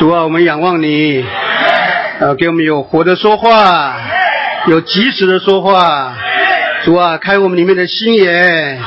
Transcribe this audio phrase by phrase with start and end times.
[0.00, 1.22] 主啊，我们仰望你，
[2.20, 4.00] 呃，给我们有活的说话，
[4.66, 6.16] 有及时的说话。
[6.84, 8.80] 主啊，开我们里面的心眼，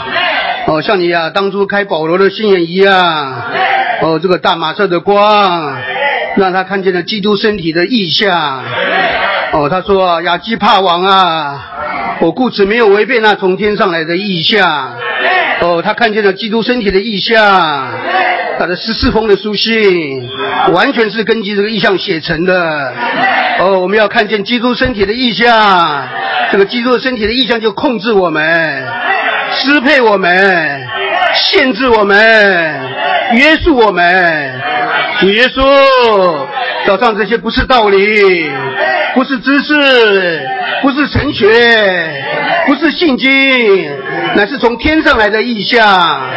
[0.66, 3.44] 哦，像你啊，当初开保罗的心眼一样。
[4.02, 5.78] 哦，这个大马色的光，
[6.36, 8.64] 让他看见了基督身体的意象。
[9.52, 14.96] 哦，他说亚基帕王啊，我故此没有违背那从天上来的意象。
[15.60, 17.92] 哦，他看见了基督身体的意象。
[18.60, 20.30] 他的十四封的书信，
[20.72, 22.94] 完全是根据这个意象写成的。
[23.60, 26.08] 哦，我们要看见基督身体的意象，
[26.52, 28.86] 这个基督身体的意象就控制我们，
[29.62, 30.88] 支配我们，
[31.36, 32.18] 限制我们，
[33.34, 34.62] 约束我们。
[35.20, 35.62] 主耶稣，
[36.86, 38.52] 早上这些不是道理，
[39.14, 40.42] 不是知识，
[40.82, 41.48] 不是神学，
[42.66, 43.30] 不是信经，
[44.36, 46.30] 乃是从天上来的意象。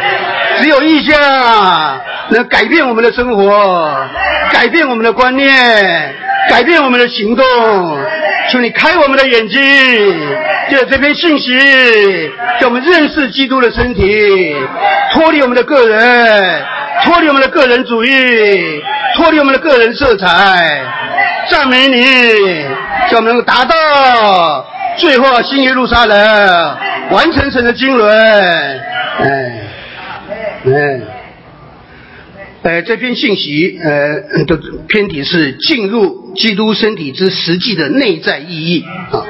[0.61, 4.07] 只有意象能改变我们的生活，
[4.51, 5.49] 改变我们的观念，
[6.49, 7.45] 改变我们的行动。
[8.49, 9.59] 求你开我们的眼睛，
[10.69, 11.59] 借这篇信息，
[12.61, 14.55] 叫我们认识基督的身体，
[15.13, 16.63] 脱离我们的个人，
[17.03, 18.81] 脱离我们的个人主义，
[19.15, 20.25] 脱离我们的个人色彩。
[21.49, 22.03] 赞美你，
[23.09, 24.65] 叫我们能够达到
[24.97, 26.77] 最后新耶路撒冷
[27.11, 28.07] 完成神的经纶。
[28.09, 29.46] 哎。
[30.69, 31.01] 嗯，
[32.61, 39.23] 呃，这篇信息，呃，的篇题是进入基督身体之实际的内在意义啊。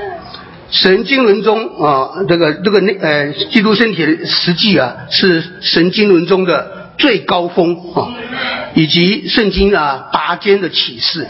[0.71, 8.15] 神经轮中啊，这个这个内呃，基督身体的实际啊，是神经轮中的最高峰啊，
[8.73, 11.27] 以及圣经啊拔尖的启示。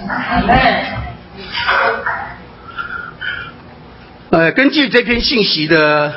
[4.29, 6.13] 呃，根据这篇信息的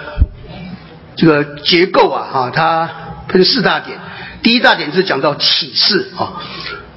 [1.17, 2.89] 这个结构啊，哈，它。
[3.31, 3.99] 分四大点，
[4.43, 6.43] 第一大点是讲到启示啊，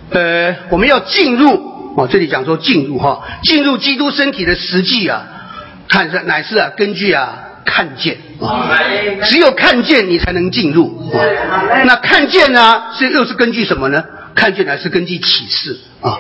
[0.09, 5.23] 呃，我们要进入啊，这里讲说进入哈，进入基督身体的实际啊，
[5.87, 8.69] 看是乃是啊，根据啊看见啊，
[9.23, 11.21] 只有看见你才能进入啊，
[11.85, 14.03] 那看见呢是又是根据什么呢？
[14.35, 16.17] 看见呢是根据启示啊，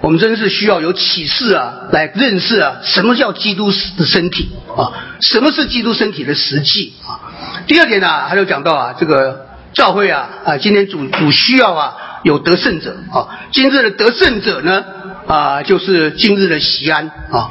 [0.00, 7.18] 我们真是需要有启示啊，来认识啊，什么叫基督的身体啊，什么是基督身体的实际啊。
[7.66, 14.84] 第二点呢，还有讲到啊，这个教会啊啊，今天主主需要啊有得胜者啊，今日的得胜者呢
[15.26, 17.50] 啊，就是今日的西安啊。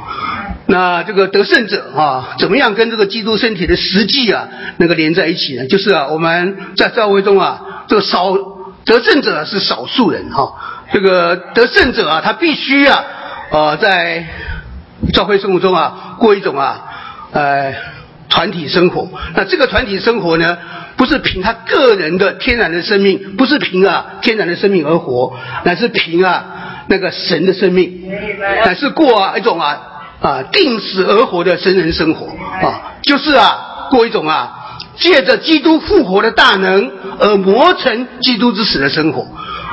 [0.66, 4.48] 那这个得胜者啊，怎么样跟这个基督身体的实际啊
[4.78, 5.66] 那个连在一起呢？
[5.66, 8.34] 就是啊，我们在教会中啊，这个少
[8.84, 10.54] 得胜者是少数人哈，
[10.92, 13.04] 这个得胜者啊，他必须啊
[13.50, 14.26] 呃在
[15.12, 16.84] 教会生活中啊过一种啊
[17.32, 17.74] 呃。
[18.26, 20.58] 团体生活，那这个团体生活呢，
[20.96, 26.44] 不是凭他个人的天然的生命，不是凭啊天然的生命而活，乃是凭啊
[26.88, 28.10] 那个神的生命，
[28.64, 29.78] 乃是过啊一种啊
[30.20, 32.26] 啊定死而活的神人生活
[32.66, 34.63] 啊，就是啊过一种啊
[34.96, 39.26] 借着基督复活的大能而磨成基督之死的生活。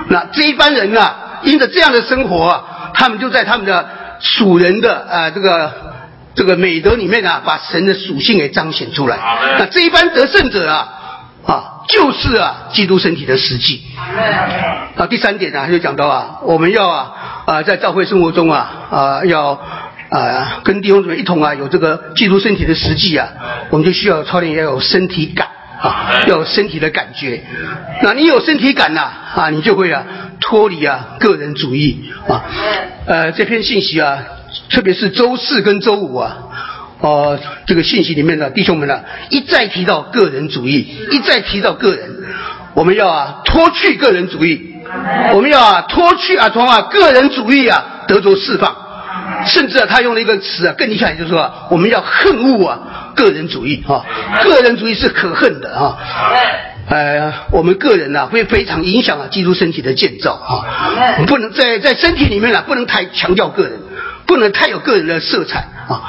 [0.07, 3.89] 那这一般人啊，因着这样的生活，他们就在他们的
[4.19, 5.91] 属人的啊这个。
[6.33, 9.17] 这个美德里面啊，把神的属性给彰显出来。
[9.59, 10.87] 那这一般得胜者啊，
[11.45, 13.83] 啊，就是啊，基督身体的实际。
[14.95, 17.11] 啊，第三点呢，就讲到啊，我们要啊
[17.45, 19.59] 啊，在教会生活中啊啊，要
[20.11, 23.29] 啊跟弟兄姊妹一同啊，有这个基督身体的实际啊，
[23.69, 25.47] 我们就需要操练要有身体感
[25.81, 27.44] 啊，要有身体的感觉。
[28.03, 30.03] 那你有身体感呐啊，你就会啊
[30.39, 32.44] 脱离啊个人主义啊。
[33.05, 34.19] 呃，这篇信息啊。
[34.69, 36.38] 特别是周四跟周五啊，
[37.00, 42.09] 哦，这个信息里面的弟兄们呢，一再提到个人主义，一再提到个人，
[42.73, 44.75] 我们要啊脱去个人主义，
[45.33, 48.75] 我们要啊脱去啊从啊个人主义啊得着释放，
[49.46, 52.79] 甚至啊他用了一个词啊更厉害，就是说我们要恨恶啊
[53.16, 54.06] 个人主义啊，
[54.44, 55.97] 个人主义是可恨的啊，
[56.90, 60.66] 呃，我们个人呢会非常影响啊基督身体的建造啊，
[61.28, 63.80] 不能在在身体里面呢不能太强调个人。
[64.24, 66.01] 不能太有个人的色彩啊。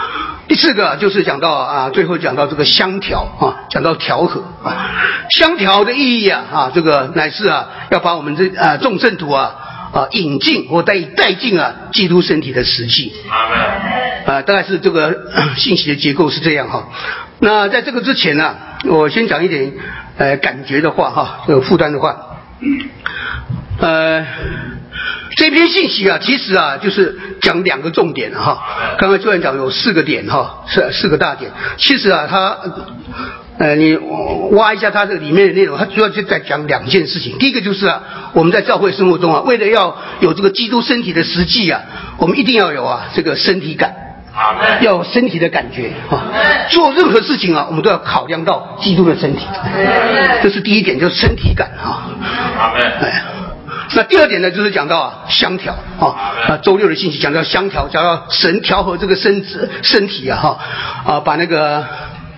[0.47, 4.93] 第四个就是讲到啊，最后讲到这个相调啊，讲到调和啊。
[5.31, 9.57] 相调的意义啊啊，这个乃是啊，要把我们这啊众圣徒啊
[9.93, 13.13] 啊引进或带带进啊基督身体的实际。
[14.27, 15.15] 啊，大概是这个
[15.57, 16.89] 信息的结构是这样哈。
[17.41, 19.73] 那在这个之前呢，我先讲一点
[20.17, 22.17] 呃感觉的话哈，这个负担的话，
[23.79, 24.27] 呃。
[25.35, 28.63] 这篇信息啊，其实啊，就是讲两个重点哈。
[28.99, 31.51] 刚刚主任讲有四个点哈，是四个大点。
[31.79, 32.59] 其实啊，他
[33.59, 33.95] 呃，你
[34.53, 37.39] 挖一下它这里面的内容，它主要就在讲两件事情。
[37.39, 38.03] 第一个就是啊，
[38.33, 41.83] 我们在教会生活中啊，为了要有这个基督身体的实际啊，
[42.17, 43.95] 我们一定要有啊这个身体感，
[44.81, 46.33] 要有身体的感觉啊。
[46.71, 49.47] 做任何事情啊，我们都要考量到基督的身体，
[50.43, 52.09] 这是第一点，就是身体感啊。
[53.01, 53.23] 哎，
[53.95, 56.07] 那第二点呢，就是讲到啊相调啊
[56.49, 60.59] 啊，周六的信息讲到相调，讲到神调和这个身子身体啊哈
[61.05, 61.85] 啊，把那个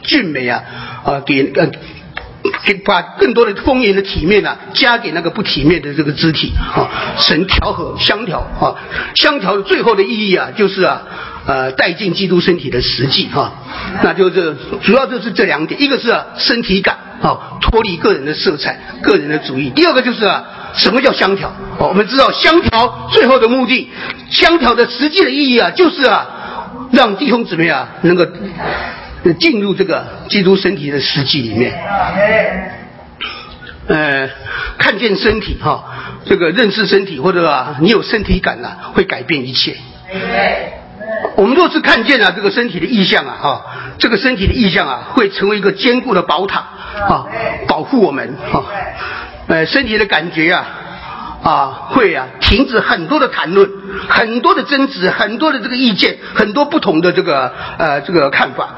[0.05, 0.62] 俊美啊
[1.05, 1.69] 啊给呃。
[2.62, 8.77] 给把更多的丰盈的体面呢，加给那个不体面的这个肢体啊，神调和相调啊，
[9.15, 11.03] 相调的最后的意义啊，就是啊，
[11.47, 13.51] 呃，带进基督身体的实际哈，
[14.03, 20.45] 那就是主要就是这两点，一个是啊身体感啊，脱离个人的色彩、个人的主义；第二个就是啊，
[20.77, 21.49] 什么叫相调？
[21.79, 23.91] 哦，我们知道相调最后的目的，
[24.29, 26.27] 相调的实际的意义啊，就是啊，
[26.93, 28.27] 让弟兄姊妹啊能够。
[29.32, 31.73] 进入这个基督身体的实际里面，
[33.87, 34.29] 呃，
[34.76, 35.85] 看见身体哈，
[36.26, 39.76] 这个认识身体或者啊，你有身体感了，会改变一切。
[41.37, 43.67] 我们若是看见了这个身体的意象啊，哈，
[43.99, 46.59] 这个身体的意象啊，会成为一个坚固的宝塔
[47.09, 47.27] 啊，
[47.67, 48.62] 保护我们哈。
[49.47, 50.81] 呃，身体的感觉啊。
[51.44, 53.70] 啊，会啊，停止很多的谈论，
[54.08, 58.75] 很多的争执，很多的这个意见，很多不同的这个呃这个看法，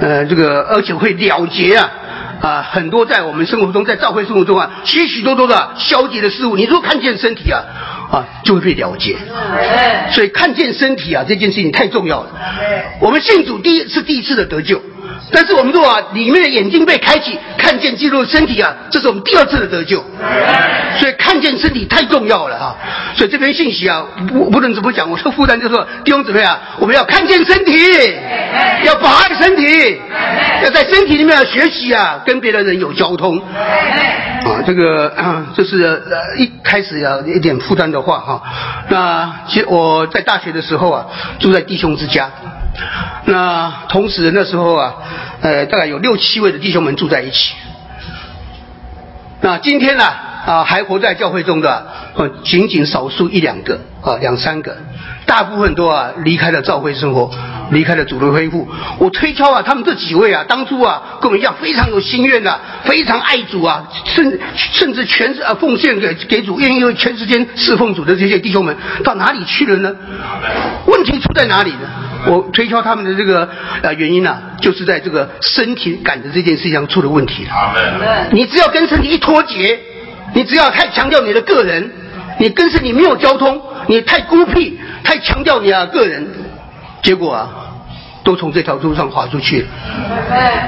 [0.00, 1.90] 呃这个而且会了结啊
[2.40, 7.60] 啊很多在我们生活中，在教会生活中啊许许多多的消极的事物，你如果看见身体啊
[8.10, 9.18] 啊就会被了结，
[10.12, 12.30] 所以看见身体啊这件事情太重要了。
[13.00, 14.80] 我们信主第一是第一次的得救。
[15.30, 20.04] 但是我们说啊，里面的眼睛被开启，看见基督的身体啊，这是我们第二次的得救。
[20.98, 22.76] 所以看见身体太重要了啊！
[23.16, 27.72] 所以这篇信息啊，不不论怎么讲，我说负担就是说弟兄姊妹啊，我们要看见身体，
[28.84, 30.00] 要保爱身体，
[30.64, 33.38] 要在身体里面要学习啊，跟别的人有交通。
[33.38, 35.14] 啊，这个
[35.56, 38.42] 这是呃一开始要一点负担的话哈。
[38.90, 41.06] 那其实我在大学的时候啊，
[41.38, 42.30] 住在弟兄之家。
[43.26, 44.94] 那同时那时候啊，
[45.40, 47.54] 呃，大概有六七位的弟兄们住在一起。
[49.40, 50.04] 那今天呢，
[50.46, 54.76] 啊，还活在教会中的，呃，仅仅少数一两个，啊，两三个，
[55.26, 57.30] 大部分都啊离开了教会生活，
[57.70, 58.68] 离开了主的恢复。
[58.98, 69.92] 我推敲啊，他们这几位啊，当初啊跟我们一样非常有心愿的，非常爱主啊，甚甚至全是啊奉献给给主，愿意为全时间侍奉主的这些弟兄们，到哪里去了呢？
[70.86, 71.88] 问题出在哪里呢？
[72.26, 73.48] 我推敲他们的这个
[73.82, 77.50] 呃原因呢，就是在这个身体感的这件事情上出了问题了。
[78.30, 79.78] 你只要跟身体一脱节，
[80.34, 81.90] 你只要太强调你的个人，
[82.38, 86.26] 你跟身体没有交通，你太孤僻，太强调你啊个人，
[87.02, 87.48] 结果啊，
[88.22, 89.68] 都从这条路上滑出去了。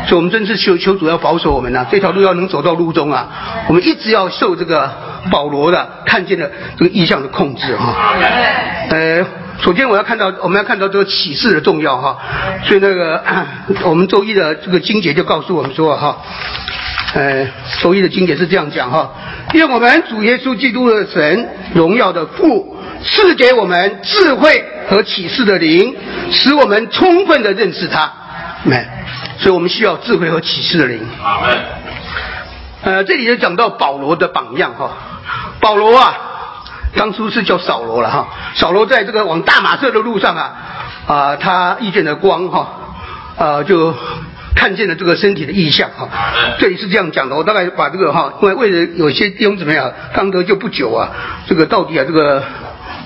[0.07, 3.29] 所以，我们真是求求主要保守我们呐，这条路要能走到路中啊，
[3.69, 4.91] 我们一直要受这个
[5.31, 8.15] 保罗的看见的这个意象的控制哈。
[8.91, 9.25] 呃。
[9.61, 12.19] 首先，我要看到，我们要看到这个启示的重要哈，
[12.65, 13.23] 所以那个
[13.85, 16.19] 我们周一的这个经节就告诉我们说哈，
[17.15, 17.47] 呃，
[17.81, 19.11] 周一的经节是这样讲哈，
[19.55, 25.97] 愿我们主耶稣基督的神荣耀的父赐给我们智慧和启示的灵，
[26.31, 28.13] 使我们充分的认识他，
[28.65, 28.85] 没，
[29.39, 31.01] 所以我们需要智慧和启示的灵。
[32.83, 34.91] 呃，这里就讲到保罗的榜样哈，
[35.61, 36.33] 保罗啊。
[36.97, 40.53] 当初是叫扫罗了哈，扫罗在这个往大马色的路上啊，
[41.07, 42.69] 啊，他遇见了光哈，
[43.37, 43.93] 啊，就
[44.55, 46.09] 看见了这个身体的异象哈。
[46.59, 51.11] 这里是这样讲的，我大概把这个哈，因为为了有些弟兄怎么样，刚得救不久啊，
[51.47, 52.43] 这个到底啊，这个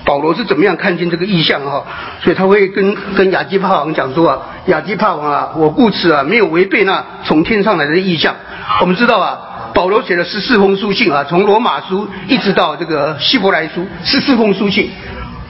[0.05, 1.83] 保罗是怎么样看见这个异象哈？
[2.23, 8.35] 所以他会跟跟亚基帕王讲说啊，亚基帕王啊，我故此啊，没有违背那从天上来的意象。
[8.81, 9.39] 我们知道啊。
[9.79, 14.91] 保罗写了十四封书信啊，从罗马书一直到这个希伯来书，十四封书信，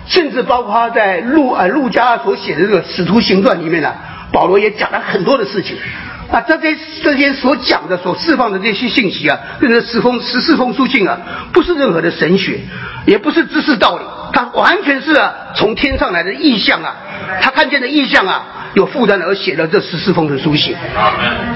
[0.05, 3.91] 甚至包括他在路啊路加所写的这个使徒行传里面呢，
[4.31, 5.75] 保罗也讲了很多的事情。
[6.31, 11.17] 啊，这些这些所讲的、所释放的这些信息啊，这十封十四封书信啊，
[11.51, 12.59] 不是任何的神学，
[13.07, 16.95] 也不是知识道理，它完全是啊从天上来的意象啊，
[17.41, 18.45] 他看见的意象啊。
[18.73, 20.75] 有负担而写了这十四封的书信，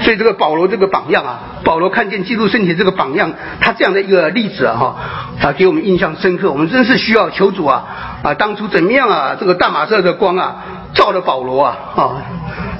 [0.02, 4.96] 所以这个保罗这个榜样啊，保罗看见基督身体这个榜样，他这样的一个例子啊，哈，
[5.40, 6.50] 啊，给我们印象深刻。
[6.50, 7.84] 我们真是需要求主啊，
[8.22, 10.56] 啊，当初怎么样啊，这个大马色的光啊，
[10.92, 12.22] 照了保罗啊，啊，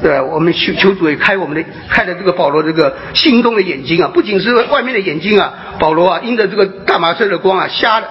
[0.02, 8.06] 对，我们求求主也开我们的，开了这个保罗这个心中的眼睛啊，不仅是外面的眼睛啊，保罗啊，因着这个大马色的光啊，瞎了，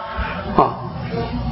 [0.56, 0.76] 啊。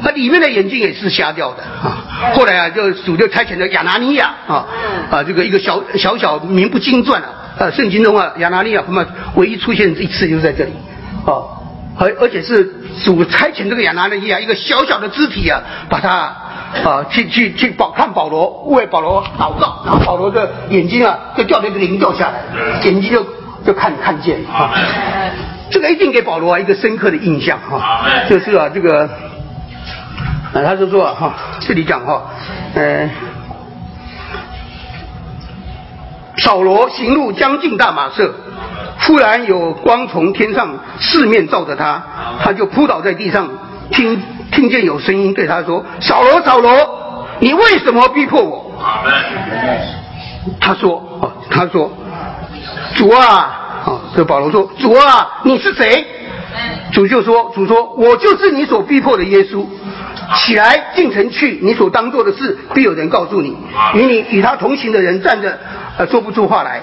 [0.03, 2.33] 他里面的眼睛也是瞎掉的啊！
[2.33, 4.65] 后来啊，就主就差遣了亚拿尼亚啊
[5.11, 10.71] 啊，这个一个小小小名不经传啊，圣经中啊，亚拿尼亚他们唯一出现一次就是在这里
[11.25, 11.45] 啊，
[11.99, 16.09] 而而且是主差遣这个亚拿尼亚一个小小的肢体啊，把他
[16.83, 22.41] 啊去去去保看保罗，为保罗祷告，然后保罗的眼睛啊就掉在这个灵掉下来，
[22.83, 23.25] 眼睛就
[23.65, 24.73] 就看看见啊，
[25.69, 29.09] 这个一定给保罗啊一个深刻的印象哈，就是啊这个，
[30.53, 32.23] 啊他就说哈这里讲哈，
[32.75, 33.09] 呃。
[36.37, 38.33] 扫罗行路将近大马色，
[39.01, 42.01] 忽然有光从天上四面照着他，
[42.41, 43.47] 他就扑倒在地上，
[43.91, 44.19] 听
[44.51, 48.71] 听见有声音对他说：“扫罗，扫罗，你为什么逼迫我？”
[50.59, 51.91] 他说：“他说，
[52.95, 53.27] 主啊，
[53.85, 56.07] 啊，这保罗说，主啊，你是谁？”
[56.91, 59.63] 主就说：“主说，我就是你所逼迫的耶稣。
[60.35, 63.55] 起来进城去，你所当做的事，必有人告诉你。
[63.95, 65.57] 与你与他同行的人站着。”
[65.97, 66.79] 呃，说不出话来，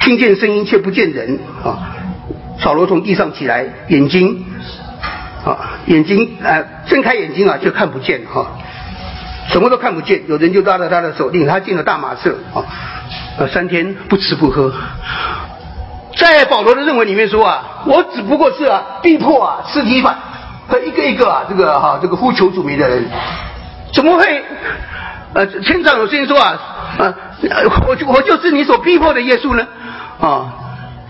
[0.00, 1.90] 听见声音却不见人啊。
[2.60, 4.44] 扫罗从地上起来，眼睛
[5.44, 8.46] 啊，眼睛呃，睁开眼睛啊，就看不见哈，
[9.50, 10.22] 什么都看不见。
[10.28, 12.62] 有人就拉着他的手，领他进了大马色啊。
[13.38, 14.72] 呃，三天不吃不喝。
[16.16, 20.16] 在保罗的认为里面说啊，我只不过是啊，逼迫啊，尸体法
[20.68, 23.04] 和一个一个啊，这个哈，这个呼求主名的人，
[23.92, 24.42] 怎么会？
[25.34, 26.56] 呃，天上有声音说啊，
[26.96, 27.14] 啊，
[27.88, 29.66] 我就我就是你所逼迫的耶稣呢，
[30.20, 30.46] 啊，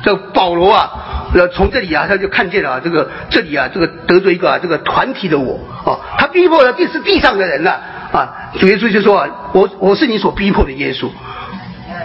[0.03, 0.91] 这保罗啊，
[1.35, 7.73] 呃，从这里啊，他就看见了这个这里啊，这个得罪一个啊这个团体的我，啊，他逼迫的地是地上的人呢，
[8.13, 11.11] 啊，主耶稣就说啊，我我是你所逼迫的耶稣，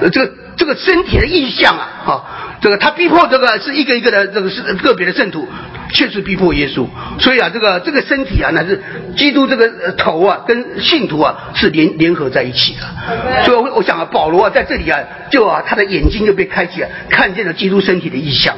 [0.01, 2.23] 呃，这个这个身体的意象啊，啊，
[2.61, 5.47] 这个他逼迫这个是一个一个的这个是个别的圣徒。
[5.91, 6.85] 确实逼迫耶稣，
[7.19, 8.79] 所以啊，这个这个身体啊，乃是
[9.17, 13.43] 基督这个头啊，跟信徒啊是联联合在一起的。
[13.43, 14.99] 所以，我我想啊，保罗啊在这里啊，
[15.31, 18.55] 就啊他的眼睛就被开启了，看见了基督身体的意象。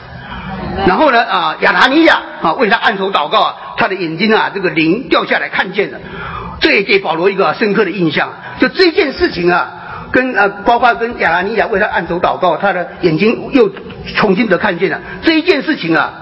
[0.85, 5.99] 然后呢啊，亚拿尼亚啊为他按手祷告啊，他的眼睛啊这个灵掉下来看见了，
[6.59, 8.29] 这也给保罗一个深刻的印象。
[8.59, 9.80] 就这件事情啊，
[10.11, 13.71] 跟啊包括跟亚拿尼亚为他按手祷告，他的眼睛又
[14.15, 16.13] 重新的看见了这一件事情啊。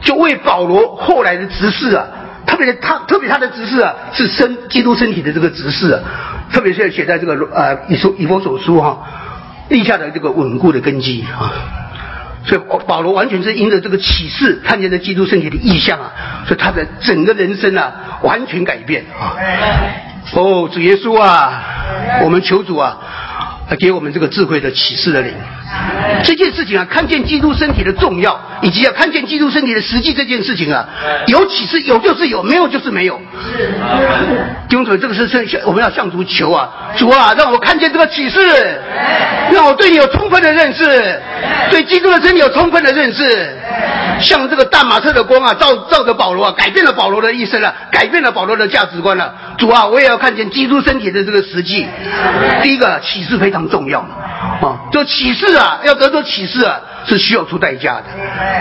[0.00, 2.04] 就为保罗后来的执事啊，
[2.44, 6.00] 特别他特别他的执事啊，是身基督身体的这个执事啊，
[6.52, 9.02] 特别是写在这个呃以书以佛所书哈
[9.70, 11.48] 立下的这个稳固的根基啊，
[12.44, 16.12] 所以保罗完全是因着这个启示看见了基督身体的意象啊，
[16.46, 19.38] 所以他的整个人生啊完全改变啊。
[20.32, 21.62] 哦，主耶稣啊，
[22.22, 22.96] 我们求主啊，
[23.78, 25.32] 给我们这个智慧的启示的灵。
[26.22, 30.88] 这件事情啊，看见基督身体的重要，以及要看见基督身体的实际这件事情啊，
[31.26, 33.20] 有启示有就是有，没有就是没有。
[34.68, 38.40] 弟兄姊妹，这个是向我们要向主求啊，主啊，让我看见这个启示，
[39.52, 41.20] 让我对你有充分的认识，
[41.70, 43.56] 对基督的身体有充分的认识。
[44.20, 49.34] 像这个大马车的光啊，照照着保罗啊，改变了保罗的一生了，改变了保罗的价值观了。
[49.58, 51.86] 主啊，我也要看见基督身体的这个实际。
[52.62, 58.04] 第一个启示非常重要啊，就启示啊，要得到启示啊，是需要出代价的。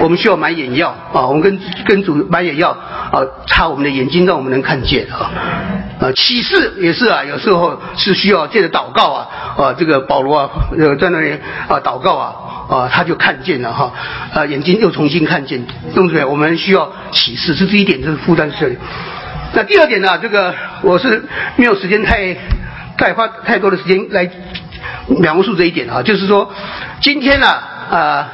[0.01, 5.31] 我们需要买眼药啊，我们跟跟主买眼药啊，擦我们的眼睛，让我们能看见啊。
[5.99, 12.35] 啊，启示也是啊，有时候是需要借着祷告啊啊，这个保罗啊，呃，在那里啊祷告啊。
[12.63, 13.91] 啊，他就看见了哈，
[14.33, 16.23] 啊，眼睛又重新看见，对不对？
[16.23, 18.69] 我们需要启示，这第一点，这是负担设
[19.53, 20.17] 那第二点呢？
[20.17, 21.25] 这个我是
[21.57, 22.35] 没有时间太
[22.97, 24.27] 太花太多的时间来
[25.19, 26.49] 描述这一点啊，就是说，
[27.01, 27.47] 今天呢，
[27.97, 28.29] 啊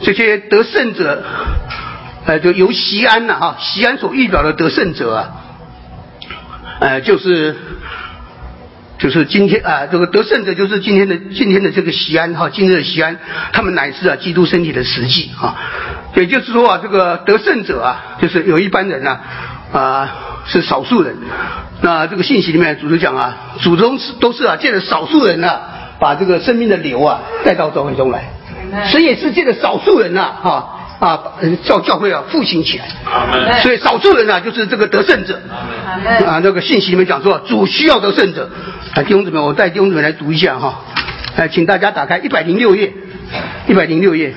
[0.00, 1.22] 这些得胜者，
[2.24, 5.30] 呃，就由西安呐哈，西安所预表的得胜者啊，
[6.80, 7.56] 呃，就是。
[9.00, 13.16] 就是今天啊，这个得胜者就是今天的今天的这个西安哈，今日的西安，
[13.50, 15.56] 他们乃是啊基督身体的实际啊，
[16.14, 19.18] 也就是说啊，这个得胜者啊，就是有一般人呢
[19.72, 21.16] 啊是少数人，
[21.80, 25.58] 那这个信息里面主持讲啊，祖宗是都是啊借着少数人呢，
[25.98, 28.28] 把这个生命的流啊带到教会中来，
[28.90, 30.76] 所以也是这个少数人呐哈。
[31.00, 31.18] 啊，
[31.64, 35.40] 教教会啊复兴起来，所以少数人呢就是这个得胜者。
[36.26, 38.50] 啊，那个信息里面讲说，主需要得胜者。
[38.94, 40.82] 啊，弟兄姊妹，我带弟兄姊妹来读一下哈。
[41.36, 42.92] 哎，请大家打开一百零六页，
[43.66, 44.34] 一百零六页。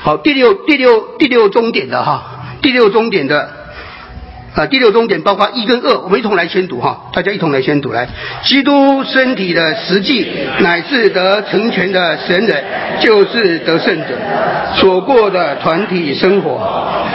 [0.00, 3.63] 好，第六第六第六终点的哈，第六终点的。
[4.54, 8.06] 啊，第六终点包括一跟二，我们一同来宣读哈，大家一同来宣读来。
[8.44, 10.28] 基督身体的实际
[10.60, 12.62] 乃是得成全的神人，
[13.00, 14.16] 就是得胜者
[14.76, 16.60] 所过的团体生活，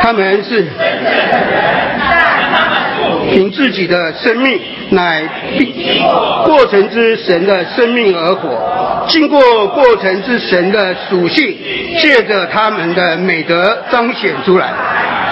[0.02, 0.68] 他们是
[3.32, 4.60] 凭自己的生命
[4.90, 5.22] 乃
[6.46, 11.56] 过程之神的生命而活，经过过程之神的属性，
[12.00, 14.70] 借着他们的美德彰显出来。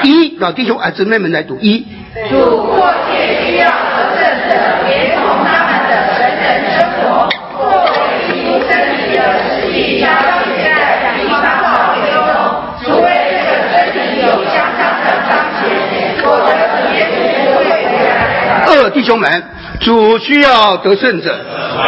[0.04, 1.86] 一，老弟兄儿子妹们来读一。
[2.30, 4.56] 主过去需要得胜者，
[4.88, 6.46] 连同他们的神人
[6.78, 7.28] 生活，
[7.58, 7.66] 作
[7.98, 10.08] 为基督身体的实际彰
[10.46, 12.16] 显在地方教会中。
[12.84, 15.66] 除非这个身体有相当的彰显，
[16.24, 16.48] 否则
[16.94, 17.14] 耶稣
[17.44, 18.10] 不会回来。
[18.70, 19.44] 二弟兄们，
[19.80, 21.40] 主需要得胜者，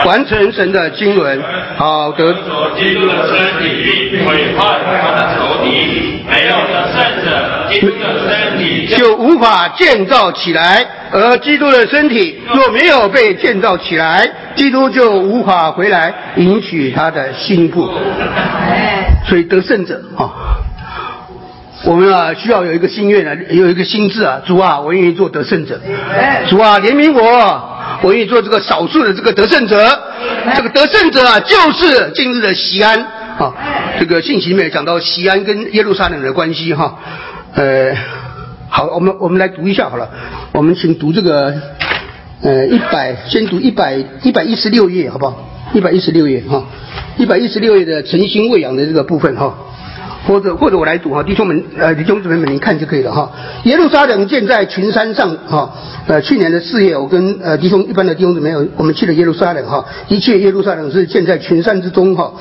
[0.05, 1.41] 完成神的经纶，
[1.75, 2.31] 好得。
[2.33, 7.27] 所基督的身体毁坏他的仇敌，没有得胜者，
[7.71, 17.91] 基督的身体就就无法建造起来，而基督的身体若没有被建造起来，基督就无法回来迎娶他的心腹。
[19.27, 20.29] 所以得胜者啊、
[21.85, 25.79] 我们啊需要有一个心愿啊，有一个心智啊，主啊，我愿意做得胜者。
[26.47, 29.77] 主啊，怜悯我，我愿意做这个少数的这个得胜者。
[30.55, 32.99] 这个得胜者啊，就是今日的西安
[33.37, 33.53] 啊。
[33.99, 36.99] 这个信息里面讲到西安跟耶路撒冷的关系哈，
[37.53, 37.95] 呃。
[38.71, 40.07] 好，我们我们来读一下好了。
[40.51, 41.51] 我们请读这个，
[42.43, 45.49] 呃，一百，先读一百一百一十六页，好不好？
[45.73, 46.63] 一百一十六页哈，
[47.17, 49.57] 一百一十六页的诚心喂养的这个部分哈，
[50.27, 53.31] 或者或者我来读哈，弟兄们呃弟兄姊妹们您看就可以了哈。
[53.63, 55.73] 耶路撒冷建在群山上哈，
[56.07, 62.33] 呃去年的四月我跟呃弟兄一般的弟兄姊妹我们去了耶路撒冷哈，一切耶路撒冷是建在群山之中哈，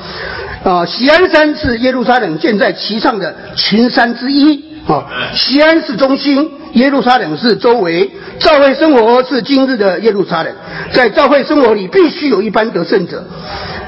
[0.65, 4.68] 啊喜安山是耶路撒冷建在其上的群山之一。
[4.88, 5.04] 啊，
[5.35, 8.11] 西安是中心，耶路撒冷是周围。
[8.38, 10.52] 教会生活是今日的耶路撒冷，
[10.92, 13.23] 在教会生活里必须有一班得胜者，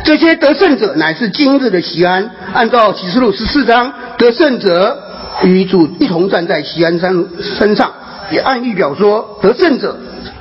[0.04, 2.30] 这些得胜者乃是今日的西安。
[2.52, 4.98] 按照启示录十四章，得胜者
[5.42, 7.24] 与主一同站在西安山
[7.58, 7.90] 山上，
[8.30, 9.96] 也暗喻表说，得胜者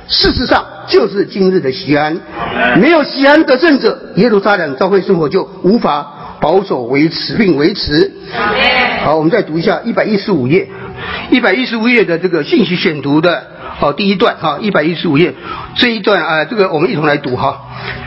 [0.08, 2.18] 事实上就是今日的西安。
[2.76, 8.10] 没有西安得胜者，耶路撒冷教会生活就无法保守维持并维持。
[9.04, 10.66] 好，我们再读一下一百一十五页，
[11.30, 13.46] 一百一十五页的这个信息选读的
[13.78, 15.32] 好第一段哈，一百一十五页
[15.76, 17.60] 这一段啊，这个我们一同来读哈。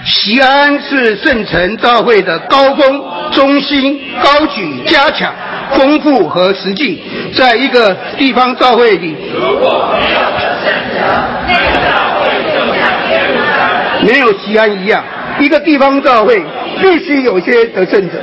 [0.05, 5.33] 西安是圣城教会的高峰、中心、高举、加强、
[5.71, 7.01] 丰富和实际，
[7.35, 10.99] 在一个地方教会里，如果没有得胜者，
[11.47, 14.05] 那个教会就像耶路撒冷。
[14.05, 15.03] 没有西安一样，
[15.39, 16.43] 一个地方教会
[16.81, 18.17] 必须有些得胜者，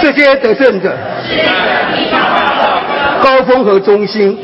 [0.00, 0.92] 这些得胜者
[3.22, 4.38] 高峰和中心，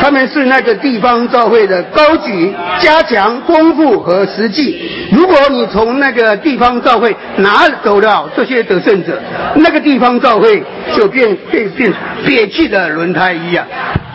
[0.00, 4.80] 他们是那个地方教会的高举、加强、丰富和实际。
[5.12, 9.20] 如果你从那个地方教会拿走了这些得胜者，
[9.56, 10.62] 那个地方教会
[10.96, 11.92] 就变变变
[12.24, 13.66] 瘪气的轮胎一样。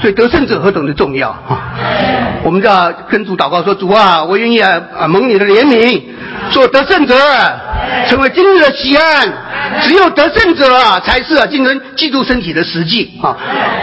[0.02, 1.72] 所以得胜者何等的重要啊！
[2.44, 6.02] 我们就要跟主祷告说：主啊，我愿意啊啊蒙你的怜悯，
[6.52, 7.16] 做得胜者，
[8.10, 9.34] 成为今日的喜安。
[9.82, 13.36] 只有得胜者啊，才是啊，今人基督身体的实际啊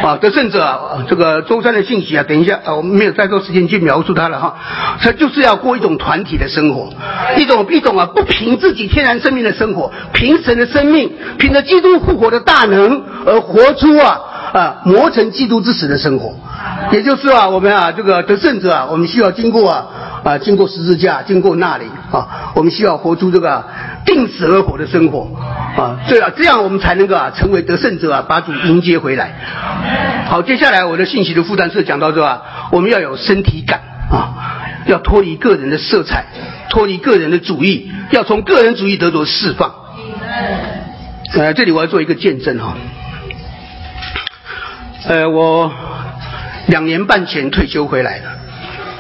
[0.05, 0.17] 啊！
[0.21, 4.55] 得胜者，这个周三的信息啊，等一下啊，我们没有太多时间去描述他了哈。
[5.01, 6.93] 他就是要过一种团体的生活，
[7.37, 14.21] 一种一种啊，不凭自己天然生命的生活，凭神的生命，凭着基督复活的大能而活出啊。
[14.53, 16.35] 啊，磨成基督之死的生活，
[16.91, 19.87] 也就是啊，我们啊，这个得胜者啊，我们需要经过啊
[20.25, 23.65] 啊，经过十字架，经过那里啊，我们需要活出这个
[24.05, 25.31] 定死而活的生活。
[25.77, 29.35] 啊，这样这样我们才能够啊，成为得胜者啊，把主迎接回来。
[30.29, 34.35] 好，接下来我的信息的负担是讲到这啊，我们要有身体感啊，
[34.87, 36.27] 要脱离个人的色彩，
[36.69, 39.75] 脱离个人的主义，要从个人主义得着释放。
[41.35, 42.77] 呃，这里我要做一个见证哈、
[45.09, 45.73] 呃，我
[46.67, 48.29] 两年半前退休回来的，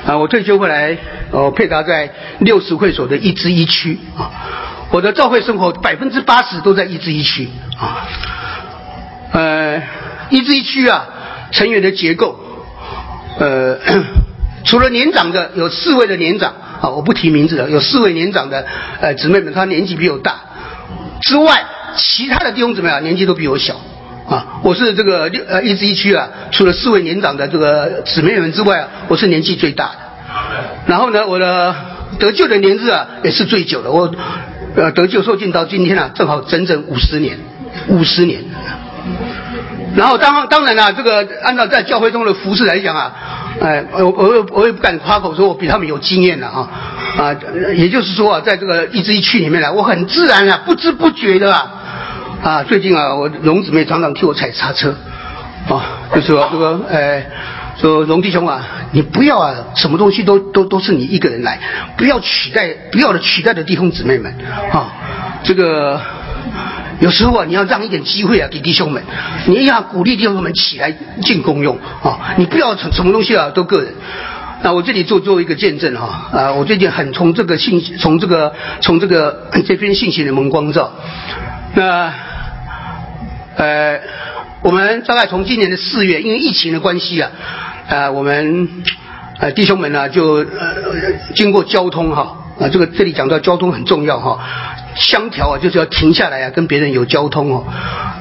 [0.06, 0.96] 啊，我退休回来，
[1.30, 4.30] 我配搭在六十会所的一支一区啊，
[4.92, 7.48] 我的教会生活百分之八十都在一支一区。
[7.78, 8.06] 啊，
[9.32, 9.82] 呃，
[10.30, 11.06] 一支一区啊，
[11.50, 12.38] 成员的结构，
[13.40, 13.76] 呃，
[14.64, 16.54] 除了年长的有四位的年长。
[16.82, 18.66] 啊，我不提名字了，有四位年长的
[19.00, 20.40] 呃姊妹们，她年纪比我大。
[21.20, 21.64] 之外，
[21.96, 23.80] 其他的弟兄姊妹啊，年纪都比我小。
[24.28, 29.98] 啊，我是这个六呃一支一区啊，除了四位年长的这个姊妹们之外啊，我是年纪最大的。
[30.86, 31.72] 然后呢，我的
[32.18, 34.12] 得救的年日啊也是最久的，我
[34.76, 37.38] 呃得救受尽到今天啊，正好整整五十年，
[37.88, 38.42] 五十年。
[39.94, 43.14] 然后当当然啦、这个按照在教会中的服饰来讲啊，
[43.60, 46.70] 哎、我我我也不敢夸口说我比他们有经验了啊
[47.18, 47.36] 啊，
[47.76, 51.74] 也就是说啊，在这个一支一区里面呢，我很自然啊，不知不觉的啊。
[52.42, 54.96] 啊，最近啊，我龙姊妹常常替我踩刹车，
[55.68, 57.24] 啊，就是说这个，哎，
[57.78, 61.58] 说荣弟兄啊，你不要啊，什么东西都都都是你一个人来，
[61.96, 64.32] 不要取代，不要的取代的弟兄姊妹们，
[64.70, 64.92] 啊，
[65.42, 66.00] 这个
[67.00, 69.02] 有时候啊，你要让一点机会啊给弟兄们，
[69.46, 73.92] 你要鼓励弟兄们起来进公用啊，你不要什什么东西啊都个人。
[74.64, 80.92] 那我这里做做一个见证哈，啊，我最近很从这个信，从这个从这个这篇信息的蒙光照，
[81.74, 82.12] 那
[83.56, 84.00] 呃，
[84.62, 87.30] 我们大概从今年的四月，因为疫情的关系啊，
[87.88, 88.68] 呃，我们
[89.40, 90.46] 呃弟兄们呢就呃
[91.34, 94.38] 经过交通哈，啊，这个这里讲到交通很重要哈。
[94.94, 97.64] 相调啊，就是要停下来啊，跟别人有交通哦。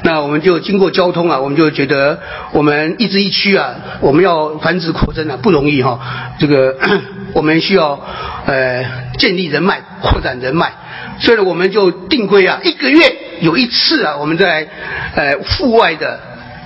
[0.03, 2.19] 那我们就经过交通啊，我们就觉得
[2.53, 5.99] 我们一直一区啊，我们要繁殖扩增啊，不容易哈。
[6.39, 6.75] 这个
[7.35, 8.01] 我们需要
[8.47, 8.83] 呃
[9.19, 10.71] 建立人脉，扩展人脉，
[11.19, 12.99] 所以呢，我们就定规啊，一个月
[13.41, 14.65] 有一次啊，我们在
[15.13, 16.19] 呃户外的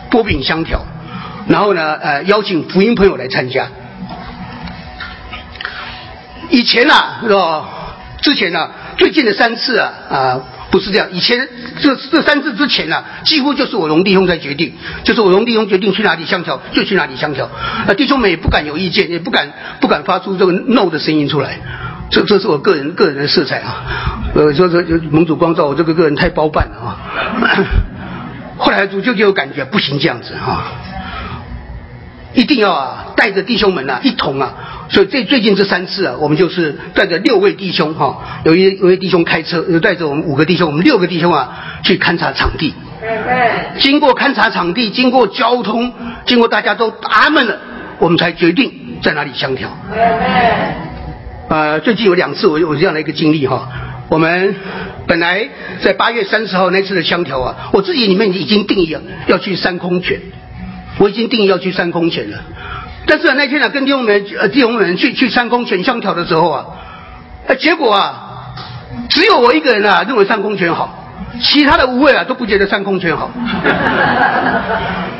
[0.10, 0.86] 波饼相调，
[1.48, 3.68] 然后呢呃邀请福音朋友来参加。
[6.50, 7.66] 以前啊，是吧？
[8.22, 8.70] 之前呢？
[8.98, 10.40] 最近的三次啊啊
[10.72, 11.48] 不是这样，以前
[11.80, 17.46] 这这三次之前呢，几乎就是我龙弟兄在决定，就是我龙弟兄决定去哪里相调就去哪里相调，
[17.88, 21.60] 啊弟兄们也不敢有意见，也不敢不敢发出这个 no 的声音出来，
[22.10, 23.84] 这这是我个人个人的色彩啊，
[24.34, 26.98] 呃说说盟主光照我这个个人太包办了啊，
[28.58, 30.72] 后来主就就有感觉不行这样子啊，
[32.34, 34.54] 一定要啊带着弟兄们啊一同啊。
[34.88, 42.74] 所以这最近这三次啊，我们就是带着六位弟兄哈，有一有位弟兄开车，有带着我们五个弟兄，我们六个弟兄啊去勘察场地。
[43.80, 45.92] 经过勘察场地，经过交通，
[46.26, 47.60] 经过大家都阿门了，
[48.00, 49.70] 我们才决定在哪里相调。
[51.50, 53.68] 呃，最近有两次我有这样的一个经历哈，
[54.08, 54.56] 我们
[55.08, 55.50] 本来
[55.82, 60.22] 在八月三十号那次的相条啊，我自己里面已经定义了要去三空泉，
[61.00, 62.38] 我已经定义要去三空泉了。
[63.08, 66.66] 但是啊，那天呢，跟弟兄们呃弟兄们去去三空泉相条的时候啊，
[67.48, 68.54] 呃，结果啊，
[69.10, 71.05] 只有我一个人啊认为三空泉好，
[71.42, 73.30] 其他的五位啊都不觉得三空泉好。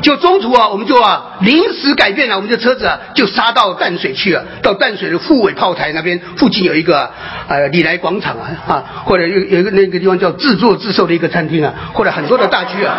[0.02, 7.10] 就中途啊，我们就啊临时改变了，我们的车子啊就杀到淡水去了，到淡水的富尾炮台那边附近有一个
[7.48, 12.94] 呃里来广场啊啊，或者有有一个那个地方叫自作自受的一个餐厅啊，或者很多的大区啊，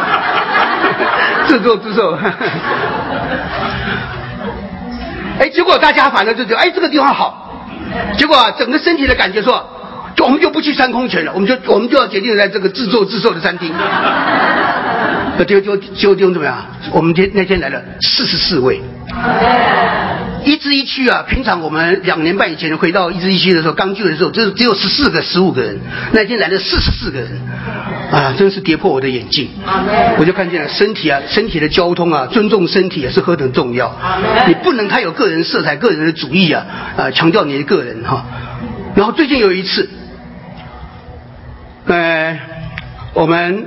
[1.47, 2.17] 自作自受。
[5.39, 7.43] 哎，结果大家反正就觉得，哎，这个地方好。
[8.17, 9.76] 结果啊，整个身体的感觉说，就
[10.23, 13.71] 我们就不去三空泉了，我们就我们就要决定在这个自作自受的餐厅。
[15.45, 16.65] 就就就就怎么样？
[16.91, 18.81] 我们天那天来了四十四位。
[20.43, 25.77] 一支一区啊，平常我们两年半以前回到一支一区的时候，刚去的时候，只只有十四个、十五个人。
[26.11, 27.39] 那天来了四十四个人，
[28.11, 29.49] 啊，真是跌破我的眼镜。
[30.17, 33.95] 我就看见了身体啊，身体的交通啊，尊重身体也是何等重要。
[34.47, 36.65] 你不能太有个人色彩、个人的主义啊，
[36.97, 38.25] 啊，强调你的个人哈。
[38.95, 39.87] 然后最近有一次，
[41.87, 42.39] 呃，
[43.13, 43.65] 我们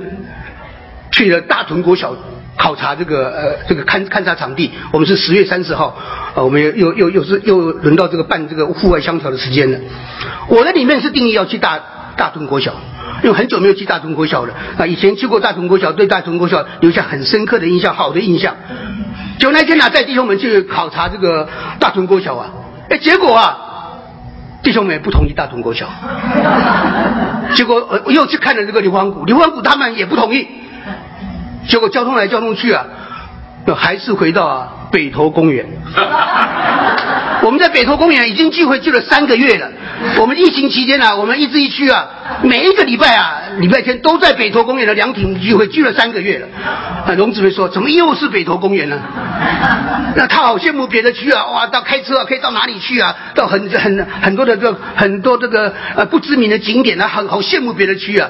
[1.11, 2.15] 去了大屯国小。
[2.57, 5.97] 考察这个呃这个勘勘察场地，我们是十月三十号，
[6.35, 9.79] 呃我们又又又又是又轮到这个办这个户外相调的时间了。
[10.47, 11.79] 我的里面是定义要去大
[12.17, 12.75] 大屯国小，
[13.23, 18.55] 因为很久没有去大屯国小了啊，以前去过大屯国小，对大屯国小留下很深刻的印象，好的印象。
[19.39, 22.51] 就那天呢，带弟兄们去考察这个大屯国小啊，
[22.89, 23.57] 哎，结果啊，
[24.61, 25.87] 弟兄们也不同意大屯国小，
[27.55, 30.47] 结果呃又去看了这个硫磺谷，硫磺谷他们也不同意。
[31.67, 32.85] 结果交通来交通去啊，
[33.75, 35.65] 还是回到北投公园。
[37.43, 39.67] 我们在北投公园已经聚会聚了三个月了。
[40.17, 42.07] 我们疫情期间呢，我们一直一区啊，
[42.43, 46.47] 每一个礼拜啊，礼拜天都在北投公园的凉亭聚会，聚了三个月了。
[47.05, 48.99] 啊，龙子梅说，怎么又是北投公园呢？
[50.15, 53.15] 那他好羡慕别的区啊，哇，到开车啊，可以到哪里去啊？
[53.33, 58.29] 到很很很多的这很多这个呃不知名的景点啊，好好羡慕别的区啊。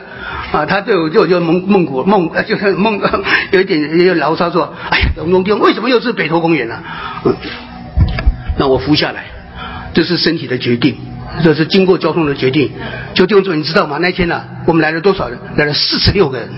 [0.54, 3.00] 啊，他对我就就蒙蒙古蒙就是蒙
[3.52, 6.76] 有一点也有牢骚说，哎呀，龙龙弟为什么又是北投公园呢？
[7.26, 7.36] 嗯。
[8.58, 9.26] 那我服下来，
[9.94, 10.98] 这是身体的决定，
[11.44, 12.72] 这是经过交通的决定。
[13.14, 13.98] 就弟兄姊你知道吗？
[14.00, 15.38] 那天呢，我们来了多少人？
[15.56, 16.50] 来了四十六个人。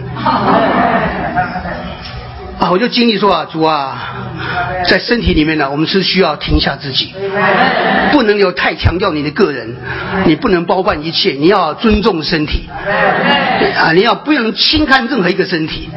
[2.60, 3.98] 啊，我就经历说啊，主啊，
[4.88, 7.14] 在身体里面呢，我们是需要停下自己，
[8.12, 9.76] 不能有太强调你的个人，
[10.26, 12.70] 你不能包办一切，你要尊重身体。
[13.76, 15.90] 啊，你要不能轻看任何一个身体。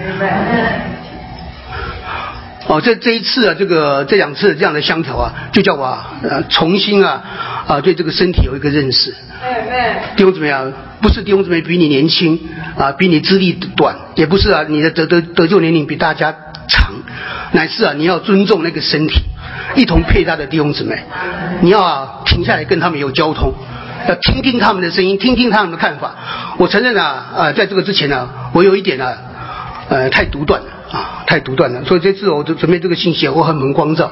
[2.69, 5.87] 哦，这这一次啊，这个这两次这样的相调啊，就叫我
[6.23, 7.23] 呃重新啊
[7.69, 9.15] 啊对这个身体有一个认识。
[10.17, 10.73] 弟兄怎么样？
[11.01, 12.41] 不是弟兄姊妹比你年轻
[12.77, 16.35] 啊，比你资历短，也不是啊，你的得得得救年龄比大家
[16.69, 16.93] 长，
[17.53, 19.23] 乃是啊，你要尊重那个身体，
[19.77, 21.05] 一同配搭的弟兄姊妹，
[21.61, 23.55] 你要啊停下来跟他们有交通，
[24.09, 26.17] 要听听他们的声音，听听他们的看法。
[26.57, 29.15] 我承认啊，呃，在这个之前呢，我有一点呢。
[29.89, 31.85] 呃，太独断了啊，太独断了。
[31.85, 34.11] 所以这次我就准备这个信息，我很门光照。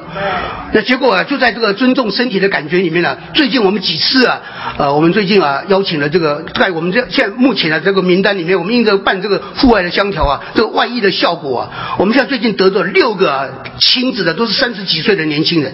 [0.73, 4.41] 那结果啊，就在这个尊重身体的感觉里面呢，最近我们几次啊，
[4.77, 15.73] 呃，我们最近啊邀请了这个，在我们这现在目前的这个名单里面，我们应着办这个户外的香条啊，这个外溢的效果啊，我们现在最近得到六个亲子的，都是三十几岁的年轻人，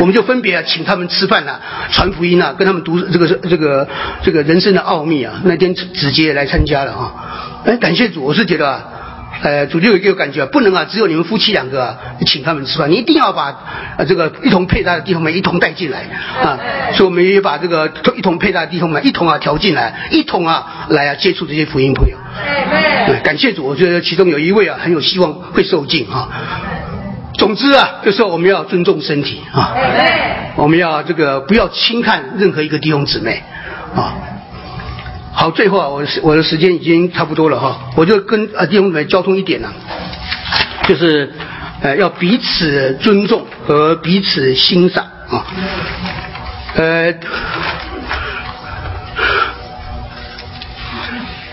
[0.00, 1.60] 我们就分别啊请他们吃饭呐、
[1.92, 3.86] 传福音啊，跟他们读这个这个
[4.24, 5.40] 这个人生的奥秘啊。
[5.44, 7.14] 那天子杰也来参加了啊，
[7.64, 8.84] 哎，感谢主，我是觉得啊。
[9.42, 13.52] 呃，主就有一个感觉，不能啊，只有你们夫妻两个、啊、请他们吃饭，你一定要把
[13.98, 16.04] 呃这个一同配搭的弟兄们一同带进来
[16.40, 16.56] 啊，
[16.94, 22.16] 所以我们也把这个一同配搭的弟兄们一同啊调进来，一同啊来啊接触这些福音朋友。
[23.06, 26.28] 对，感谢主，我觉得其中有一位啊很有希望会受尽啊。
[27.34, 29.74] 总之啊，就是我们要尊重身体啊，
[30.54, 33.42] 我们要这个不要轻看任何一个弟兄姊妹
[33.96, 34.14] 啊。
[35.34, 39.72] 好，最后啊，我我的时间已经差不多了哈，我就跟呃弟兄们交通一点呢、
[40.86, 41.32] 就是
[41.80, 45.46] 呃要彼此尊重和彼此欣赏啊，
[46.76, 47.14] 呃，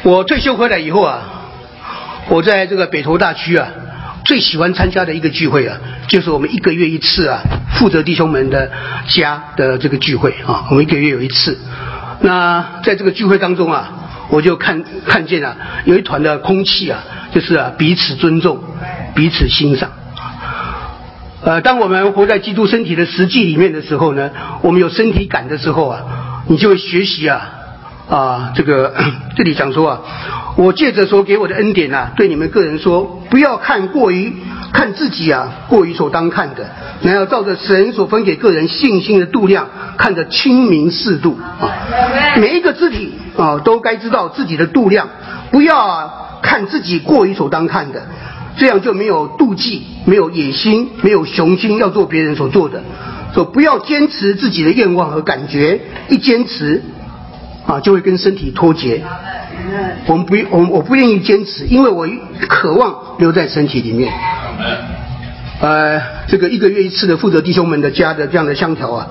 [0.04, 1.22] 我退休回来以后啊，
[2.28, 3.70] 我在这个北投大区啊，
[4.26, 7.42] 最喜欢参加的一个聚会啊，就是我们一个月一次啊，
[7.76, 8.70] 负责弟兄们的
[9.08, 11.58] 家的这个聚会啊，我们一个月有一次。
[12.22, 13.92] 那在这个聚会当中啊，
[14.30, 15.56] 我就看看见啊，
[15.86, 17.00] 有一团的空气啊，
[17.32, 18.60] 就是啊彼此尊重，
[19.16, 19.90] 彼此欣赏。
[21.42, 24.30] 呃，当我们活在基督身体的实际里面的时候呢，
[24.62, 27.59] 我们有身体感的时候啊，你就会学习啊
[28.10, 28.94] 啊这个
[29.38, 30.02] 这里讲说啊，
[30.58, 34.34] 我借着所给我的恩典啊，对你们个人说，不要看过于
[34.74, 36.68] 看自己啊过于所当看的，
[37.02, 39.68] 那要照着神所分给个人信心的度量，
[39.98, 41.70] 看得清明适度啊。
[42.38, 45.08] 每一个肢体啊都该知道自己的度量，
[45.52, 48.02] 不要啊看自己过于所当看的。
[48.58, 52.84] 这样就没有妒忌，没有野心，没有雄心要做别人所做的。
[53.34, 56.84] 说不要坚持自己的愿望和感觉，一坚持
[57.70, 59.02] 啊就会跟身体脱节。
[60.08, 62.08] 我们不，我我不愿意坚持，因为我
[62.48, 64.12] 渴望留在身体里面。
[65.62, 69.08] 呃，这个一个月一次的负责弟兄们的家的这样的香条啊，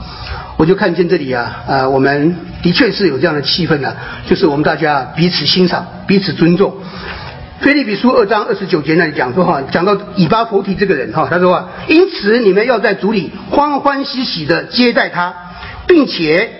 [0.56, 6.74] 我就看见这里啊，呃，我们的确是有这样的气氛的、啊，就是我们大家彼此欣赏，彼此尊重。
[7.60, 15.34] 菲利比书二章二十九节那里讲说哈，讲到以巴弗提这个人哈，他说啊，因此你们要在主里欢欢喜喜的接待他，
[15.86, 16.50] 并且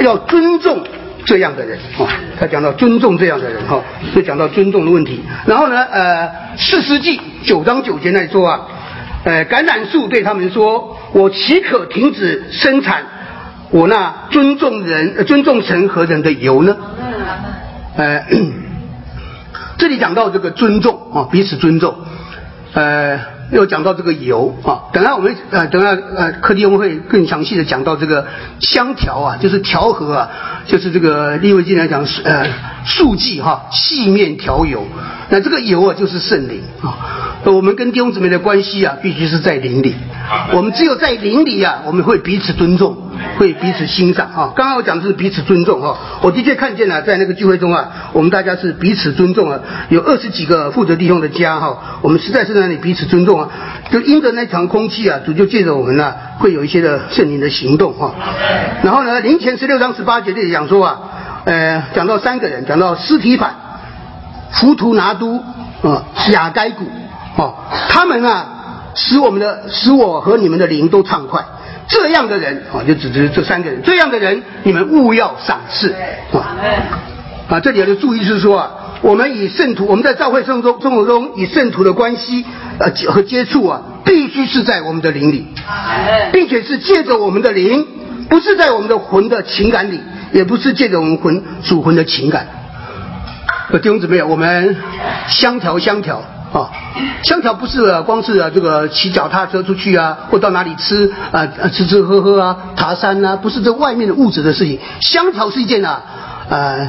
[0.00, 0.82] 要尊重
[1.26, 2.06] 这样的人哈。
[2.40, 3.82] 他讲到尊重这样的人哈，
[4.14, 5.20] 就讲到尊重的问题。
[5.44, 8.60] 然后呢，呃，四世纪九章九节那里说啊，
[9.24, 13.04] 呃，橄榄树对他们说：“我岂可停止生产
[13.70, 16.74] 我那尊重人、尊重神和人的油呢？”
[17.98, 18.22] 呃。
[19.78, 21.94] 这里讲到这个尊重啊，彼此尊重，
[22.72, 24.90] 呃，又讲到这个油啊。
[24.92, 28.26] 等下我们呃，等下呃，柯弟兄会更详细的讲到这个
[28.60, 30.30] 香调啊，就是调和啊，
[30.66, 32.46] 就是这个利未记来讲呃，
[32.84, 34.86] 素剂哈，细面调油。
[35.28, 37.42] 那这个油啊，就是圣灵啊。
[37.44, 39.94] 我们跟弟兄姊妹的关系啊，必须是在灵里。
[40.52, 43.05] 我们只有在灵里啊，我们会彼此尊重，
[43.38, 44.52] 会彼此欣赏啊。
[44.56, 53.48] 刚刚我讲的是彼此尊重哈，我的确看见了，在那个聚会中啊，我们大家是彼此尊重啊，有二十几个负责弟兄的家哈，我们实在是在那里彼此尊重啊。
[53.90, 58.14] 就因着那场空气啊，主就借着我们呢、会有一些的圣灵的行动哈。
[58.82, 60.98] 然后呢，灵前十六章十八节这里讲说啊，
[61.44, 63.54] 呃，讲到三个人，讲到斯提反、
[64.50, 65.36] 浮图拿都
[65.82, 66.84] 啊、雅该古。
[67.36, 67.54] 哦，
[67.90, 68.46] 他们啊，
[68.94, 71.44] 使我们的使我和你们的灵都畅快。
[71.88, 73.80] 这样的人啊，就指的是这三个人。
[73.82, 75.94] 这样的人，你们勿要赏识
[76.32, 76.56] 啊。
[77.48, 78.70] 啊，这里要注意是说啊，
[79.02, 82.44] 我们以圣徒，我们在教会生活中生活中以圣徒的关系
[82.78, 85.46] 呃和接触啊，必须是在我们的灵里，
[86.32, 87.86] 并且是借着我们的灵，
[88.28, 90.00] 不是在我们的魂的情感里，
[90.32, 92.48] 也不是借着我们魂主魂的情感。
[93.70, 94.76] 弟兄姊妹，我们
[95.28, 96.20] 相调相调。
[96.52, 96.70] 啊，
[97.24, 104.78] 香条不是、光是啊这个骑脚踏车出去啊，或到哪里吃啊吃吃喝喝啊，爬山啊，不是这外面的物质的事情。
[105.00, 106.00] 香条是一件啊
[106.48, 106.88] 呃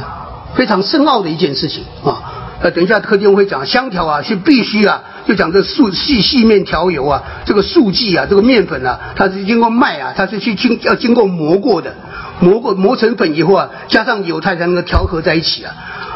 [0.56, 2.22] 非常深奥的一件事情啊。
[2.60, 11.94] 呃，等一下柯弟兄会讲香条啊是必须啊，就讲这素细细面条油啊，这个素剂啊，这个面粉啊，它是经过麦啊，它是去经要经过磨过的，
[12.40, 15.74] 磨过磨成粉以后啊，加上油它才能够调和在一起啊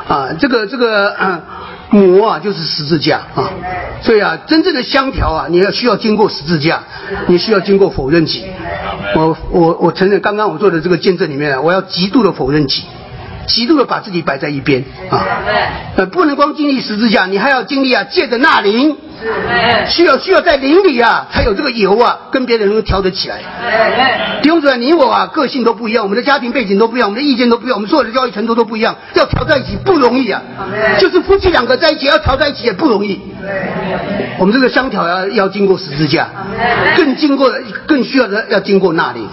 [0.07, 1.09] 啊，这个这个。
[1.11, 1.41] 呃
[1.91, 3.51] 磨啊，就是十字架啊，
[4.01, 6.81] 所以啊，真正的香条啊，你要需要经过十字架，
[7.27, 8.45] 你需要经过否认己。
[9.15, 12.83] 我我我承认，刚刚我做的这个见证里面啊，我要极度的否认己，
[13.47, 15.25] 极度的把自己摆在一边啊，
[15.95, 18.95] 呃，不能光经历十字架，你还要经历啊，借着那灵，
[19.87, 23.39] 需要需要在灵里啊，才有这个油啊，跟别人能够调得起来。
[24.41, 30.41] 弟兄姊妹，你我啊，个性都不一样，我们的家庭背景都不一样，我们的意见都不一样，我们所有的教育程度都不一样，要调在一起不容易啊。
[30.99, 33.19] 就是夫妻两个在一起要调在一起也不容易。
[34.37, 36.27] 我们这个相调要要经过十字架，
[36.95, 37.51] 更经过
[37.85, 39.27] 更需要的要经过那灵，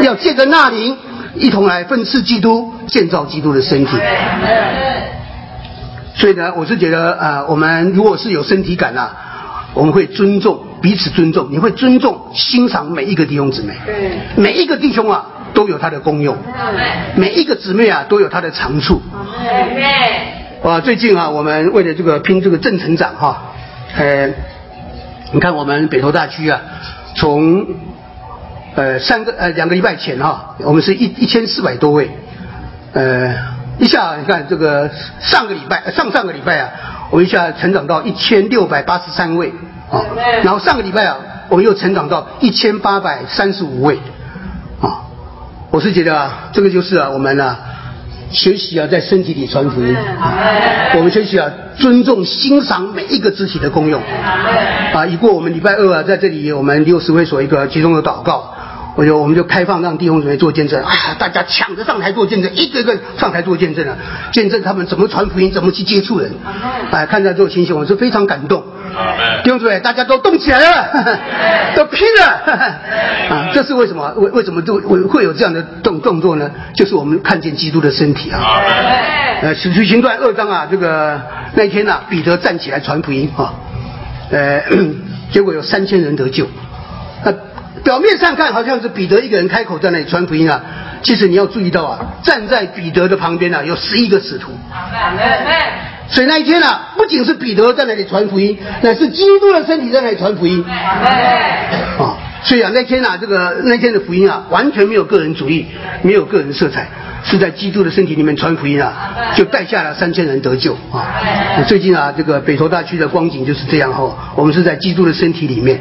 [0.00, 0.96] 要借着那灵
[1.34, 3.98] 一同来分赐基督，建造基督的身体。
[6.14, 9.10] 所以呢，我是觉得呃，我们如果是有身体感呐、
[9.74, 13.74] 我们会尊重彼此尊重，你会尊重欣赏每一个弟兄姊妹，
[14.36, 16.36] 每一个弟兄啊都有他的功用，
[17.16, 19.02] 每一个姊妹啊都有他的长处。
[20.62, 23.42] 哇，最近啊，我们为了这个拼这个正成长哈，
[23.96, 24.30] 呃，
[25.32, 26.60] 你看我们北投大区啊，
[27.16, 27.66] 从
[28.76, 32.08] 呃三个呃两个礼拜前哈、我们是一一千四百多位，
[32.94, 33.34] 呃，
[33.78, 36.70] 一下你看这个上个礼拜呃上上个礼拜啊，
[37.10, 39.52] 我们一下成长到一千六百八十三位
[39.90, 40.00] 啊，
[40.42, 41.16] 然后上个礼拜啊，
[41.48, 43.98] 我们又成长到一千八百三十五位
[44.80, 45.04] 啊，
[45.70, 47.58] 我是觉得啊，这个就是啊我们啊。
[48.30, 49.94] 学习啊，在身体里传福音。
[50.96, 54.02] 我们学习啊，尊重、欣赏每一个肢体的功用。
[54.92, 58.53] 啊，一过我们礼拜二啊，在这里我们六十会所一个集中的祷告，
[58.96, 63.96] 我就我们就开放让弟兄姊妹做见证啊，大家抢着上台做见证，一个一个上台做见证啊，
[64.32, 66.30] 见证他们怎么传福音，怎么去接触人。
[66.90, 68.62] 哎，看到这种情形，我是非常感动。
[69.42, 70.88] 弟兄姊妹，大家都动起来了，
[71.74, 72.24] 都拼了
[73.28, 73.50] 啊！
[73.52, 74.12] 这是为什么？
[74.16, 76.48] 为为什么就会会有这样的动动作呢？
[76.76, 78.38] 就是我们看见基督的身体啊。
[79.42, 81.20] 呃，《使徒行传》二章啊，这个
[81.54, 83.52] 那一天呐、彼得站起来传福音啊，
[84.30, 84.62] 呃，
[85.32, 86.46] 结果有三千人得救。
[87.84, 90.60] 表面上看好像是彼得一个人开口在那里传福音啊，
[91.02, 94.52] 其实你要注意到啊，站在彼得的旁边啊，有十一个使徒。
[96.08, 100.64] 所以那一天啊，不仅是彼得在那里传福音，乃是基督的身体在那里传福音。
[100.64, 105.66] 啊，所以啊，那天啊，这个那天的福音啊，完全没有个人主义，
[106.02, 106.88] 没有个人色彩，
[107.22, 111.20] 是在基督的身体里面传福音啊，就带下了三千人得救啊。
[111.66, 115.78] 最近啊，这个北投大区的光景就是这样哈、我们是在基督的身体里面。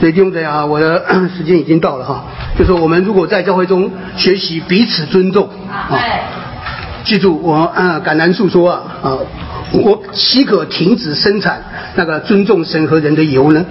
[0.00, 1.04] 所以弟兄姊妹啊，我的
[1.36, 2.24] 时间已经到了哈，
[2.58, 6.00] 就是我们如果在教会中学习彼此尊重啊，
[7.04, 9.18] 记住我呃敢然诉说啊啊，
[9.72, 11.62] 我岂可停止生产
[11.96, 13.62] 那个尊重神和人的油呢？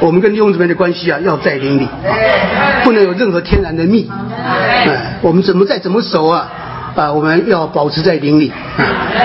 [0.00, 4.10] 我们跟弟兄姊妹的关系啊，要在邻里，啊不能有任何天然的密。
[4.42, 6.50] 哎，我们怎么再怎么熟啊？
[6.94, 8.50] 啊，我们要保持在邻里。
[8.78, 8.84] 啊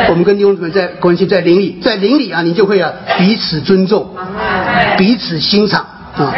[0.10, 4.10] 我们跟弟兄姊妹在关系在邻里，在邻里啊，你就会啊彼此尊重，
[4.98, 6.34] 彼此欣赏啊，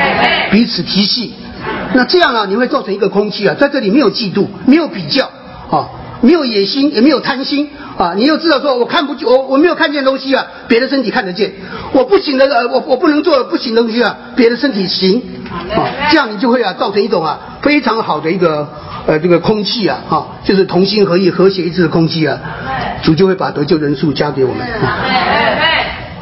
[0.51, 1.33] 彼此提系。
[1.93, 5.29] 那这样啊，你会造成一个空气啊，在这里没有嫉妒，没有比较
[5.69, 5.87] 啊，
[6.21, 8.13] 没有野心，也没有贪心啊。
[8.15, 11.53] 你又知道说，我看不见，我我没有看见东西啊，别的身体看得见。
[11.93, 15.21] 我不行的，呃，我我不能做不行的东西啊，别的身体行
[15.75, 15.87] 啊。
[16.09, 18.67] 这样你就会啊，造成一种啊非常好的一个
[19.05, 22.37] 呃这个空气啊，哈、就是同心合意、和谐一致的空气啊，
[23.03, 24.67] 主就会把得救人数加给我们。
[24.67, 24.97] 啊，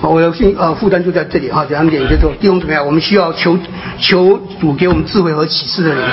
[0.10, 3.58] 我的信呃负担就在这里哈，两点就说弟兄姊妹啊，我们需要求
[4.00, 6.04] 求主给我们智慧和启示的灵，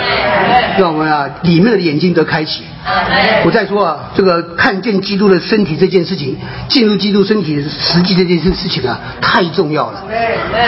[0.78, 2.62] 让我们啊里面的眼睛得开启。
[3.44, 6.36] 我再说啊，这个看见基督的身体这件事情，
[6.68, 10.04] 进入基督身体实际这件事事情啊，太重要了。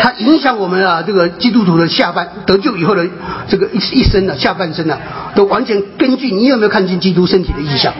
[0.02, 3.06] 它影响我们啊，这个基督徒的下半得救以后的
[3.48, 4.98] 这个一一生啊，下半生啊，
[5.34, 7.92] 都完全根据你有没有看见基督身体的意象。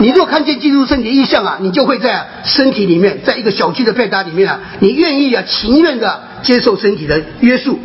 [0.00, 7.78] 你如果看见基督身体的意象啊，你就会在、身体里面，在一个小区的配搭里面啊，你愿意啊，情愿的接受身体的约束。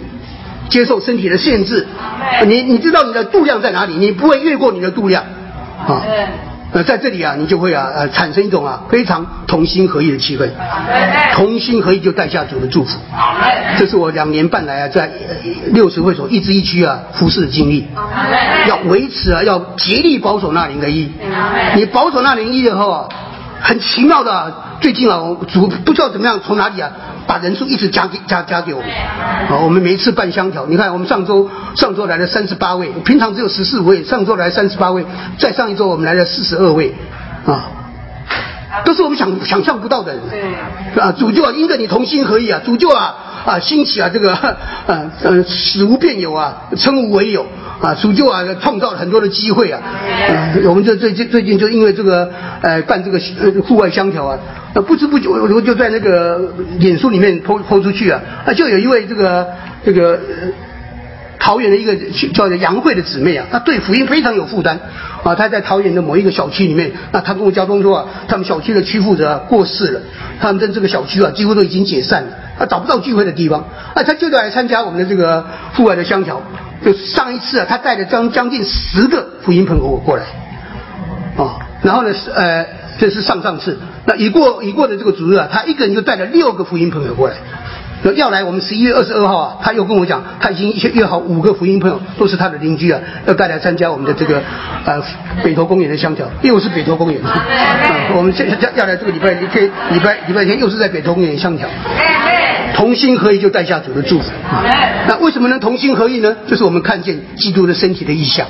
[0.70, 1.86] 接受身体的限制，
[2.48, 5.22] 你你知道你的度量在哪里，你不会越过你的度量，
[5.86, 6.02] 啊，
[6.72, 10.50] 那，在这里啊，你就会啊呃产生一种啊非常同心合意的气氛，
[11.34, 12.98] 同心合意就带下主的祝福，
[13.78, 15.36] 这是我两年半来啊在呃
[15.74, 17.86] 六十会所一支一区啊服侍的经历，
[18.68, 21.12] 要维持啊要竭力保守那灵的一，
[21.76, 23.10] 你保守那灵一的后啊，
[23.64, 26.92] 很奇妙的啊，最近啊我主不知道怎么样从哪里啊。
[27.26, 35.06] 把人数一直加给加加给我们，啊，我们每一次办香条，你看我们上周上周来了三十八位，平常只有十四位，上周来三十八位，
[35.38, 36.94] 再上一周我们来了四十二位，
[37.46, 37.72] 啊，
[38.84, 40.22] 都是我们想想象不到的人，
[41.02, 44.36] 啊，主就啊因着你同心合意啊，主就啊啊兴起啊这个
[44.88, 47.48] 呃呃死无变有啊，称无为有
[47.84, 49.82] 啊，主就啊创造了很多的机会啊，
[50.30, 52.32] 呃、我们这最近最近就因为这个
[52.62, 54.40] 呃办这个呃户外香条啊。
[54.74, 56.40] 呃，不知不觉我我就在那个
[56.80, 59.46] 脸书里面抛抛出去啊，啊，就有一位这个
[59.86, 60.18] 这个、呃、
[61.38, 61.94] 桃园的一个
[62.34, 64.80] 叫杨慧的姊妹啊，她对福音非常有负担
[65.22, 65.36] 啊。
[65.36, 70.02] 她在桃园的某一个小区里面，那她跟我交通说啊，他们小区的区负责过世了，
[70.40, 72.30] 他们在这个小区啊几乎都已经解散了，
[72.60, 76.42] 啊找不到聚会的地方，啊他就来参加我们的这个户外的香桥。
[76.84, 80.24] 就上一次啊，他带了将将近十个福音朋友过来，
[81.38, 82.66] 啊，然后呢是呃
[83.00, 87.36] 这是上上次，那已过已过的这个主日啊，他一个人就带了六个福音朋友过来。
[88.12, 94.42] 要来我们十一月二十二号啊，他又跟我讲，他已经约好五个福音朋友，都是他的邻居啊，要带来参加我们的这个
[94.86, 95.02] 呃
[95.44, 97.22] 北投公园的香条，又是北投公园。
[98.16, 101.68] 我们现在要要来这个礼拜天，礼拜礼拜天又是在北投公园香条。
[102.76, 104.32] 同心合意就带下主的祝福。
[105.08, 106.36] 那为什么能同心合意呢？
[106.48, 108.48] 就是我们看见基督的身体的意象，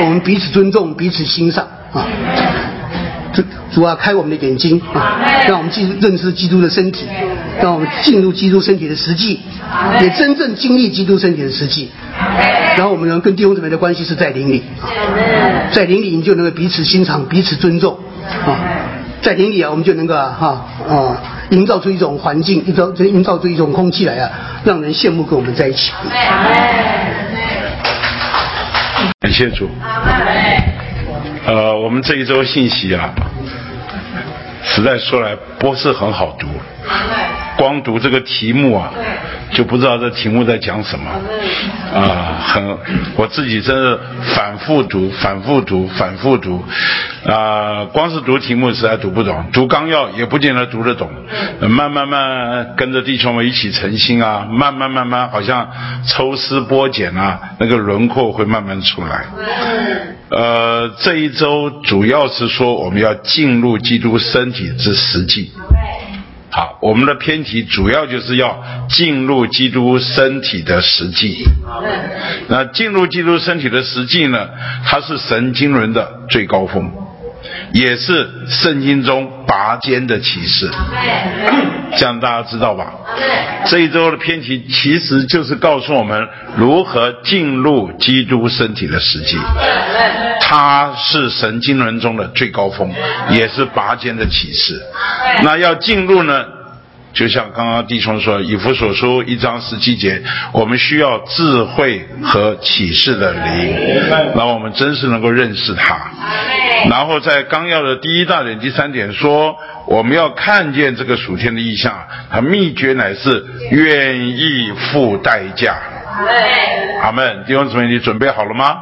[0.00, 2.06] 我们彼此尊重，彼此欣赏啊。
[3.32, 3.42] 主
[3.72, 7.06] 主啊，开我们的眼睛啊，让我们进认识基督的身体，
[7.60, 9.40] 让我们进入基督身体的实际，
[10.00, 11.90] 也真正经历基督身体的实际。
[12.76, 14.88] 然后我们能跟弟兄姊妹的关系是在灵里啊，
[15.72, 17.98] 在灵里你就能够彼此欣赏、彼此尊重
[18.46, 18.58] 啊，
[19.20, 24.30] 在灵里啊，我们就能够哈啊，营造出一种环境，营造营造出一种空气来啊，
[24.64, 25.92] 让人羡慕跟我们在一起。
[29.20, 29.68] 感谢主。
[31.44, 33.12] 呃，我们这一周信息啊，
[34.74, 36.48] 实在说来不是很好读，
[37.62, 38.90] 光读这个题目啊，
[39.52, 41.08] 就不知道这题目在讲什么，
[41.94, 42.76] 啊，很，
[43.14, 43.96] 我自己真是
[44.34, 46.64] 反复读，反复读，反复读，
[47.24, 51.08] 啊，光是读题目实在读不懂，读纲要也不见得读得懂，
[51.60, 55.70] 慢慢慢跟着弟兄们一起诚心啊，慢慢慢慢好像
[56.08, 59.26] 抽丝剥茧啊，那个轮廓会慢慢出来。
[60.30, 65.52] 呃，这一周主要是说我们要进入基督身体之实际。
[66.54, 71.44] 好，我们的偏题主要就是要进入基督身体的实际。
[72.48, 74.50] 那进入基督身体的实际呢？
[74.84, 76.92] 它是神经轮的最高峰，
[77.72, 80.70] 也是圣经中拔尖的启示。
[81.96, 82.92] 这样大家知道吧？
[83.66, 89.36] 这一周的篇题其实就是告诉我们如何进入基督身体的实际。
[90.40, 92.92] 它是神经轮中的最高峰，
[93.30, 94.82] 也是拔尖的启示。
[95.42, 96.44] 那要进入呢？
[97.12, 103.76] 就像刚刚弟兄说，以弗所书一章十七节，我们需要智慧和启示的灵，
[104.34, 106.10] 那我们真是能够认识他。
[106.88, 109.56] 然后在纲要的第一大点、第三点说，
[109.86, 111.92] 我们要看见这个属天的意象，
[112.30, 115.76] 它秘诀乃是愿意付代价。
[117.02, 118.76] 阿门，弟兄姊妹，你准备好了吗？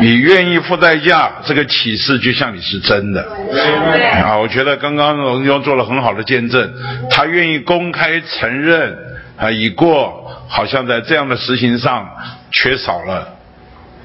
[0.00, 3.22] 你愿意付代价，这个启示就像你是真的
[4.24, 4.36] 啊！
[4.36, 6.72] 我觉得刚刚龙兄做了很好的见证，
[7.10, 8.96] 他愿意公开承认
[9.36, 12.08] 啊，已过好像在这样的实行上
[12.52, 13.36] 缺少了，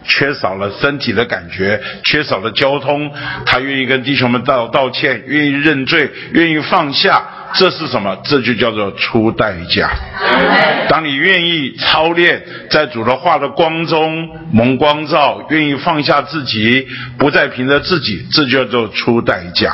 [0.04, 3.12] 缺少了身体的感觉，缺少了交通，
[3.46, 7.24] 他愿意跟弟兄们道道歉，愿意认罪，愿意放下。
[7.54, 8.18] 这是什么？
[8.24, 9.90] 这就叫做出代价。
[10.90, 16.88] 当你愿意操练，在主的话的光中蒙光照，愿意放下自己，
[17.18, 19.74] 不再凭着自己，这叫做出代价。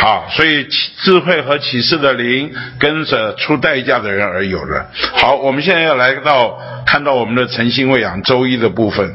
[0.00, 0.66] 好，所以
[0.98, 4.90] 智慧和启示的灵跟着出代价的人而有了。
[5.16, 9.14] 好，我们现在要来到看到我们的诚心喂养周一的部分。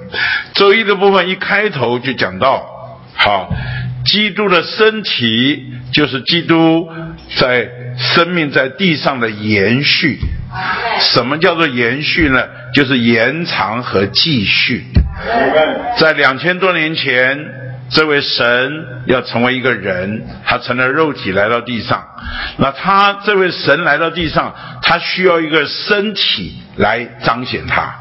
[0.54, 2.64] 周一的部分一开头就讲到，
[3.16, 3.50] 好，
[4.06, 6.90] 基督的身体就是基督
[7.38, 7.70] 在。
[7.96, 10.18] 生命在地上的延续，
[11.00, 12.44] 什么叫做延续呢？
[12.74, 14.84] 就是延长和继续。
[16.00, 17.38] 在两千多年前，
[17.92, 18.74] 这位神
[19.06, 22.04] 要成为一个人，他成了肉体来到地上。
[22.58, 27.94] 那他这位神来到地上，他需要一个身体来彰显他。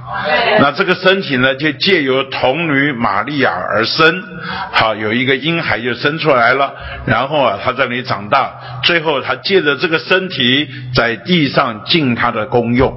[0.60, 4.22] 那这个身体呢，就借由童女玛利亚而生，
[4.72, 6.74] 好有一个婴孩就生出来了。
[7.06, 8.52] 然后啊，他在那里长大，
[8.82, 12.92] 最后他借着这个身体在地上尽他的功用。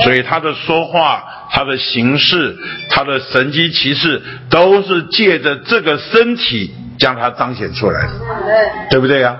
[0.00, 2.56] 所以他的说话、他的形式、
[2.88, 8.12] 他的神机骑士，都是借着这个身体将他彰显出来的，
[8.90, 9.36] 对不对呀？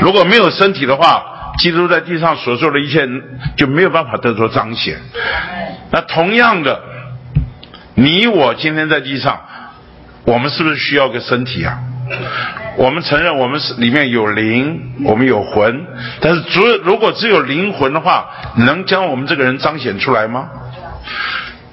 [0.00, 1.24] 如果没有身体的话，
[1.58, 3.08] 基督在地上所做的一切
[3.56, 4.98] 就没有办法得着彰显。
[5.90, 6.80] 那同样的，
[7.94, 9.40] 你我今天在地上，
[10.24, 11.78] 我们是不是需要个身体啊？
[12.76, 15.86] 我们承认我们是里面有灵，我们有魂，
[16.20, 20.50] 但是只如果只有灵魂的话，能将我们这个人彰显出来吗？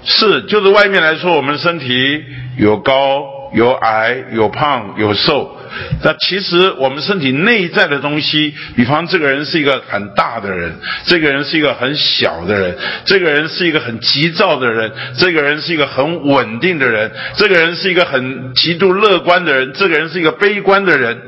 [0.04, 2.24] 是，就是外面来说，我们身体
[2.58, 3.24] 有高
[3.54, 5.58] 有矮，有胖有瘦。
[6.04, 10.74] 那其实我们身体内在的东西，比方这个人是一个很大的人，
[11.06, 21.22] 这个人是一个很小的人，这个人是一个很急躁的人，这个人是一个很稳定的人，这个人是一个很极度乐观的人，这个人是一个悲观的人。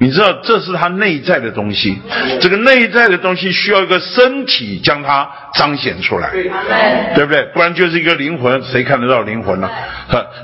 [0.00, 1.98] 你知道这是他内在的东西，
[2.40, 6.30] 这个内在的东西需要一个身体将它彰显出来，
[7.14, 7.42] 对不对？
[7.52, 9.68] 不然就是一个灵魂，谁看得到灵魂呢？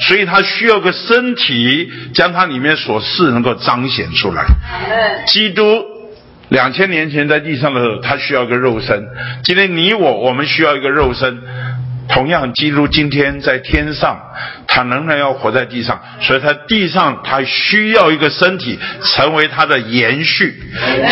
[0.00, 4.44] 所以他需要个身体将它里面所示能够彰显出来。
[5.26, 5.82] 基督
[6.50, 9.08] 两千年前在地上的时候，他需要一个肉身。
[9.42, 11.40] 今天你我我们需要一个肉身。
[12.08, 14.18] 同样，基督今天在天上，
[14.68, 20.62] 他仍然要活在地上，所以他地上他需要一个身体，成为他的延续，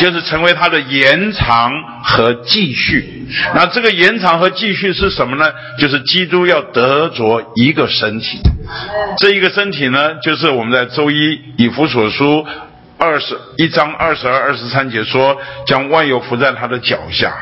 [0.00, 1.70] 就是成为他的延长
[2.02, 3.26] 和继续。
[3.54, 5.52] 那这个延长和继续是什么呢？
[5.78, 8.38] 就是基督要得着一个身体，
[9.18, 12.46] 这一个身体呢，就是我们在周一以弗所书
[12.98, 15.36] 二十一章二十二、二十三节说，
[15.66, 17.34] 将万有伏在他的脚下。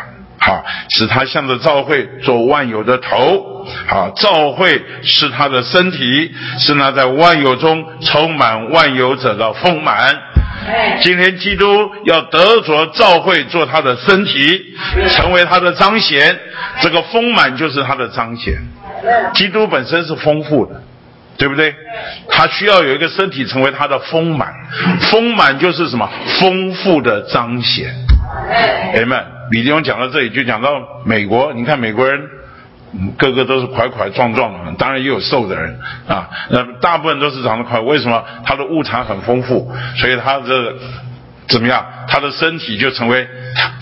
[0.45, 3.65] 好，使他向着教会做万有的头。
[3.87, 10.19] 好，教会是他的身体，是那在万有中充满万有者的丰满。
[11.01, 14.75] 今天基督要得着教会做他的身体，
[15.13, 16.37] 成为他的彰显。
[16.81, 18.55] 这个丰满就是他的彰显。
[19.35, 20.83] 基督本身是丰富的，
[21.37, 21.73] 对不对？
[22.29, 24.53] 他需要有一个身体成为他的丰满。
[25.03, 26.09] 丰满就是什么？
[26.41, 27.95] 丰富的彰显。
[28.97, 29.42] Amen。
[29.53, 30.71] 李弟兄讲到这里，就讲到
[31.05, 31.53] 美国。
[31.53, 32.27] 你看美国人，
[33.19, 35.79] 个个都是块块壮壮的，当然也有瘦的人
[36.09, 36.27] 啊。
[36.49, 38.25] 那大部分都是长得快，为什么？
[38.47, 40.75] 他的物产很丰富，所以他的
[41.49, 41.85] 怎么样？
[42.09, 43.29] 他的身体就成为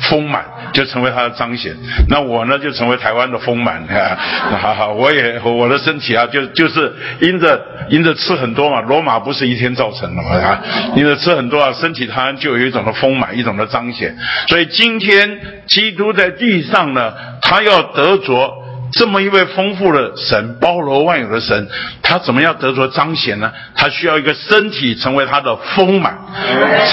[0.00, 1.76] 丰满，就成为他的彰显。
[2.08, 3.84] 那我呢，就成为台湾的丰满。
[3.86, 8.80] 哈哈，我也我的身体啊，就就是因着因着吃很多嘛。
[8.80, 10.30] 罗马不是一天造成的嘛？
[10.38, 10.62] 啊，
[10.96, 14.16] 因着吃很多啊，身体它就有一种的丰满，一种的彰显。
[14.48, 17.12] 所以今天基督在地上呢，
[17.42, 18.60] 他要得着。
[18.92, 21.68] 这么一位丰富的神，包罗万有的神，
[22.02, 23.52] 他怎么样得着彰显呢？
[23.74, 26.18] 他需要一个身体成为他的丰满，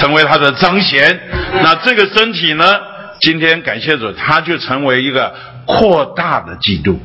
[0.00, 1.20] 成为他的彰显。
[1.62, 2.64] 那这个身体呢？
[3.20, 5.34] 今天感谢主，他就成为一个
[5.66, 7.00] 扩大的基督。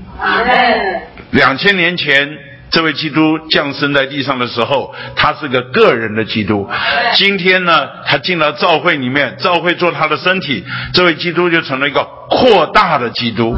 [1.32, 2.38] 两千年前。
[2.74, 6.67] 这位基督降生在地上的时候，他是个个人的基督。
[7.13, 13.55] 今天呢，他进了教会里面，教会做他的身体，这位基督就成了一个扩大的基督，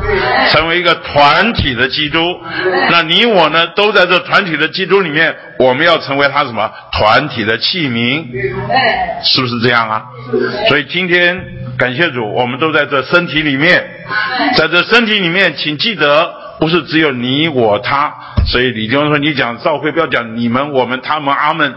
[0.51, 2.20] 成为一个团体的基督。
[2.91, 8.26] 那你我呢，都在这团体的基督里面，我们要成为他什么团体的器皿？
[9.24, 10.03] 是不是这样啊？
[10.68, 11.41] 所以今天
[11.78, 13.82] 感谢主，我们都在这身体里面，
[14.57, 16.43] 在这身体里面，请记得。
[16.60, 18.14] 不是只有你我他，
[18.47, 21.74] 所以李教说你讲召会不要讲你们我们他们阿门，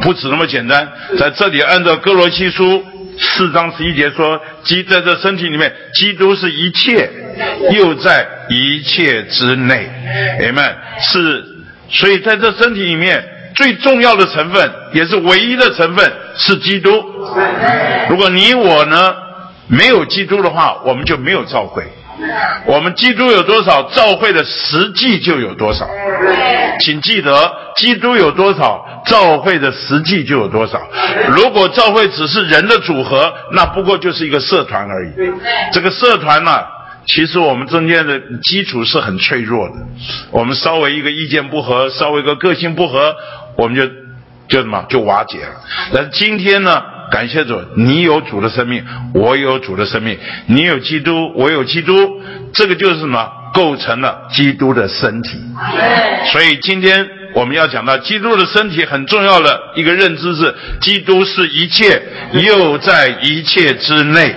[0.00, 0.88] 不止那么简单。
[1.18, 2.84] 在这里按照哥罗西书
[3.18, 7.10] 四章十一节说，基在这身体里面，基督是一切，
[7.72, 9.88] 又在一切之内。
[10.40, 11.44] 你们是，
[11.90, 16.90] 所以在这身体里面最重要的成分，也是唯一的成分是基督。
[18.08, 19.14] 如果你我呢
[19.66, 21.84] 没有基督的话，我们就没有召会。
[22.66, 25.88] 我们基督有多少，教会的实际就有多少。
[26.80, 30.80] 请记得，基督有多少，教会的实际就有多少。
[31.28, 35.10] 如果教会只是人的组合，那不过就是一个社团而已。
[35.72, 36.50] 这个社团呢，
[37.06, 39.74] 其实我们中间的基础是很脆弱的。
[40.30, 43.14] 我们稍微一个意见不合，稍微一个个性不合，
[43.56, 43.86] 我们就
[44.48, 45.54] 就什么就瓦解了。
[45.92, 46.82] 但今天呢？
[47.10, 48.84] 感谢主，你有主的生命，
[49.14, 52.20] 我有主的生命，你有基督，我有基督，
[52.52, 53.32] 这个就是什么？
[53.54, 55.40] 构成了基督的身体。
[56.32, 62.00] 所以今天我们要讲到基督的身体很重要的一个认知是：基督是一切，
[62.32, 64.34] 又在一切之内。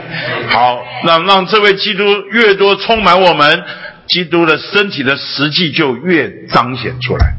[0.49, 3.63] 好，让让这位基督越多充满我们。
[4.11, 7.33] 基督的身体的实际就越彰显出来。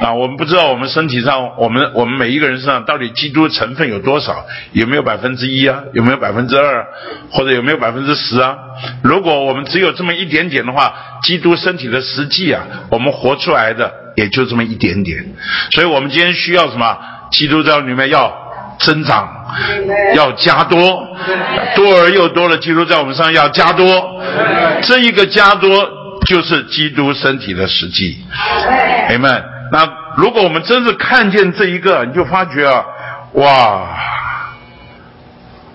[0.00, 4.44] 啊，我们不知道我们身体上，我们我们每一个人身上到底基督成分有多少？
[4.72, 5.82] 有没有百分之一啊？
[5.94, 6.86] 有没有百分之二？
[7.30, 8.56] 或者有没有百分之十啊？
[9.02, 15.24] 如果我们只有这么一点点的话，基督身体的实际啊，我们活出来的也就这么一点点。
[15.72, 16.98] 所以我们今天需要什么？
[17.30, 18.45] 基督在里面要。
[18.78, 19.28] 增长
[20.14, 20.78] 要加多，
[21.74, 23.86] 多而又多的基督在我们身上要加多，
[24.82, 25.88] 这一个加多
[26.26, 28.24] 就是基督身体的实际。
[29.06, 32.84] 朋友们，那如果我们真是看见这一个，你就发觉啊，
[33.32, 33.98] 哇，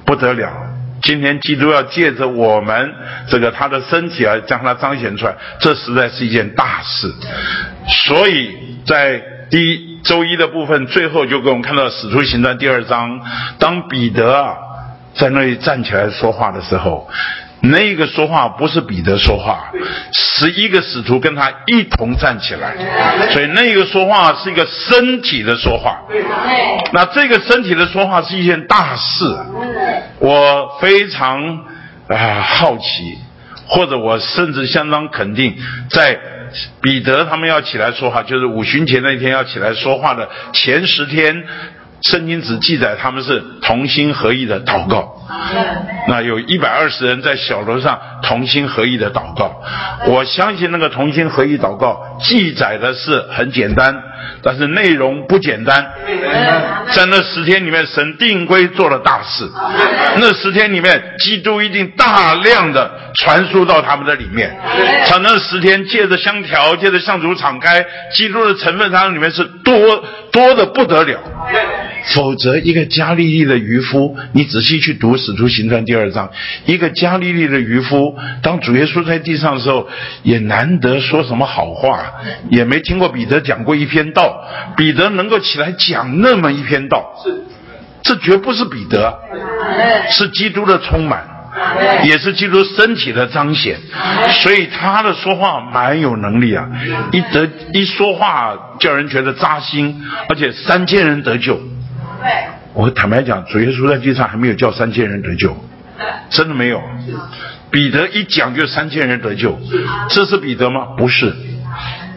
[0.06, 0.50] 不得了！
[1.02, 2.94] 今天基督要借着我们
[3.28, 7.12] 这个他的身体而，将它彰显出来，这实在是一件大事。
[7.88, 9.20] 所以在
[9.52, 13.20] 第一周一的部分最后就给我们看到《使徒行传》第二章，
[13.60, 14.56] 当彼得啊
[15.14, 17.10] 在那里站起来说话的时候。
[17.64, 19.72] 那个说话不是彼得说话，
[20.14, 22.74] 十一个使徒跟他一同站起来，
[23.30, 26.00] 所以那个说话是一个身体的说话。
[26.92, 29.26] 那这个身体的说话是一件大事，
[30.18, 31.60] 我非常
[32.08, 33.20] 啊好奇，
[33.68, 35.56] 或者我甚至相当肯定，
[35.92, 36.20] 在
[36.82, 41.44] 彼得他们要起来说话，就是五旬节那天要起来说话的前十天。
[42.04, 45.22] 圣经只记载他们是同心合意的祷告，
[46.08, 49.62] 那有一百二十人在小楼上同心合意的祷告。
[50.08, 54.02] 我相信那个同心合意祷告记载的是很简单，
[54.44, 55.92] 但是内容不简单。
[56.92, 59.50] 在那十天里面，神定规做了大事。
[60.18, 64.56] 那十天里面，基督一定大量的传输到他们的里面。
[65.06, 71.20] 在那十天借着香条，借着向主敞开，基督的成分，它里面是多多的不得了。
[72.04, 76.32] 否则，一个加利利的渔夫，你仔细去读《使徒行传》第二章，
[76.66, 79.88] 一个加利利的渔夫，当主耶稣在地上的时候，
[80.24, 82.14] 也难得说什么好话，
[82.50, 84.48] 也没听过彼得讲过一篇道。
[84.76, 87.44] 彼得能够起来讲那么一篇道，是，
[88.04, 89.20] 这绝不是彼得，
[90.10, 91.24] 是基督的充满，
[92.06, 93.78] 也是基督身体的彰显，
[94.42, 96.68] 所以他的说话蛮有能力啊，
[97.12, 101.62] 一得一说话叫人觉得扎心，而且三千人得救。
[102.74, 105.56] 我坦白讲，主耶稣在地上还没有叫三千人得救，
[106.30, 106.82] 真的没有。
[107.70, 109.60] 彼得一讲就三千人得救，
[110.10, 110.88] 这是彼得吗？
[110.98, 111.34] 不是。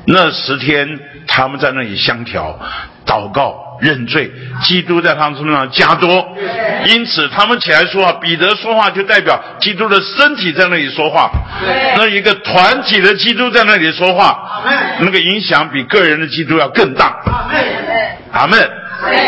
[0.06, 2.58] 那十天他们在那里相调、
[3.06, 4.30] 祷告、认罪，
[4.62, 6.36] 基督在他们身上加多，
[6.86, 8.12] 因此他们起来说话。
[8.12, 11.30] 彼得说话就代表基督的身体在那里说话，
[11.96, 14.62] 那一个团体的基督在那里说话，
[15.00, 17.16] 那个影响比个人的基督要更大。
[18.30, 18.83] 阿门。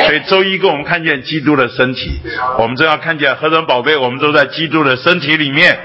[0.07, 2.21] 所以周一跟我们看见基督的身体，
[2.59, 5.79] 我们正要看见何等宝贝，我们都在基督的身体里面。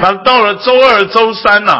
[0.00, 1.72] 那到了周二、周三呢，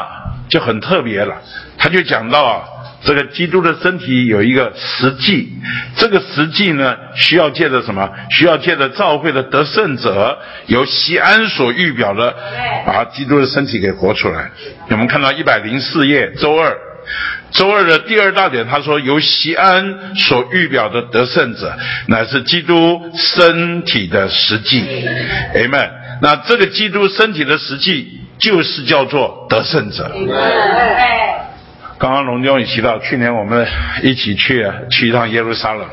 [0.49, 1.36] 就很特别了。
[1.78, 2.62] 他就讲到啊，
[3.05, 5.53] 这个基督的身体有一个实际，
[5.97, 8.11] 这个实际呢，需要借着什么？
[8.30, 12.34] 需要借着教会的得胜者，由西安所预表的，
[12.84, 14.51] 把基督的身体给活出来。
[14.91, 16.76] 我们看到一百零四页，周二。
[17.50, 24.82] 周二的第二大点，他说由西安所预表的得胜者，乃是基督身体的实际。
[25.54, 25.90] Amen。
[26.20, 30.11] 那这个基督身体的实际，就是叫做得胜者。
[31.98, 33.66] 刚刚龙江也提到，去年我们
[34.02, 35.86] 一起去去一趟耶路撒冷。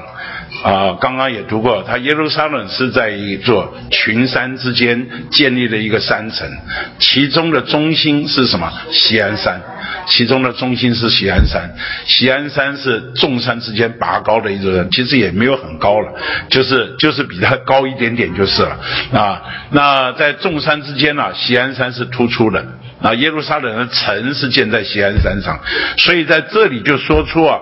[0.66, 6.50] 啊，刚刚也读过，他耶路撒冷是在一座群山之间建立了一个山城，
[6.98, 8.74] 其中的中心是什么？
[8.90, 9.62] 西安山，
[10.08, 11.70] 其中的中心是西安山。
[12.08, 16.12] 西安山是众山之间拔高的一座山，其实也没有很高了，
[16.50, 18.80] 就是就是比它高一点点就是了。
[19.14, 22.66] 啊，那在众山之间呢，西安山是突出的，
[23.04, 25.60] 啊，耶路撒冷的城是建在西安山上，
[26.00, 27.60] 所以在这里就说出啊，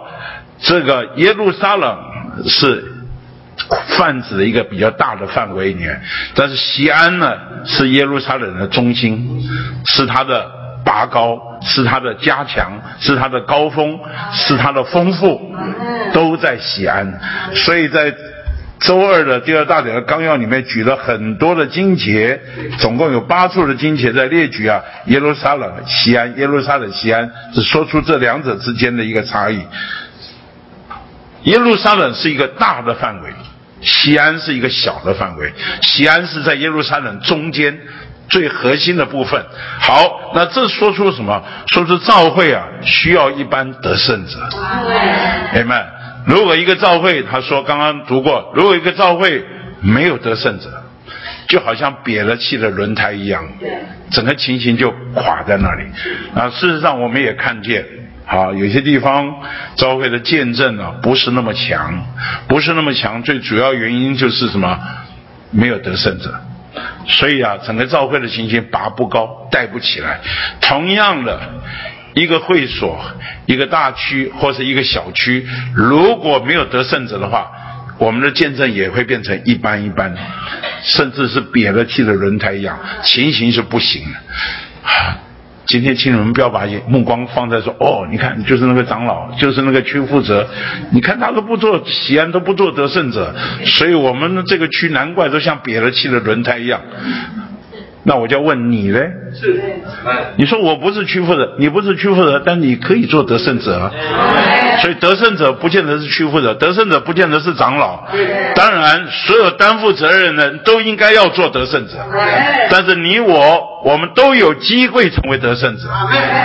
[0.62, 1.98] 这个耶路撒冷
[2.48, 2.93] 是。
[3.98, 6.02] 泛指的一个比较大的范围里面，
[6.36, 7.34] 但是西安呢
[7.66, 9.44] 是耶路撒冷的中心，
[9.86, 10.50] 是它的
[10.84, 14.00] 拔高，是它的加强，是它的高峰，
[14.34, 15.56] 是它的丰富，
[16.14, 17.20] 都在西安。
[17.54, 18.14] 所以在
[18.80, 22.42] 周二的第二大点的纲要里面举了很多的经节，
[22.80, 29.62] 总共有八处的经节在列举啊，耶路撒冷、西安、耶路撒冷、西安，是说出这两者之间的一个差异。
[31.44, 33.30] 耶路撒冷是一个大的范围。
[33.84, 37.78] 西安是一个小的范围，西安是在耶路撒冷中间
[38.30, 39.46] 最核心的部分。
[39.80, 41.44] 好，那这说出什么？
[41.68, 44.40] 说出教会啊，需要一般得胜者。
[45.54, 45.86] 明白？
[46.26, 49.44] 如果一个教会，他说刚刚读过，如果一个教会
[49.82, 50.70] 没有得胜者，
[51.50, 53.44] 就好像瘪了气的轮胎一样，
[54.10, 55.84] 整个情形就垮在那里。
[56.34, 57.86] 啊，事实上我们也看见。
[58.26, 59.42] 好，有些地方
[59.76, 62.06] 教会的见证呢，不是那么强，
[62.48, 63.22] 不是那么强。
[63.24, 64.80] 最主要原因就是什么？
[65.52, 66.34] 没有得胜者，
[67.06, 70.20] 所以啊，整个教会的情形拔不高，带不起来。
[70.62, 71.40] 同样的，
[72.16, 73.00] 一个会所、
[73.46, 75.46] 一个大区或是一个小区，
[75.76, 77.52] 如果没有得胜者的话，
[78.00, 80.16] 我们的见证也会变成一般一般，
[80.82, 84.20] 甚至是瘪了气的轮胎一样，情形是不行的。
[85.66, 90.48] 今天，请你们不要把目光放在说哦，你看，就是那个长老，就是那个区负责，
[90.92, 93.34] 你看他都不做西安，都不做得胜者，
[93.66, 96.82] 所以我们的这个区难怪都像瘪了气的轮胎一样。
[98.06, 99.12] 那我就要问你嘞。
[99.34, 99.62] 是，
[100.36, 103.92] 你说我不是屈服者，你不是屈服者，但你可以做得胜者啊。
[104.82, 108.04] 所以得胜者不见得是屈服者，得胜者不见得是长老。
[108.56, 111.94] 当然，所有担负责任的人都应该要做得胜者。
[112.70, 115.90] 但是你我，我们都有机会成为得胜者。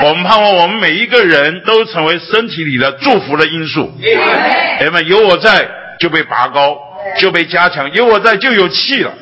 [0.04, 3.92] 我们盼望我们每一个人都成为身体里的祝福的因素。
[5.06, 6.76] 有我在就被拔高。
[7.16, 9.12] 就被加强，有我在就有气了，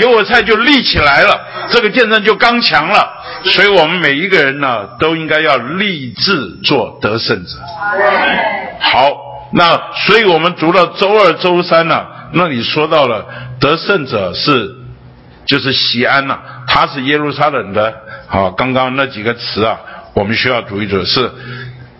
[0.00, 1.40] 有我在就立起来了，
[1.70, 3.12] 这个见证就刚强了。
[3.44, 7.50] 所以我们每一个人呢，都应该要立志做得胜者。
[8.80, 9.12] 好，
[9.52, 13.24] 那所以我们读到周二、周三呢，那里说到了
[13.60, 14.74] 得胜者是
[15.46, 17.94] 就是西安呐，他是耶路撒冷的。
[18.26, 19.78] 好，刚刚那几个词啊，
[20.14, 21.30] 我们需要读一读是。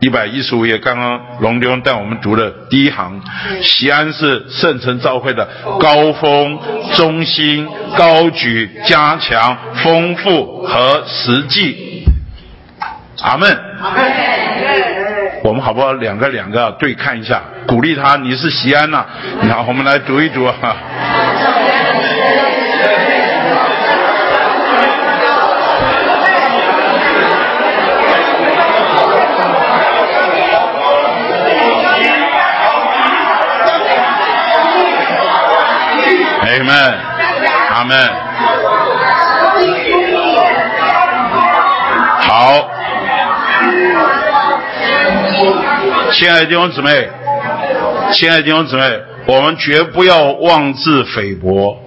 [0.01, 3.21] 一百一十五页，刚刚龙丢带我们读的第一行，
[3.63, 5.49] 西安是圣城召会的
[5.81, 6.59] 高峰、
[6.95, 7.67] 中心、
[7.97, 12.05] 高举、加强、丰富和实际。
[13.23, 13.49] 阿门。
[15.43, 15.93] 我们好不好？
[15.95, 18.17] 两个两个对看一下，鼓励他。
[18.17, 19.07] 你是西安呐？
[19.49, 20.77] 好，我们来读一读哈。
[36.67, 36.95] 们，
[37.71, 37.97] 阿门。
[42.21, 42.69] 好，
[46.13, 47.09] 亲爱的弟兄姊妹，
[48.13, 48.83] 亲爱的弟兄姊妹，
[49.27, 51.81] 我们绝不要妄自菲薄。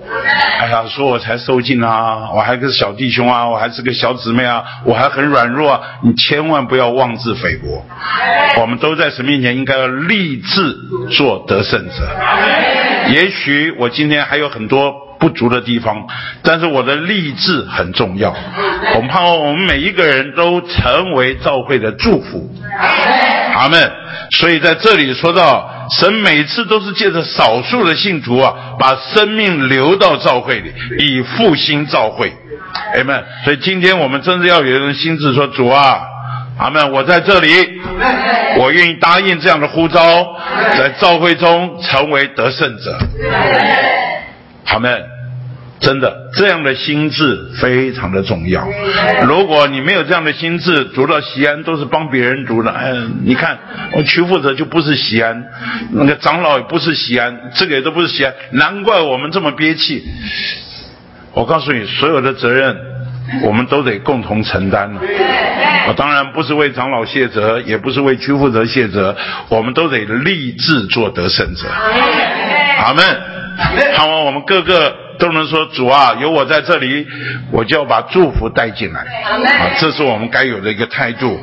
[0.60, 7.86] 哎呀，说我才受尽啊，我还个小弟兄啊，我还是个小姊妹啊，我还很软弱啊，你千万不要妄自菲薄。
[8.62, 10.78] 我们都在神面前，应该要立志
[11.12, 11.94] 做得胜者。
[13.12, 16.08] 也许我今天还有很多不足的地方，
[16.44, 18.34] 但是我的励志很重要。
[18.96, 22.50] 我们盼望我们每一个人都成为教会的祝福。
[23.56, 23.92] 阿门。
[24.32, 32.32] 所以在这里说到，神每次都是借着少数的信徒啊，把生命留到教会里，以复兴教会。
[32.96, 33.24] 阿门。
[33.44, 36.00] 所以今天我们真的要有一种心智，说主啊。
[36.60, 36.92] 阿门！
[36.92, 37.48] 我在这里，
[38.58, 40.02] 我愿意答应这样的呼召，
[40.78, 43.00] 在召会中成为得胜者。
[44.66, 45.02] 阿门！
[45.80, 48.68] 真的，这样的心智非常的重要。
[49.26, 52.70] 如果你没有这样的心智，读到西安都是帮别人读的。
[52.70, 52.92] 哎，
[53.24, 53.58] 你看，
[53.94, 55.46] 我屈负责就不是西安，
[55.94, 60.04] 那个长老也不是西安，这个也都不是西安，难怪我们这么憋气。
[61.32, 62.76] 我告诉你，所有的责任。
[63.44, 65.02] 我们都得共同承担了。
[65.88, 69.16] 我当然不是为长老谢责，也不是为屈负责谢责，
[69.50, 71.68] 我们都得立志做得胜者。
[72.80, 73.04] 阿门。
[73.94, 77.06] 盼望我们个个都能说主啊，有我在这里，
[77.52, 79.02] 我就要把祝福带进来。
[79.02, 81.38] 啊，这是我们该有的一个态度。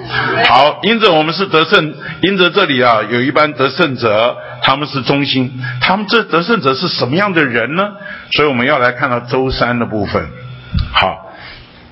[0.47, 5.53] 好，因着我们是得胜，因着这里啊，有一班得胜者，他们是中心。
[5.83, 7.87] 他们这得胜者是什么样的人呢？
[8.33, 10.27] 所以我们要来看到周三的部分。
[10.95, 11.26] 好。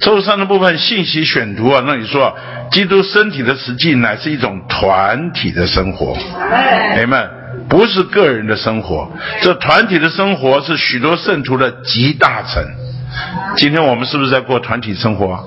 [0.01, 2.37] 周三的部分信息选读啊，那你说，
[2.71, 7.31] 基督身体的实际乃是一种团体的生活，哎们，
[7.69, 9.11] 不是个人的生活。
[9.41, 12.63] 这团体的生活是许多圣徒的集大成。
[13.57, 15.47] 今天我们是不是在过团体生活？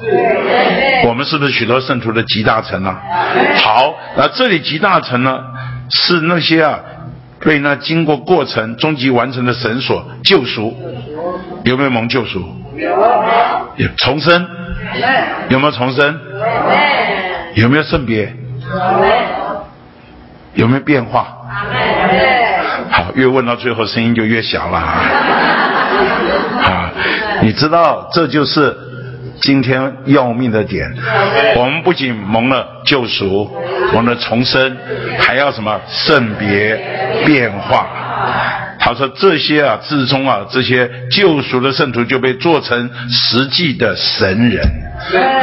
[1.06, 2.96] 我们是不是许多圣徒的集大成呢？
[3.58, 5.40] 好，那这里集大成呢，
[5.90, 6.80] 是那些啊，
[7.48, 10.76] 被那经过过程终极完成的绳索救赎，
[11.64, 12.44] 有没有蒙救赎？
[13.78, 14.46] 有重生，
[15.48, 16.20] 有没有重生？
[17.54, 18.36] 有没有圣别？
[20.56, 21.38] 有没有变化？
[22.92, 25.02] 好，越问到最后声音就越小了啊！
[26.68, 26.92] 啊，
[27.44, 28.76] 你知道这就是
[29.42, 30.94] 今天要命的点。
[31.56, 33.50] 我们不仅蒙了救赎，
[33.94, 34.78] 蒙了重生，
[35.20, 36.80] 还要什么圣别
[37.26, 37.88] 变化？
[38.80, 44.64] 他说：“这些啊，至终啊，这些救赎的圣徒就被做成实际的神人。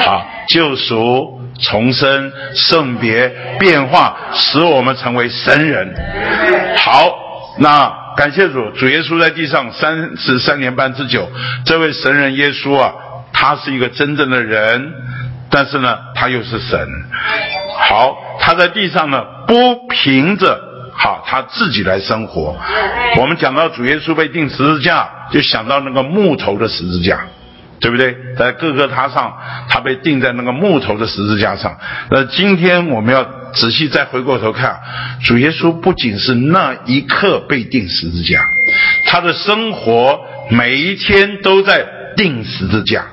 [0.00, 5.94] 好，救赎、重生、圣别、变化，使我们成为神人。
[6.78, 7.12] 好，
[7.58, 11.28] 那感谢主，主耶稣在地上三十三年半之久，
[11.66, 12.94] 这位神人耶稣啊，
[13.34, 14.94] 他是一个真正的人，
[15.50, 16.88] 但是呢，他又是神。
[17.76, 22.56] 好，他在地上呢，不凭着。”好，他自己来生活。
[23.18, 27.18] 我们讲到主耶稣被钉十字架，就想到那个木头的十字架，
[27.80, 28.16] 对不对？
[28.38, 29.36] 在各个他上，
[29.68, 31.76] 他被钉在那个木头的十字架上。
[32.12, 34.78] 那今天我们要仔细再回过头看，
[35.24, 38.44] 主耶稣不仅是那一刻被钉十字架，
[39.06, 40.20] 他的生活
[40.50, 41.84] 每一天都在
[42.16, 43.04] 定十字架，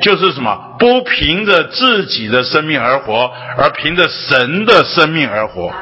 [0.00, 0.76] 就是什么？
[0.78, 5.72] 不凭着自己的生命而活，而凭着神的生命而活。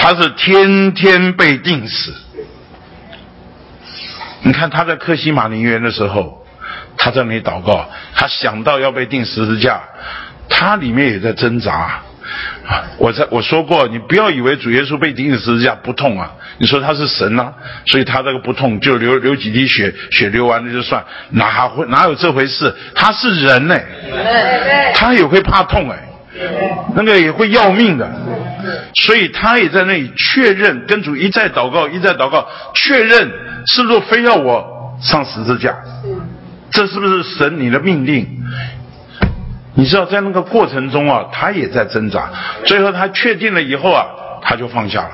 [0.00, 2.14] 他是天天被定死。
[4.42, 6.46] 你看他在克西马尼园的时候，
[6.96, 9.80] 他在那里祷告，他想到要被定十字架，
[10.48, 12.02] 他里面也在挣扎。
[12.98, 16.32] 我在我说过，你不要以为主耶稣被钉十字架不痛啊！
[16.58, 17.52] 你说他是神呐，
[17.86, 22.74] 所以他这个不痛，就流流几滴血，血流完了就算，哪会哪有这回事？
[22.94, 23.78] 他是人呢，
[24.94, 25.98] 他也会怕痛哎，
[26.94, 28.10] 那个也会要命的，
[29.06, 33.30] 所以他也在那里确认，跟主一再祷告，一再祷告，确认
[33.66, 35.74] 是不是非要我上十字架？
[36.70, 38.26] 这是不是神你的命令？
[39.78, 42.28] 你知道，在那个过程中啊，他也在挣扎。
[42.64, 44.04] 最后他确定了以后啊，
[44.42, 45.10] 他就放下了。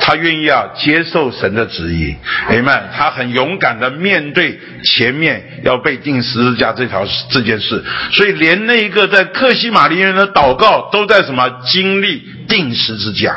[0.00, 2.16] 他愿意啊接受神的旨意。
[2.48, 7.84] 哎们，他很勇敢的面对前面要被钉十字架这条这件事。
[8.10, 13.36] 所以连那一个在克西玛丽人的祷告都在什么经历钉十字架。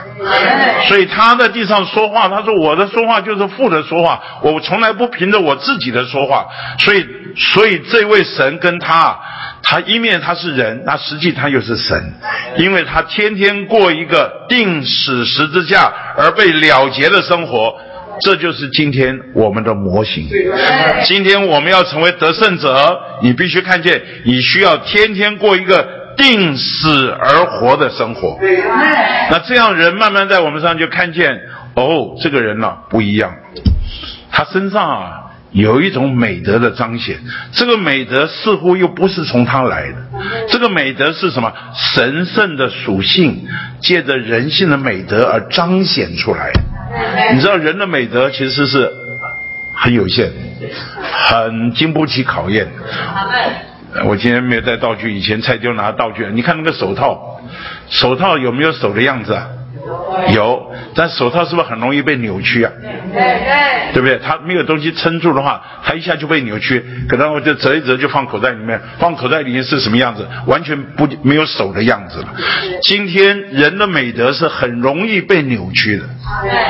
[0.87, 6.47] 所以他在地上说话，他说我的说话就是父的说话，我从来不凭着我自己的说话。
[6.79, 9.19] 所以，所以这位神跟他。
[9.63, 12.13] 他一面他是人，那实际他又是神，
[12.57, 17.75] 因为他天天过一个定死十字架而被了结的生活，
[18.21, 20.27] 这就是今天我们的模型。
[21.05, 25.87] 今天我们要成为得胜者，你必须看见，你需要天天过一个
[26.17, 28.37] 定死而活的生活。
[29.29, 31.39] 那这样人慢慢在我们上就看见，
[31.75, 33.33] 哦，这个人呢不一样，
[34.31, 35.30] 他身上啊。
[35.51, 37.19] 有一种美德的彰显，
[37.51, 39.97] 这个美德似乎又不是从他来的。
[40.47, 41.51] 这个美德是什么？
[41.75, 43.45] 神圣的属性，
[43.81, 46.51] 借着人性的美德而彰显出来。
[47.33, 48.91] 你知道，人的美德其实是
[49.75, 50.31] 很有限，
[51.01, 52.67] 很经不起考验。
[54.05, 56.25] 我今天没有带道具，以前蔡就拿道具。
[56.33, 57.41] 你看那个手套，
[57.89, 59.47] 手套有没有手的样子啊？
[60.33, 62.71] 有，但手套是不是很容易被扭曲啊？
[62.81, 64.19] 对对，对不对？
[64.23, 66.83] 它没有东西撑住的话，它一下就被扭曲。
[67.09, 70.27] 可能我就折一折就放口袋里面，放口袋里面是什么样子？
[70.45, 72.27] 完全不没有手的样子了。
[72.83, 76.03] 今天人的美德是很容易被扭曲的，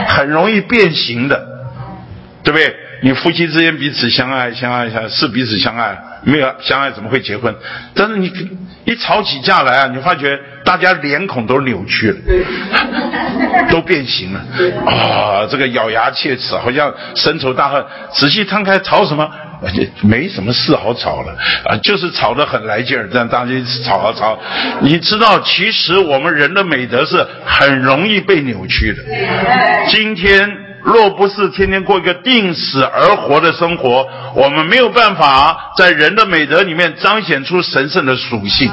[0.07, 1.45] 很容易变形的，
[2.43, 2.76] 对不对？
[3.03, 7.55] 你夫妻之间彼此相爱，相爱下是彼此相爱，没有相爱怎么会结婚？
[7.95, 8.32] 但是你
[8.86, 12.18] 一吵起架来啊，你发觉大家脸孔都扭曲了，
[13.70, 14.40] 都变形了
[14.86, 15.48] 啊！
[15.50, 17.84] 这个咬牙切齿，好像深仇大恨。
[18.14, 19.30] 仔细摊开，吵什么？
[20.02, 21.32] 没什么事好吵了
[21.66, 23.52] 啊，就是吵得很来劲儿，这样大家
[23.84, 24.40] 吵啊吵。
[24.82, 29.04] 你知道，其实我们人的美德是很容易被扭曲的。
[29.88, 30.70] 今天。
[30.84, 38.72] 若不是天天过一个定死而活的生活，我们没有办法在人的美德里面彰显出神圣的属性。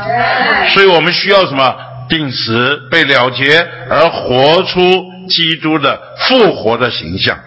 [0.73, 1.75] 所以我们需要什么？
[2.09, 4.81] 定时被了结，而活出
[5.29, 7.39] 基督的复活的形象，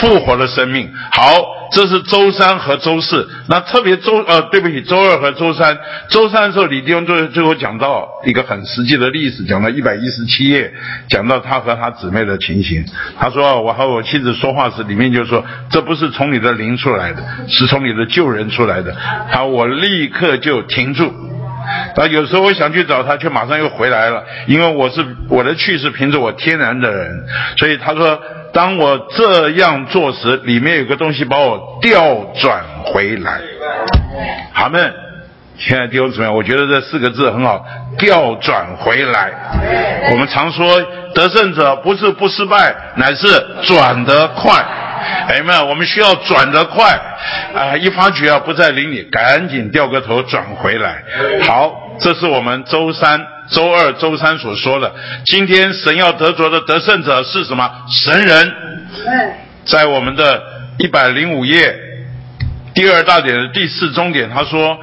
[0.00, 0.90] 复活的生命。
[1.12, 1.56] 好。
[1.72, 5.76] 这是周三和周四，那特别周呃，对不起，周二和周三。
[6.08, 10.72] 周三的时候，李弟兄最最后讲到一个很实际的历史，讲到一百一十七页，
[11.08, 12.84] 讲到他和他姊妹的情形。
[13.18, 18.96] 他说：“我和我妻子说话时，里面就说这不是从你的灵出来的，是从你的旧人出来的。”
[19.32, 21.12] 他我立刻就停住。
[21.96, 27.24] 啊，有时候我想去找他，却马上又回来了，因为我是我的去是凭着我天然的人，
[27.58, 28.20] 所以他说。
[28.52, 32.00] 当我这样做时，里面有个东西把我调
[32.40, 33.38] 转回来。
[34.54, 34.94] 好们，
[35.58, 37.62] 亲爱的弟兄姊妹，我觉得这四个字很好，
[37.98, 39.30] 调转回来。
[40.10, 40.66] 我们常说
[41.14, 43.26] 得胜者不是不失败，乃是
[43.64, 44.64] 转得快。
[45.28, 46.98] 哎们，我们需要转得快
[47.54, 47.76] 啊！
[47.76, 51.02] 一发觉啊不再理你，赶紧掉个头转回来。
[51.42, 53.26] 好，这是我们周三。
[53.48, 54.92] 周二、周三所说的，
[55.24, 57.70] 今天神要得着的得胜者是什么？
[57.88, 58.52] 神人，
[59.64, 60.42] 在我们的
[60.78, 61.72] 一百零五页
[62.74, 64.76] 第二大点的第四中点，他说，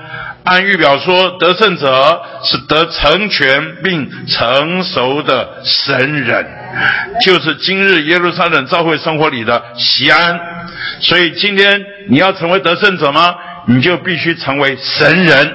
[0.45, 6.47] 按预表说，得胜者是得成全并成熟的神人，
[7.21, 10.39] 就是今日耶路撒冷教会生活里的西安。
[10.99, 13.35] 所以今天你要成为得胜者吗？
[13.65, 15.53] 你就必须成为神人，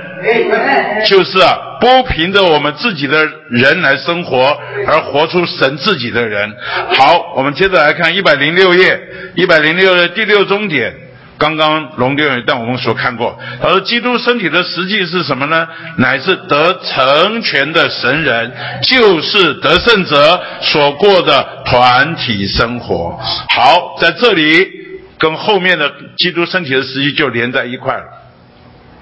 [1.06, 4.56] 就是啊，不凭着我们自己的人来生活，
[4.86, 6.50] 而活出神自己的人。
[6.96, 8.98] 好，我们接着来看一百零六页，
[9.34, 10.90] 一百零六页第六终点。
[11.38, 15.66] 刚刚龙弟兄带我们所看过，他说基督身体的实际是什么呢？
[15.96, 23.18] 乃是得成全的神人，就是得胜者所过的团体生活。
[23.54, 24.76] 好，在这里。
[25.20, 28.04] 跟后面的基督身体的实际就连在一块了，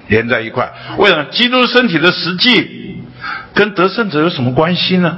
[0.09, 0.73] 连在一块。
[0.97, 1.25] 为什么？
[1.25, 3.03] 基督身体的实际
[3.53, 5.15] 跟得胜者有什么关系呢？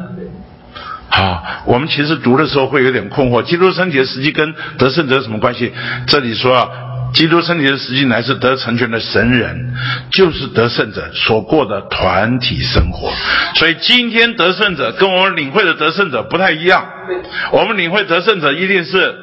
[1.08, 5.72] 好，我们其实读的时候会有点困惑，基督身体的实际跟得胜者有什么关系？
[6.08, 6.68] 这里说。
[7.14, 9.74] 基督身体的实际乃是得成全的神人，
[10.12, 13.10] 就是得胜者所过的团体生活。
[13.56, 16.86] 所以今天得胜者跟我们领会的得胜者不太一样。
[17.50, 19.14] 我们领会得胜者一定是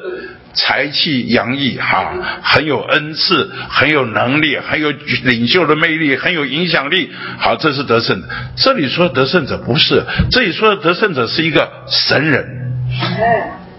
[0.52, 2.12] 才气洋溢，哈，
[2.42, 4.90] 很有恩赐，很有能力，很有
[5.22, 7.10] 领袖的魅力，很有影响力。
[7.38, 8.22] 好，这是得胜。
[8.56, 12.46] 这里说得胜者不是，这里说的得胜者是一个神人，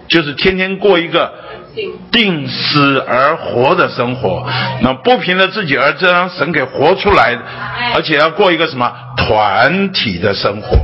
[0.08, 1.46] 就是天天过一个。
[2.10, 4.46] 定死而活的生活，
[4.82, 7.38] 那不凭着自己，而这让神给活出来，
[7.94, 10.76] 而且要过一个什么团体的生活，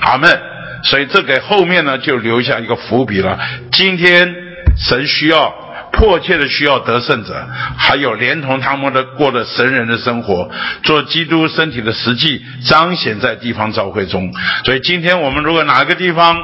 [0.00, 0.40] 阿门。
[0.84, 3.38] 所以这给后面呢就留下一个伏笔了。
[3.72, 4.32] 今天
[4.76, 5.52] 神需要
[5.90, 7.34] 迫切的需要得胜者，
[7.76, 10.48] 还有连同他们的过的神人的生活，
[10.84, 14.32] 做基督身体的实际彰显在地方教会中。
[14.64, 16.38] 所以今天我们如果哪个地方，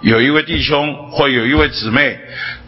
[0.00, 2.18] 有一位弟兄或有一位姊妹，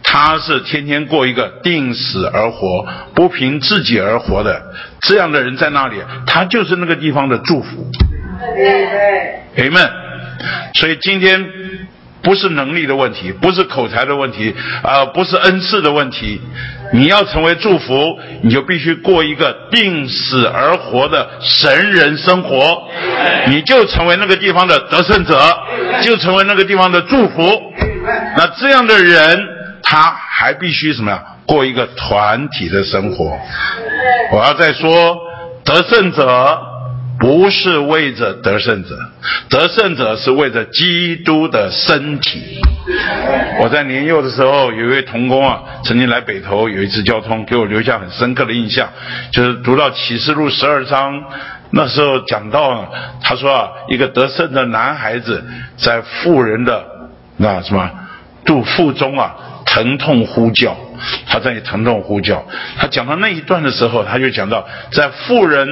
[0.03, 4.61] 他是天天过一个定死而活、不凭自己而活的
[5.01, 7.91] 这样的人，在那里，他就是那个地方的祝福。
[9.57, 9.89] Amen。
[10.75, 11.49] 所以今天
[12.21, 16.39] 不是能力的问题，不是口才的问题，啊，不是恩赐的问题。
[16.93, 22.83] 你要成为祝福，你就必须过一个定死而活的神人生活，
[23.47, 25.37] 你就成为那个地方的得胜者，
[26.01, 27.73] 就成为那个地方的祝福。
[28.37, 29.56] 那这样的人，
[29.89, 31.23] 他还必须什么呀？
[31.45, 33.39] 过一个团体的生活。
[34.33, 35.17] 我要再说，
[35.63, 36.61] 得胜者。
[37.19, 38.95] 不是为着得胜者，
[39.49, 42.61] 得胜者是为着基督的身体。
[43.59, 48.87] 我在年幼的时候，有一位童工啊，曾经来北投，有一次交通，给我留下很深刻的印象，
[49.31, 51.23] 就是读到启示录十二章，
[51.71, 55.43] 那时候讲到，他说啊，一个得胜的男孩子
[55.75, 56.85] 在妇人的
[57.37, 57.89] 那什么
[58.45, 59.35] 肚腹中啊，
[59.77, 60.75] 疼痛呼叫，
[61.27, 62.43] 他在疼痛呼叫。
[62.77, 65.67] 他讲到那一段的时候，他就讲到在妇人。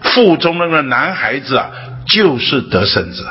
[0.00, 1.70] 腹中那个男孩子啊，
[2.06, 3.24] 就是得胜者。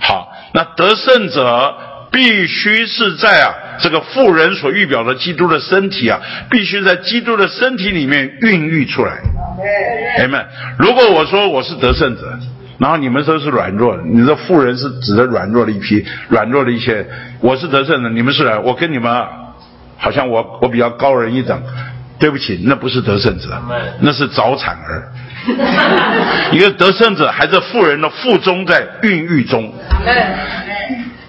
[0.00, 1.74] 好，那得胜者
[2.10, 6.18] 必须是在啊这个妇人所预表的基督的身体啊，
[6.50, 9.18] 必须在基督的身体里面孕育出来。
[10.16, 10.46] 朋友们，
[10.78, 12.38] 如果我说我是得胜者，
[12.82, 17.06] 然后你们说是软弱，你说富人是指的软弱的一批，软弱的一些，
[17.38, 19.24] 我是得胜的，你们是软，我跟你们
[19.96, 21.62] 好像我我比较高人一等。
[22.18, 23.48] 对不起，那不是得胜者，
[24.00, 25.10] 那是早产儿。
[26.54, 29.74] 一个得胜者还在富人的腹中在孕育中。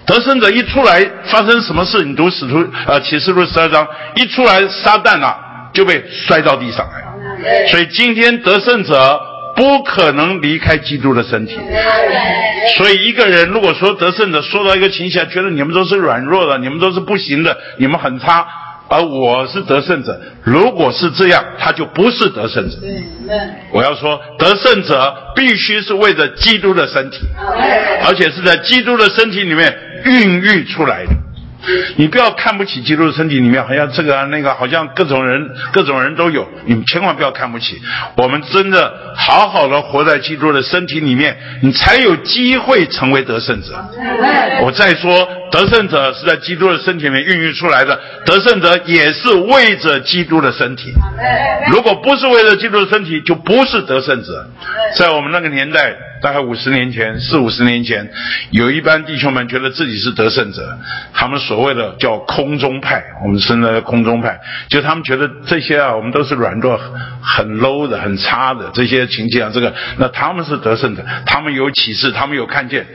[0.06, 2.04] 得胜者一出来发生什么事？
[2.04, 3.84] 你读使徒呃启示录十二章，
[4.14, 5.36] 一出来撒旦啊
[5.72, 7.66] 就被摔到地上来。
[7.66, 9.20] 所以今天得胜者
[9.56, 11.58] 不可能离开基督的身体。
[12.76, 18.46] 所以一个人如果说得胜者说到一个情形，觉得你们都是软弱的，你们都是不行的，你们很差。
[18.86, 22.76] 而我是得胜者，如果是这样，他就不是得胜者。
[23.72, 27.20] 我要说，得胜者必须是为着基督的身体，
[28.04, 29.74] 而且是在基督的身体里面
[30.04, 31.12] 孕育出来的。
[31.96, 37.80] 你不要看不起基督的身体里面，好像这个那个，好像各种人各种人都有，你们千万不要看不起。
[38.16, 43.74] 我们真的好好的活在基督的身体里面，你才有机会成为得胜者。
[44.62, 50.92] 我再说，得胜者是在基督的身体里面孕育出来的，得胜者也是为着基督的身体。
[51.70, 54.50] 如果不是为了基督的身体，就不是得胜者。
[54.98, 55.94] 在我们那个年代。
[56.22, 58.10] 大概五十年前，四五十年前，
[58.50, 60.78] 有一班弟兄们觉得自己是得胜者，
[61.12, 64.40] 他们所谓的叫空中派，我们生的空中派，
[64.70, 66.80] 就他们觉得这些啊，我们都是软弱、
[67.20, 72.86] 很 low 的、很差的这些情境啊，这个，那他们是得胜者，他们有启示，他们有看见。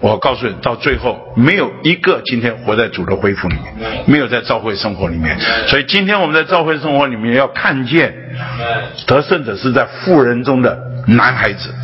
[0.00, 5.36] 我告诉你，到最后没有一个今天活在主的恢复里面，没有在教会生活里面。
[5.66, 8.14] 所以今天我们在教会生活里面要看见，
[9.06, 10.78] 得胜者是在富人中的
[11.08, 11.74] 男孩子，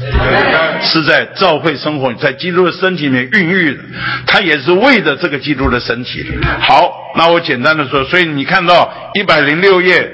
[0.81, 3.83] 是在教会生活，在基督的身体里面孕育的，
[4.29, 6.25] 他也是为着这个基督的身体。
[6.61, 10.09] 好，那我简单的说，所以你看到一百零六页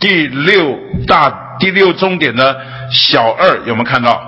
[0.00, 0.76] 第六
[1.06, 4.20] 大第六终点的小二有没有看到？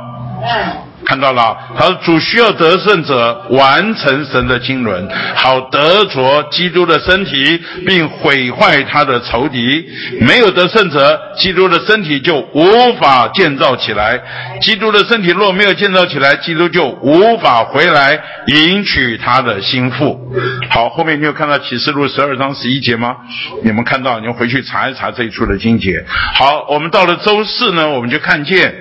[1.06, 9.88] 看到了，他说主需要得胜者完成神的经纶，好得着基督的身体，并毁坏他的仇敌。
[10.20, 14.20] 没有得胜者，基督的身体就无法建造起来。
[14.60, 20.20] 基督的身体若没有建造起来，基督就无法回来迎娶他的心腹。
[20.68, 23.16] 好，后面你有看到启示录十二章十一节吗？
[23.64, 26.04] 你们看到，你们回去查一查这一处的经节。
[26.34, 28.74] 好，我们到了周四呢，我们就看见。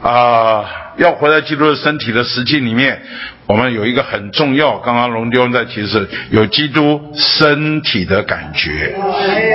[0.00, 0.64] 啊，
[0.98, 3.00] 要活在基督的身体的实际里面，
[3.46, 4.78] 我们有一个很重要。
[4.78, 8.94] 刚刚龙丢在提示，有基督身体的感觉。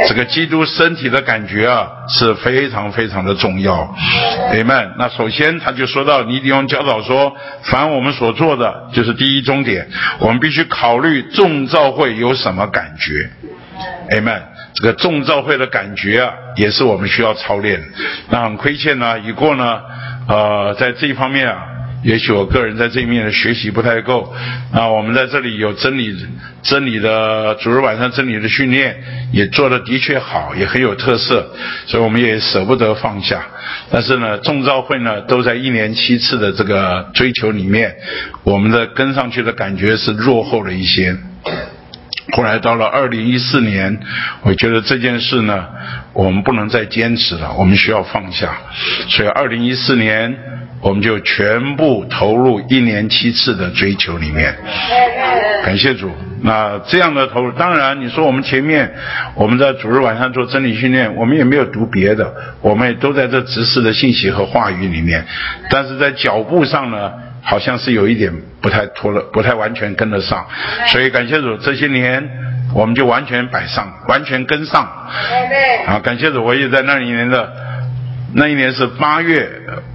[0.08, 3.94] 这个基督身体的感觉啊，是非常非常的重要。
[4.52, 4.94] Amen。
[4.98, 9.90] 那首先他就说到尼迪翁教导说，凡我们所做的，就是第一终点，
[10.20, 13.30] 我们必须考虑众召会有什么感觉。
[14.10, 14.53] Amen。
[14.76, 17.82] 这个众召会的感觉啊，也是我们需要操练。
[18.30, 19.82] 那很亏欠呢，已过呢。
[20.28, 21.66] 呃，在这一方面啊，
[22.02, 24.34] 也许我个人在这一面的学习不太够。
[24.72, 26.16] 啊，我们在这里有真理、
[26.62, 28.96] 真理的主日晚上真理的训练，
[29.34, 31.54] 也做的的确好，也很有特色，
[31.86, 33.46] 所以我们也舍不得放下。
[33.92, 37.94] 但是呢，众召会呢都在一年七次的这个追求里面，
[38.44, 41.16] 我们的跟上去的感觉是落后了一些。
[42.32, 44.00] 后来到了二零一四年，
[44.44, 45.66] 我觉得这件事呢，
[46.14, 48.50] 我们不能再坚持了，我们需要放下。
[49.10, 50.34] 所以二零一四年，
[50.80, 54.56] 我们就全部投入一年七次的追求里面。
[55.64, 56.12] 感谢主。
[56.42, 58.94] 那这样的投入，当然你说我们前面
[59.36, 65.26] 我们在主日晚上做真理训练，我们也没有读别的，我们也都在这直视的信息和话语里面。
[65.70, 67.12] 但是在脚步上呢？
[67.44, 70.48] 好像是有一点不太拖了，不太完全跟得上，
[70.88, 72.30] 所以感谢主，这些年
[72.74, 74.82] 我们就完全摆上，完全跟上。
[75.86, 77.52] 啊，感谢主，我也在那一年的
[78.34, 79.50] 那一年是八月，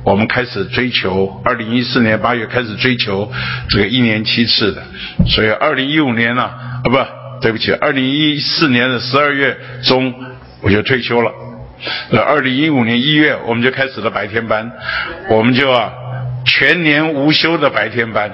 [0.04, 3.32] 我们开始追求，二零一四年八月开始追求
[3.70, 4.82] 这个一年七次的，
[5.26, 6.98] 所以二零一五年呢，啊不
[7.40, 10.14] 对不起，二零一四年的十二月中
[10.60, 11.32] 我就退休了，
[12.10, 14.70] 呃，二零一五年一月我们就开始了白天班，
[15.30, 15.90] 我们就啊。
[16.48, 18.30] 全年无休的白天班，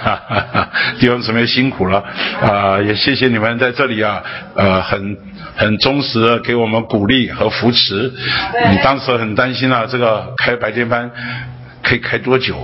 [0.98, 2.02] 弟兄姊妹辛苦了
[2.42, 2.80] 啊！
[2.80, 4.22] 也谢谢你们在这里啊，
[4.56, 5.16] 呃，很
[5.54, 8.10] 很忠实的给我们鼓励和扶持。
[8.70, 11.10] 你当时很担心啊，这个开白天班
[11.82, 12.56] 可以开多久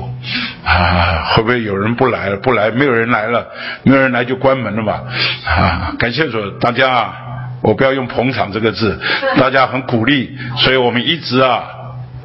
[0.65, 1.35] 啊？
[1.35, 2.37] 会不会有人不来了？
[2.39, 3.47] 不来，没有人来了，
[3.83, 5.03] 没有人来就关门了嘛？
[5.47, 5.95] 啊！
[5.99, 7.15] 感谢主，大家啊，
[7.63, 8.99] 我不要用捧场这个字，
[9.39, 11.63] 大家很鼓励，所以我们一直啊。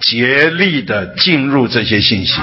[0.02, 2.42] 竭力的进入这些信息，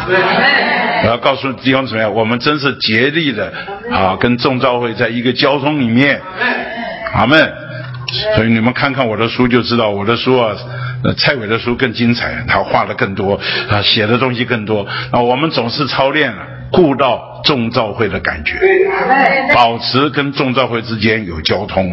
[1.03, 3.53] 我要告诉弟兄姊妹，我们真是竭力的
[3.91, 6.21] 啊，跟众召会在一个交通里面，
[7.15, 7.53] 阿门。
[8.37, 10.57] 所以你们看看我的书就知道，我的书啊，
[11.19, 13.39] 蔡伟的书更精彩，他画的更多
[13.69, 15.21] 啊，写的东西更多啊。
[15.21, 16.43] 我们总是操练了，
[16.73, 18.55] 顾到众召会的感觉，
[19.55, 21.93] 保持跟众召会之间有交通。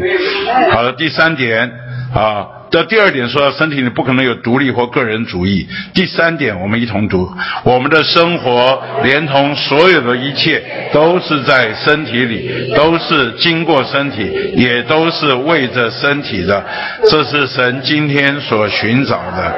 [0.72, 1.70] 好的，第三点
[2.14, 2.48] 啊。
[2.72, 5.66] 这第二点说，身体里不可能有独立或个人主义。
[5.94, 7.32] 第三点，我们一同读：
[7.64, 16.66] 我们的生活连同所有的一切，都是在身体里，都是经过身体，也都是为着身体的。
[17.10, 19.56] 这是神今天所寻找的。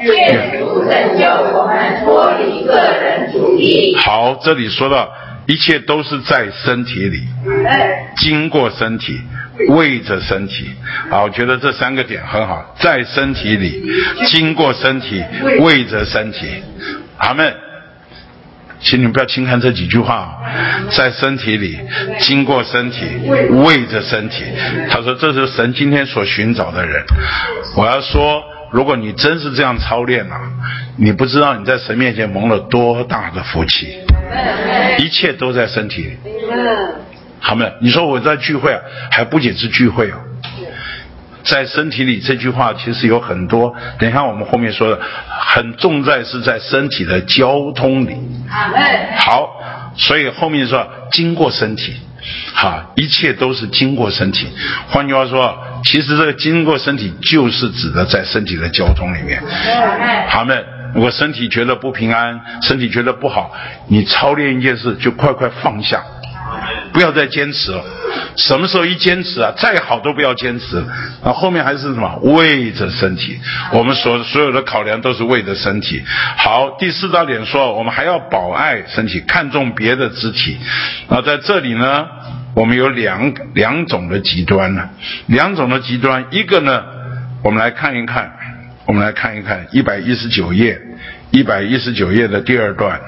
[0.00, 1.24] 愿主拯救
[1.56, 3.94] 我们脱离个人主义。
[3.98, 5.08] 好，这里说到
[5.46, 7.20] 一切都是在身体里，
[8.16, 9.20] 经过身体。
[9.68, 10.70] 为着身体，
[11.10, 13.82] 啊，我觉得这三个点很好，在身体里，
[14.26, 15.22] 经过身体，
[15.60, 16.62] 为着身体，
[17.18, 17.54] 阿门。
[18.78, 20.36] 请你们不要轻看这几句话啊，
[20.90, 21.78] 在身体里，
[22.20, 23.06] 经过身体，
[23.64, 24.44] 为着身体。
[24.90, 27.02] 他说这是神今天所寻找的人。
[27.74, 30.36] 我要说，如果你真是这样操练了，
[30.98, 33.98] 你不知道你在神面前蒙了多大的福气，
[34.98, 36.18] 一切都在身体里。
[37.46, 40.16] 好们，你说我在聚会啊，还不仅是聚会哦，
[41.44, 43.72] 在身体里这句话其实有很多。
[44.00, 48.16] 等一下我们后面说的，很重在是在身体的交通里。
[49.18, 49.62] 好，
[49.96, 51.94] 所以后面说经过身体，
[52.52, 54.48] 哈，一切都是经过身体。
[54.88, 59.40] 换句话说，其实这个经过身体就是指的在身体的交通里面。
[60.28, 60.64] 他们，
[60.96, 63.52] 我身体觉得不平安，身体觉得不好，
[63.86, 66.02] 你操练一件事就快快放下。
[66.96, 67.84] 不要再坚持了，
[68.38, 70.82] 什么时候一坚持啊，再好都不要坚持。
[71.22, 72.16] 那后面还是什么？
[72.22, 73.38] 为着身体，
[73.70, 76.02] 我们所所有的考量都是为着身体。
[76.38, 80.56] 好，第四大点说，我们还要保爱身体，看重别的肢体。
[81.10, 82.06] 那在这里呢，
[82.54, 84.88] 我们有两两种的极端呢，
[85.26, 86.24] 两种的极端。
[86.30, 86.82] 一个呢，
[87.44, 88.32] 我们来看一看，
[88.86, 90.80] 我们来看一看一百一十九页，
[91.30, 92.98] 一百一十九页的第二段。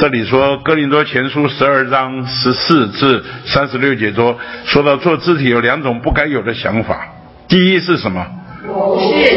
[0.00, 7.06] 这里说哥林多前书十二章十四至三十六节说，说到做肢体有两种不该有的想法。
[7.46, 8.26] 第一是什么？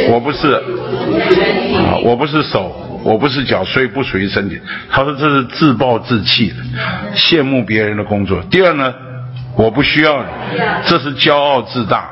[0.10, 0.64] 我不是，
[1.02, 1.42] 我不是，
[1.76, 4.58] 啊，我不是手，我不是脚，所以不属于身体。
[4.90, 6.56] 他说这是自暴自弃的，
[7.14, 8.42] 羡慕别人的工作。
[8.50, 8.94] 第二呢，
[9.58, 10.30] 我不需要你，
[10.86, 12.10] 这是骄傲自大。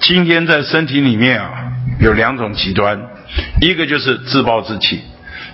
[0.00, 1.50] 今天在身体里面啊，
[1.98, 3.00] 有两种极端，
[3.62, 5.00] 一个就是自暴自弃。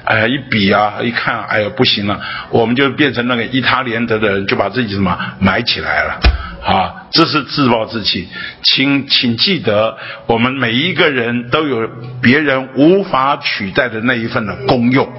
[0.07, 2.21] 哎呀，一比啊，一看，哎呀，不行了，
[2.51, 6.21] 我们就变成那个伊他连德的人，就把自己什么埋起来了，
[6.65, 8.29] 啊，这是自暴自弃。
[8.63, 11.91] 请请记得，我们每一个人都有
[12.23, 15.13] 别人无法取代的那一份的功用，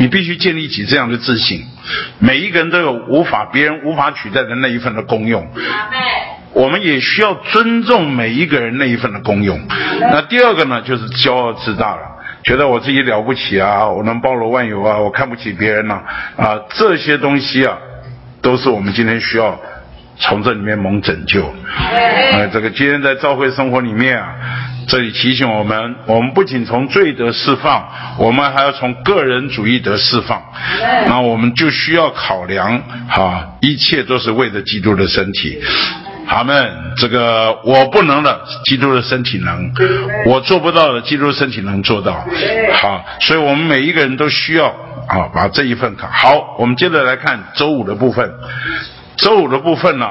[0.00, 1.64] 你必须建立起这样的自信。
[2.18, 5.48] 每一个人都有无法别人无法取代的那一份的功用，
[6.52, 9.58] 我们也需要尊重每一个人那一份的功用。
[9.98, 12.17] 那第二个呢，就是骄傲自大了。
[12.48, 16.00] 觉得我自己了不起啊，我能包罗万有啊，我看不起别人呐
[16.34, 17.76] 啊，这些东西啊，
[18.40, 19.60] 都是我们今天需要
[20.16, 21.44] 从这里面蒙拯救。
[21.44, 24.34] 啊，这个今天在教会生活里面啊，
[24.86, 30.42] 这里提醒我们，我们不仅从罪得释放，我们还要从个人主义得释放。
[31.06, 35.60] 那我们就需要考量哈，一切都是为了基督的身体。
[36.28, 39.72] 他们这个我不能的，基督的身体能；
[40.26, 42.22] 我做不到的，基督的身体能做到。
[42.74, 44.66] 好，所以我们每一个人都需要
[45.08, 46.08] 啊，把这一份卡。
[46.12, 48.30] 好，我们接着来看周五的部分。
[49.16, 50.06] 周五的部分呢，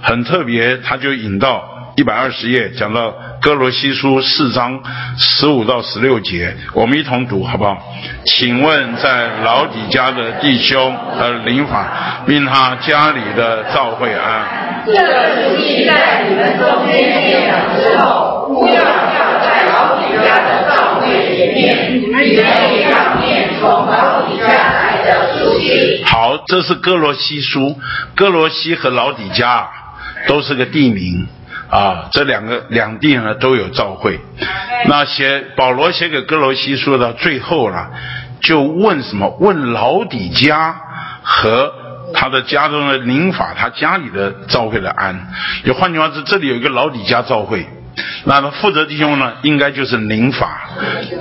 [0.00, 1.62] 很特别，他就引到
[1.98, 4.80] 一百二十页，讲到哥罗西书四章
[5.16, 7.76] 十五到十六节，我们一同读好不好？
[8.24, 14.84] 请问在老底家的弟兄和灵法，命他家里的教会安。
[14.86, 26.06] 这个书信在你们中间念了之后，不要要在老底家的教会里面，你们也要念从老底家来的书信。
[26.06, 27.76] 好，这是哥罗西书，
[28.14, 29.68] 哥罗西和老底家
[30.28, 31.26] 都是个地名
[31.70, 34.20] 啊，这两个两地呢都有召会。
[34.86, 37.90] 那写保罗写给哥罗西书的最后了，
[38.40, 39.36] 就问什么？
[39.40, 40.76] 问老底家
[41.22, 41.72] 和。
[42.14, 45.28] 他的家中的灵法，他家里的召会的安，
[45.62, 47.68] 就换句话说，这里有一个老底家召会，
[48.24, 50.68] 那么负责弟兄呢，应该就是灵法。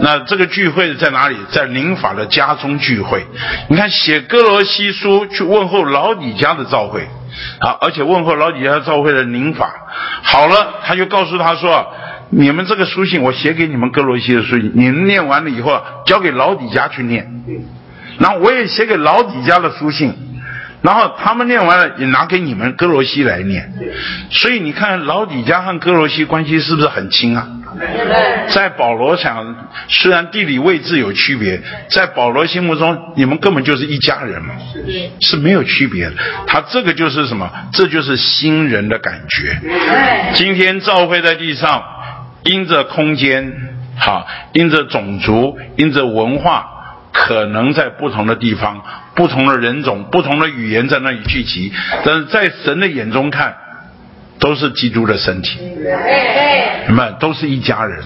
[0.02, 1.36] 那这个聚会在哪里？
[1.52, 3.26] 在灵法的家中聚会。
[3.70, 7.08] 你看写哥罗西书去问候老底家的召会，
[7.60, 9.74] 好，而且问候老底家召会的灵法。
[10.24, 11.88] 好了，他就告诉他说
[12.30, 17.44] ：“你们这个书信我写给你们哥罗西的书信，你们念完了以后交给老底家去念。
[18.20, 20.14] 然后我也写给老底家的书信。”
[20.88, 23.70] 然后他们念完了，也拿给你们哥罗西来念，
[24.32, 27.46] 所以你看老底家和哥罗西关系是不是很亲啊？
[28.48, 34.54] 在保罗想，虽然地理位置有区别，在保罗心目中，你们根本就是一家人嘛，
[35.20, 36.14] 是没有区别的。
[36.48, 37.52] 他这个就是什么？
[37.74, 39.60] 这就是新人的感觉。
[40.36, 41.84] 今天教会在地上，
[42.46, 43.52] 因着空间，
[44.00, 46.77] 好，因着种族，因着文化。
[47.20, 48.82] 可能在不同的地方、
[49.16, 51.74] 不同的人种、不同的语言在那里聚集，
[52.06, 53.56] 但是在神的眼中看，
[54.40, 55.58] 都是基督的身体，
[56.88, 58.00] 你们都是一家人。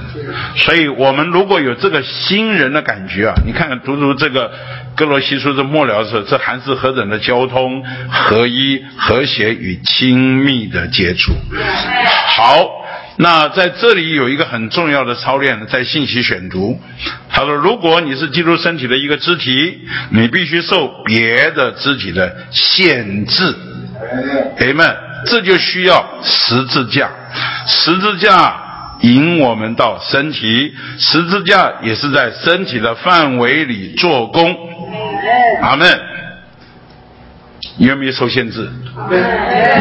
[0.56, 4.50] 所以，我们如果有这个新人的感觉啊，你看看读读这个
[4.96, 11.34] 哥罗西书的末了的时候，这还是何等的交通、合一、和谐与亲密的接触。
[12.28, 12.82] 好。
[13.22, 16.81] 那在这里有一个很重要的操练，在信息选读。
[17.30, 19.80] 他说：“如果你是基督身体的一个肢体，
[20.10, 23.56] 你必须受别的肢体的限制。
[24.57, 27.11] 朋友们，这就需要十字架。
[27.68, 28.60] 十字架
[29.02, 34.57] 引我们到身体，十字架也是在身体的范围里做工。
[35.61, 35.88] 阿门。
[37.77, 38.68] 有没有受限制？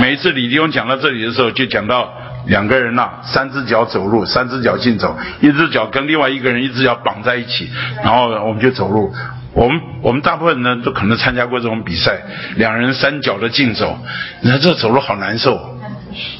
[0.02, 2.12] 每一次李弟兄讲到这里的时候，就讲到。”
[2.46, 7.70] 两个人呐，三只脚走路，三只脚竞走，一只脚跟另外一个人一只脚绑在一起，
[8.02, 9.14] 然后我们就走路。
[9.52, 12.22] 我们我们大部分人都可能参加过这种比赛，
[12.54, 13.98] 两人三脚的竞走，
[14.42, 15.76] 你看这走路好难受，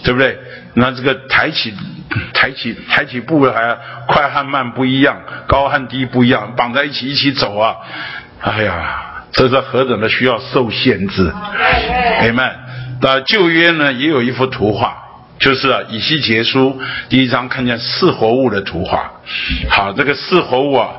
[0.05, 0.39] 对不对？
[0.75, 1.75] 那这个抬起
[2.33, 5.17] 抬起抬起步还快和慢不一样，
[5.49, 7.75] 高和低不一样，绑在一起一起走啊！
[8.41, 11.33] 哎呀，这是何等的需要受限制。
[12.21, 12.49] 哎们，
[13.03, 15.10] 那旧约呢也有一幅图画。
[15.41, 19.11] 就是啊，以西结书第一章看见四活物的图画。
[19.71, 20.91] 好，这个四活物啊，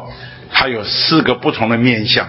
[0.52, 2.28] 它有四个不同的面相，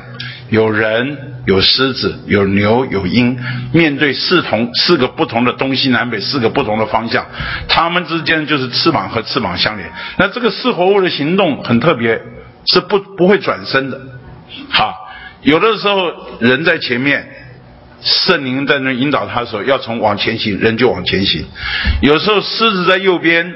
[0.51, 1.17] 有人，
[1.47, 3.39] 有狮子，有牛，有鹰。
[3.73, 7.25] 面对四同四个不同的东西南北四个不同的方向，
[7.67, 9.91] 它们之间就是翅膀和翅膀相连。
[10.19, 12.21] 那这个四活物的行动很特别，
[12.67, 13.99] 是不不会转身的。
[14.69, 14.95] 好，
[15.41, 17.27] 有的时候人在前面，
[18.03, 21.45] 圣灵在那引导他的时候，要从往前行，人就往前行。
[22.01, 23.55] 有时候狮子在右边，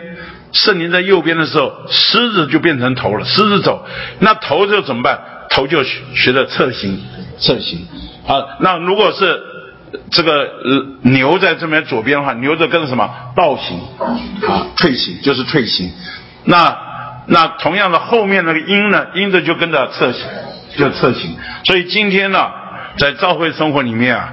[0.52, 3.24] 圣灵在右边的时候，狮子就变成头了。
[3.24, 3.85] 狮子走，
[4.20, 5.18] 那头就怎么办？
[5.51, 7.01] 头就学着侧行，
[7.39, 7.86] 侧行。
[8.27, 9.40] 好，那如果是
[10.10, 10.48] 这个
[11.02, 13.81] 牛在这边左边的话，牛就跟着什么倒行，
[14.48, 15.90] 啊，退行就是退行。
[16.44, 16.77] 那
[17.27, 20.23] 那同样的后面那个鹰呢，鹰的就跟着侧行。
[20.77, 22.51] 就侧行，所以今天呢，
[22.98, 24.32] 在教会生活里面啊，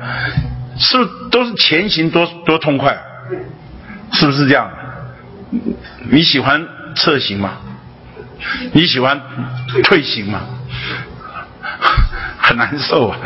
[0.78, 2.98] 是不都是前行多多痛快？
[4.14, 4.70] 是不是这样？
[6.10, 6.66] 你喜欢
[6.96, 7.58] 侧行吗？
[8.74, 9.20] 你喜欢
[9.84, 10.42] 退行吗？
[12.46, 13.18] 很难受啊，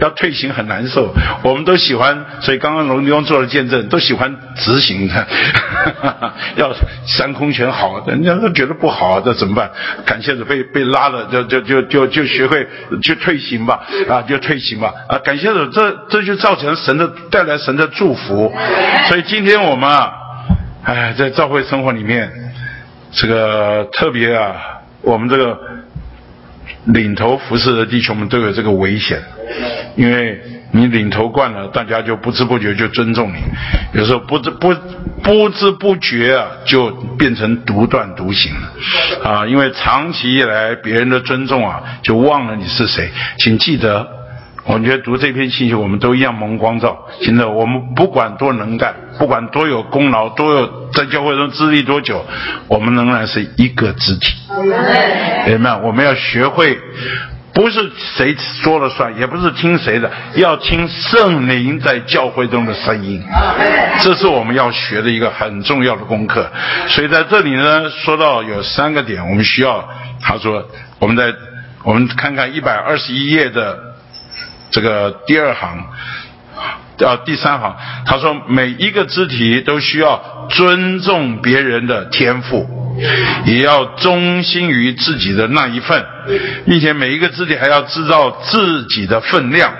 [0.00, 1.14] 要退行很难受。
[1.42, 5.26] 我们都喜欢，所以刚刚龙弟做了见证，都喜欢直行的。
[6.56, 6.72] 要
[7.06, 9.70] 三空全好，人家都觉得不好，这怎么办？
[10.06, 12.66] 感谢主被被拉了，就就就就就学会
[13.02, 18.50] 去退行吧，啊，就退行吧，啊，感谢主，这这就造成神的带来神的祝福。
[19.08, 20.12] 所以今天我们啊，
[20.84, 22.32] 哎，在教会生活里面，
[23.12, 24.56] 这个特别啊，
[25.02, 25.58] 我们这个。
[26.86, 29.20] 领头服侍的弟兄们都有这个危险，
[29.96, 30.40] 因为
[30.72, 34.74] 你领头惯了，大家就不知不觉就尊重你，有时候不知不
[35.22, 38.72] 不知不觉啊，就变成独断独行了
[39.22, 39.46] 啊！
[39.46, 44.19] 因为长期以来别人的尊重啊，就忘了你是谁，请记得。
[44.72, 46.96] 我觉得读这篇信息，我们都一样蒙光照。
[47.20, 52.24] 现在我们不管多能干，不管多有功劳，多有在教会中资历多久，
[52.68, 54.36] 我们仍然是一个肢体。
[55.46, 55.76] 明白？
[55.78, 56.78] 我们要学会，
[57.52, 63.20] 不是谁说了算，也不是听谁的，要听圣灵在教会中的声音。
[63.98, 66.48] 这是我们要学的一个很重要的功课。
[66.86, 69.88] 所以在这里呢，说到有三个点，我们需要。
[70.22, 70.64] 他说，
[71.00, 71.34] 我们在
[71.82, 73.89] 我们看看一百二十一页的。
[74.70, 75.78] 这个第二行，
[77.04, 77.76] 啊，第三行，
[78.06, 82.68] 他说每一个肢体都需要尊重别人的天赋，
[83.46, 86.04] 也要忠心于自己的那一份，
[86.66, 89.72] 并且每一个肢体还要知道自己的分量，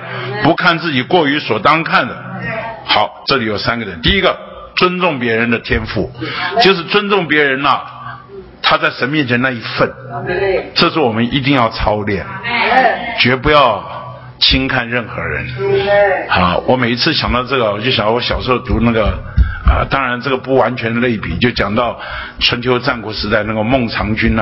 [0.43, 2.15] 不看自己过于所当看的。
[2.85, 4.37] 好，这里有三个人，第一个
[4.75, 6.11] 尊重别人的天赋，
[6.61, 7.79] 就是尊重别人呐，
[8.63, 9.93] 他在神面前那一份，
[10.73, 12.25] 这是我们一定要操练，
[13.19, 14.00] 绝不要。
[14.41, 15.45] 轻看任何人，
[16.27, 19.05] 好，我每一次想到这个，我就想到我小时候读那个，
[19.65, 21.99] 啊，当然这个不完全类比，就讲到
[22.39, 24.41] 春秋战国时代那个孟尝君呐，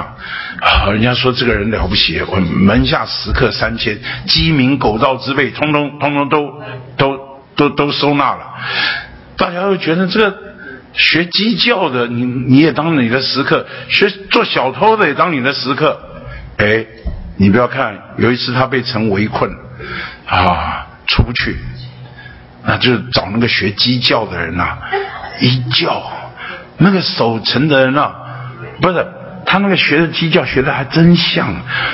[0.61, 6.63] 啊，人家说这个人了不起，我门下食客三千，鸡鸣狗盗之辈，通通通通都
[6.95, 7.19] 都
[7.57, 8.55] 都都收纳了，
[9.35, 10.37] 大家都觉得这个
[10.93, 15.99] 学鸡叫的，你你也当你的食客，学做小偷的也当你的食客，
[16.57, 16.85] 哎，
[17.35, 19.51] 你不要看，有一次他被城围困。
[20.25, 21.57] 啊，出不去，
[22.65, 24.77] 那就找那个学鸡叫的人呐，
[25.41, 26.03] 一叫，
[26.77, 28.11] 那个守城的人呐，
[28.81, 29.05] 不是
[29.45, 31.47] 他那个学的鸡叫学的还真像，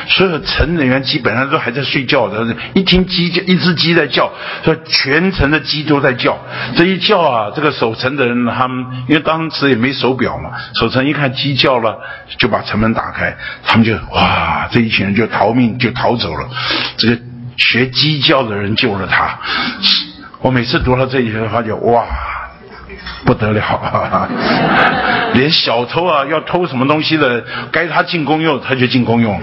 [0.09, 4.29] 所有城人员基本上都还在睡觉的，一听鸡叫，一只鸡在叫，
[4.65, 6.37] 说全城的鸡都在叫，
[6.75, 11.97] 这一叫啊，这个守城的人他们因为当时也没手表嘛，守城一看鸡叫了，
[12.37, 16.49] 就把城门打开，他们就哇，这一群人就逃命就逃走了，
[16.97, 17.21] 这个。
[17.57, 19.39] 学鸡叫的人救了他，
[20.41, 22.05] 我每次读到这一句话就哇，
[23.25, 24.29] 不得了，
[25.33, 29.39] 连小偷啊要偷什么东西的，该他进公用他就进公用。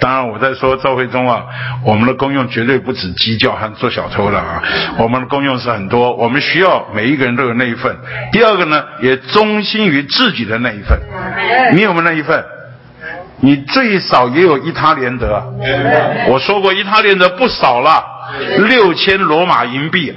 [0.00, 1.42] 当然我在说赵慧忠啊，
[1.84, 4.62] 我们的功用绝对不止鸡叫和做小偷了啊，
[4.96, 7.96] 我们的功用是很多，我们需要每一个人都有那一份。
[8.30, 10.96] 第二个呢，也忠心于自己的那一份，
[11.74, 12.44] 你有没有那一份？
[13.40, 15.42] 你最少也有一他连德，
[16.28, 18.04] 我说过一他连德不少了，
[18.66, 20.12] 六千罗马银币，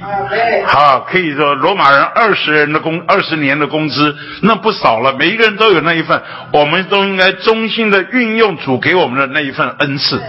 [0.66, 5.14] 啊，可以说罗马人二十人的工二十年的工资，那不少了。
[5.16, 6.20] 每一个人都有那一份，
[6.52, 10.20] 我们都应该衷心的运用主给我们的那一份恩赐。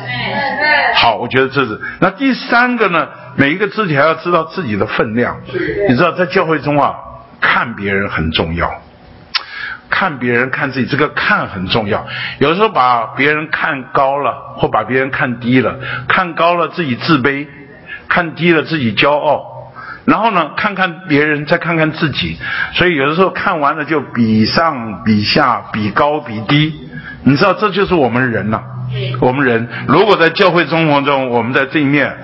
[0.95, 1.81] 好，我觉得这是。
[1.99, 5.35] 那第三个呢，每一个肢体还要知道自己的分量。
[5.89, 6.93] 你知道，在教会中啊，
[7.41, 8.71] 看别人很重要。
[9.93, 12.07] 看别人看自己，这个看很重要。
[12.39, 15.75] 有时候把别人看高了，或把别人看低了，
[16.07, 17.45] 看高了自己自卑，
[18.09, 19.71] 看低了自己骄傲，
[20.05, 22.39] 然后呢，看看别人，再看看自己。
[22.73, 26.73] 所以有的时候看完了就比上比下，比高比低。
[27.23, 28.63] 你知道，这就是我们人呐。
[29.21, 32.17] 我们人如果在教会生活中，我们在这一面。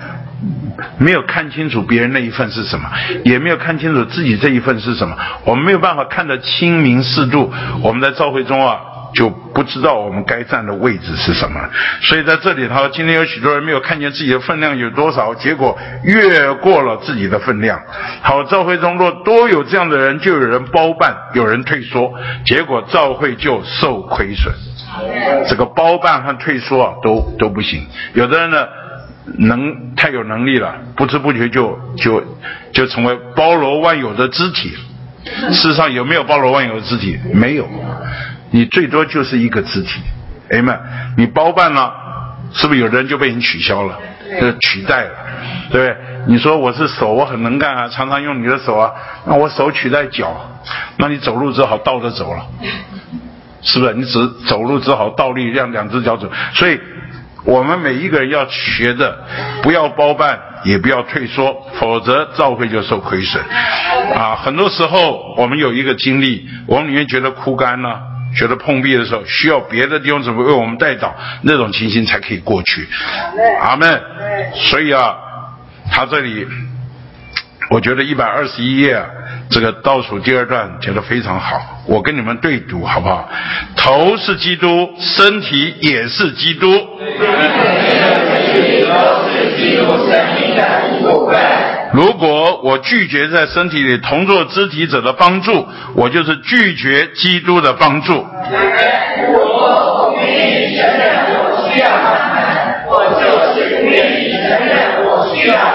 [0.98, 2.88] 没有看清楚别人那一份是什么，
[3.24, 5.16] 也没有看清楚自己这一份是什么。
[5.44, 7.52] 我们没有办法看得清明适度。
[7.82, 8.78] 我们在召会中啊，
[9.14, 11.60] 就不知道我们该站的位置是什么。
[12.02, 17.80] 所以在这里他说，今天有许多人没有看见自己的分量有多少，结果越过了自己的分量。
[18.22, 22.12] 好，召会中若多有这样的人，就有人包办，有人退缩，
[22.44, 24.54] 结果召会就受亏损。
[25.48, 27.86] 这个包办和退缩啊，都都不行。
[28.14, 28.66] 有的人呢，
[29.38, 32.22] 能太有能力了，不知不觉就就
[32.72, 34.76] 就成为包罗万有的肢体。
[35.24, 37.18] 事实上有没有包罗万有的肢体？
[37.34, 37.68] 没有，
[38.50, 40.00] 你最多就是一个肢体。
[40.50, 40.80] 哎们，
[41.16, 41.92] 你包办了，
[42.52, 43.98] 是不是有的人就被你取消了，
[44.40, 45.10] 就取代了，
[45.70, 45.96] 对不对？
[46.26, 48.90] 你说我是手，我很能干啊，常常用你的手啊，
[49.26, 50.34] 那我手取代脚，
[50.96, 52.46] 那你走路只好倒着走了，
[53.62, 53.94] 是不是？
[53.94, 56.30] 你只走路只好倒立，让两只脚走。
[56.54, 56.80] 所以，
[57.44, 59.24] 我们每一个人要学的，
[59.62, 63.42] 不要包办，也不要退缩，否则照会就受亏损。
[64.14, 68.00] 啊，很多时候我们有一个经历，我们里面觉得枯干了。
[68.32, 71.12] 觉得碰壁的时候，需要别的地方怎么为我们带导，
[71.42, 72.86] 那种情形才可以过去。
[73.60, 74.00] 阿门。
[74.54, 75.16] 所以啊，
[75.90, 76.46] 他这里，
[77.70, 79.04] 我觉得一百二十一页啊，
[79.50, 81.60] 这个倒数第二段讲得非常好。
[81.86, 83.28] 我跟你们对读好不好？
[83.76, 86.68] 头是基督，身体也是基督。
[91.92, 95.66] 如果我拒绝在身体里同做肢体者的帮助，
[95.96, 98.12] 我就是拒绝基督的帮助。
[98.12, 102.38] 如果我愿意承认我需要他们，
[102.86, 105.69] 我就是愿意承认我需要。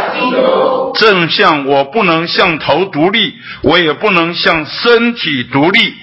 [0.96, 5.94] 正像我不能向头独立，我也不能向身体独立。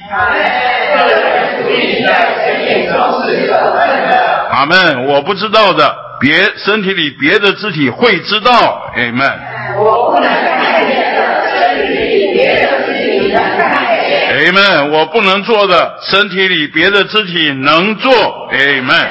[4.51, 5.07] 阿门。
[5.07, 8.51] 我不知道的，别身体里别的肢体会知道。
[8.95, 9.31] 阿门。
[9.79, 13.73] 我不能看见的身体里别的肢体能看
[14.09, 14.53] 见。
[14.53, 14.91] Amen。
[14.91, 18.13] 我不能做的身体里别的肢体能做。
[18.53, 19.09] Amen。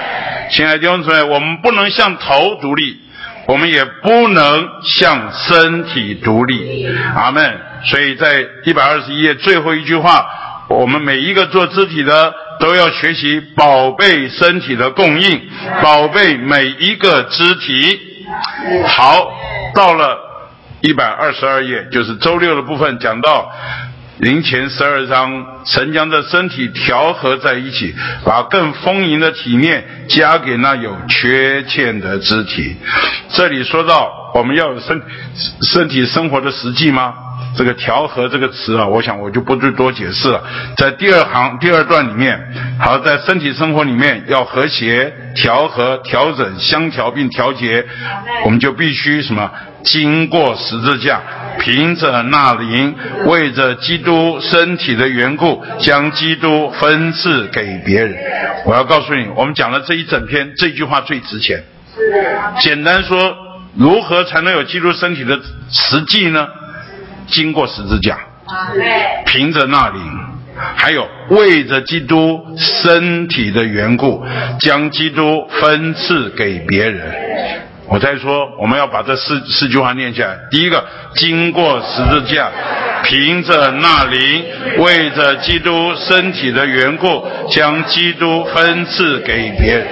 [0.51, 2.99] 亲爱的弟兄姊妹，我们不能向头独立，
[3.51, 6.87] 我们也不能向身体独立。
[7.13, 7.59] 阿门。
[7.83, 10.25] 所以在一百二十一页最后一句话，
[10.69, 15.41] 我们每一个做肢体的都要学习宝贝身体的供应，
[15.83, 17.99] 宝贝每一个肢体。
[18.87, 19.33] 好，
[19.75, 20.31] 到了。
[20.83, 23.51] 一百二十二页就是周六的部分，讲到
[24.21, 32.77] 灵前十二章，神将的身体调和在一起，把更丰盈的体面加给那有缺陷的肢体。
[33.29, 35.01] 这里说到我们要有身
[35.63, 37.15] 身体生活的实际吗？
[37.55, 40.43] 这个调和这个词啊，我想我就不去多解释了。
[40.77, 42.39] 在第二行第二段里面，
[42.79, 47.85] 好，在身体生活里面要和谐、调和、调整、相调并调节，
[48.45, 49.51] 我们就必须什么？
[49.83, 51.19] 经过十字架，
[51.59, 52.95] 凭着那灵，
[53.25, 58.15] 为着基督身体的缘故，将基督分赐给别人。
[58.65, 61.63] 我要告诉你，我们讲了这一整篇，这句话最值钱。
[62.59, 63.35] 简单说，
[63.75, 66.47] 如何才能有基督身体的实际呢？
[67.31, 68.19] 经过十字架，
[69.25, 69.99] 凭着那里，
[70.75, 74.23] 还有为着基督身体的缘故，
[74.59, 77.11] 将基督分赐给别人。
[77.87, 80.37] 我再说，我们要把这四四句话念下来。
[80.49, 80.85] 第一个，
[81.15, 82.49] 经过十字架，
[83.03, 84.45] 凭着那灵，
[84.77, 89.87] 为着基督身体的缘故，将基督分赐给别人。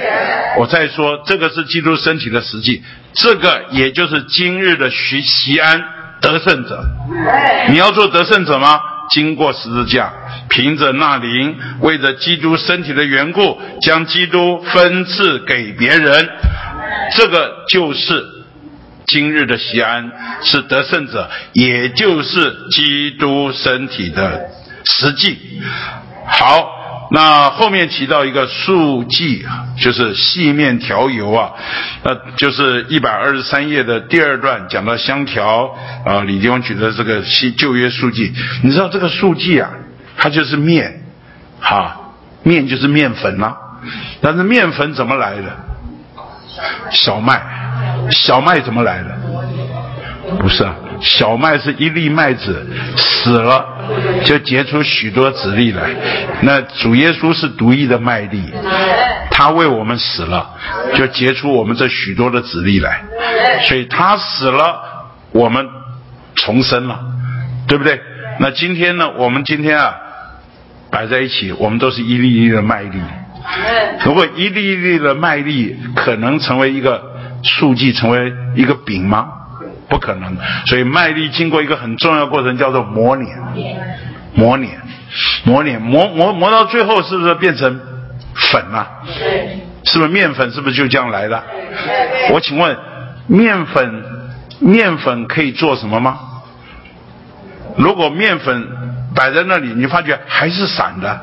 [0.57, 2.81] 我再说，这个是基督身体的实际，
[3.13, 5.83] 这个也就是今日的徐习安
[6.21, 6.83] 得胜者。
[7.69, 8.79] 你要做得胜者吗？
[9.11, 10.13] 经过十字架，
[10.49, 16.29] 凭着那灵，为着基督身体的缘故，将基督分赐给别人。
[17.15, 18.23] 这个就是
[19.07, 20.11] 今日的西安
[20.43, 24.51] 是得胜者，也就是基督身体的
[24.85, 25.59] 实际。
[26.27, 26.69] 好，
[27.11, 29.43] 那后面提到一个数记，
[29.79, 31.51] 就是细面条油啊，
[32.03, 35.75] 那就是一百二十三页的第二段讲到香调
[36.05, 36.21] 啊。
[36.21, 38.31] 李弟兄举的这个新旧约数记，
[38.63, 39.71] 你知道这个数记啊，
[40.17, 41.03] 它就是面，
[41.59, 42.13] 哈，
[42.43, 43.55] 面就是面粉呐。
[44.21, 45.57] 但是面粉怎么来的？
[46.91, 47.41] 小麦，
[48.11, 49.17] 小麦怎么来的？
[50.39, 52.65] 不是啊，小麦是一粒麦子
[52.95, 53.65] 死了，
[54.23, 55.89] 就结出许多籽粒来。
[56.41, 58.51] 那主耶稣是独一的麦粒，
[59.31, 60.49] 他为我们死了，
[60.93, 63.01] 就结出我们这许多的籽粒来。
[63.63, 64.79] 所以他死了，
[65.31, 65.67] 我们
[66.35, 66.99] 重生了，
[67.67, 67.99] 对不对？
[68.39, 69.11] 那今天呢？
[69.17, 69.95] 我们今天啊，
[70.89, 72.99] 摆在一起，我们都是一粒一粒的麦粒。
[74.05, 77.01] 如果一粒一粒的麦粒可能成为一个
[77.43, 79.27] 数据，成为一个饼吗？
[79.89, 80.37] 不可能。
[80.67, 83.37] 所以麦粒经过一个很重要过程，叫做磨碾，
[84.33, 84.79] 磨碾，
[85.43, 87.79] 磨碾，磨磨磨到最后，是不是变成
[88.35, 88.91] 粉了啊，
[89.83, 91.43] 是不是面粉是不是就这样来的？
[92.31, 92.77] 我请问，
[93.27, 94.03] 面粉
[94.59, 96.19] 面粉可以做什么吗？
[97.77, 98.67] 如果面粉
[99.19, 101.19] 摆在那里，你发觉还是散的，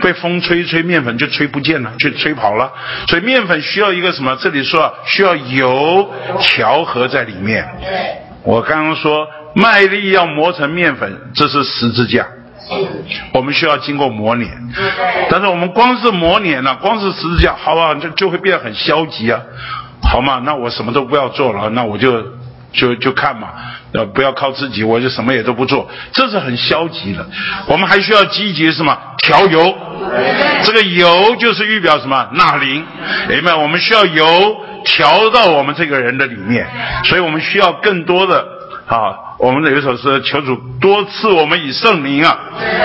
[0.00, 2.72] 被风吹吹，面粉就吹不见了，就吹跑了。
[3.06, 4.34] 所以面粉需要一个什么？
[4.40, 6.10] 这里说需要油
[6.40, 7.68] 调和在里面。
[8.44, 12.26] 我刚刚说麦粒要磨成面粉，这是十字架。
[13.34, 14.50] 我们需要经过磨碾，
[15.28, 19.38] 但是我们光是磨碾呢，光是十字架，好不好，就就会变得很消极啊，
[20.02, 22.24] 好嘛，那我什么都不要做了，那我就
[22.74, 23.48] 就就看嘛，
[23.92, 27.26] 呃，不要靠自己，我就什么也都不做，这是很消极的。
[27.66, 28.98] 我们还需要积极什么？
[29.18, 29.74] 调油，
[30.64, 32.28] 这个油就是预表什么？
[32.32, 32.84] 纳灵，
[33.28, 33.54] 明白？
[33.54, 36.66] 我们需要油调到我们这个人的里面，
[37.04, 38.44] 所以我们需要更多的
[38.86, 39.22] 啊。
[39.36, 42.38] 我们的有一首诗，求主多赐我们以圣灵啊！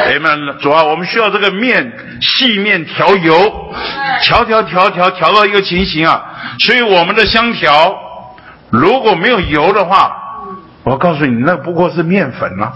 [0.07, 3.73] 哎们，主要我们需要这个面细面调油，
[4.23, 6.21] 调调调调调到一个情形啊！
[6.59, 7.95] 所以我们的香条
[8.69, 10.15] 如果没有油的话，
[10.83, 12.73] 我告诉你，那不过是面粉了，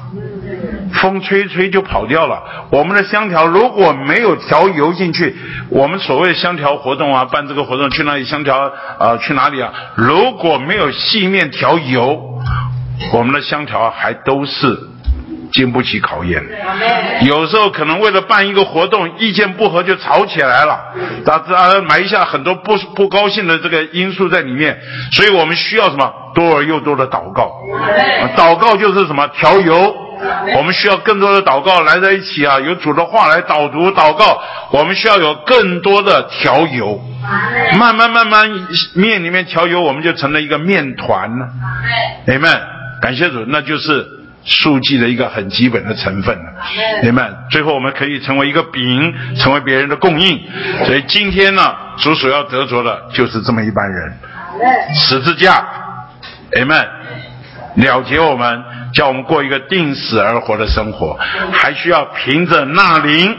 [0.93, 2.43] 风吹吹就跑掉了。
[2.71, 5.35] 我们的香条如果没有调油进去，
[5.69, 9.17] 我们所谓香条活动啊，办这个活动去哪里香条啊？
[9.17, 9.71] 去哪里啊？
[9.95, 12.29] 如果没有细面调油。
[13.11, 14.79] 我们的香条还都是
[15.53, 16.43] 经不起考验，
[17.21, 20.79] 有时候可能为了办一个活动，意见不合就吵起来了，
[21.23, 24.79] 大家埋下很多不不高兴的这个因素在里面，
[25.11, 26.11] 所以我们需要什么？
[26.33, 27.51] 多而又多的祷告，
[28.35, 29.27] 祷告就是什么？
[29.27, 29.95] 调油，
[30.57, 36.99] 我们需要更多的祷告来在一起啊，有主的话来导读祷告，我们需要有更多的调油，
[37.77, 38.49] 慢慢慢慢
[38.95, 41.29] 面里面调油，我们就成了一个面团。
[41.37, 41.47] 了，
[42.25, 42.49] 你们。
[43.01, 44.07] 感谢主，那就是
[44.45, 46.53] 数据的一个很基本的成分了。
[47.03, 50.41] 你们最后我们可以成为一个饼，成为别人的供应。
[50.85, 54.13] 所以今天呢，主所要得着的就是这么一班人。
[54.95, 55.65] 十字架，
[56.55, 56.77] 你们
[57.75, 58.63] 了结我们，
[58.93, 61.17] 叫我们过一个定死而活的生活，
[61.51, 63.35] 还需要凭着纳灵，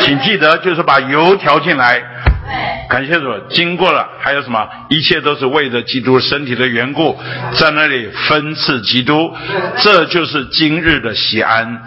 [0.00, 2.02] 请记得就是把油调进来。
[2.88, 4.66] 感谢主，经过了，还有什么？
[4.88, 7.18] 一切都是为着基督身体的缘故，
[7.52, 9.30] 在那里分赐基督，
[9.78, 11.82] 这就是今日的喜安，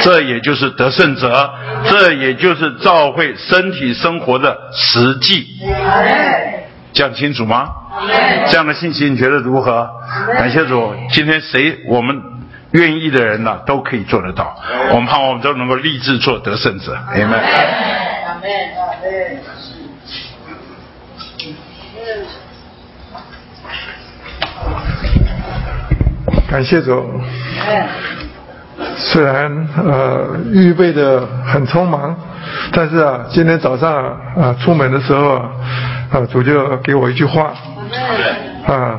[0.00, 1.50] 这也就是得胜者，
[1.90, 5.46] 这也就是教会身体生活的实际。
[6.92, 7.68] 讲清楚吗？
[8.50, 9.90] 这样的信息你觉得如何？
[10.38, 12.16] 感谢主，今天谁我们
[12.70, 14.56] 愿意的人呢，都可以做得到。
[14.92, 16.96] 我们盼望我们都能够立志做得胜者。
[17.14, 17.42] 明白？
[26.56, 27.04] 感谢主。
[28.96, 32.16] 虽然呃预备的很匆忙，
[32.72, 37.52] 但是啊，今天早上啊出门的时候啊，主就给我一句话
[38.66, 38.98] 啊，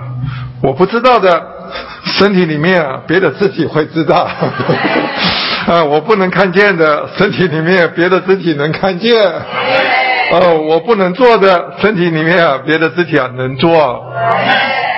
[0.61, 1.43] 我不知道的
[2.19, 4.29] 身体里面啊，别的肢体会知道
[5.65, 9.19] 啊，我不能看见的身体里面，别的肢体能看见。
[10.29, 14.13] 哦，我不能做的身体里面啊，别的肢体啊能做。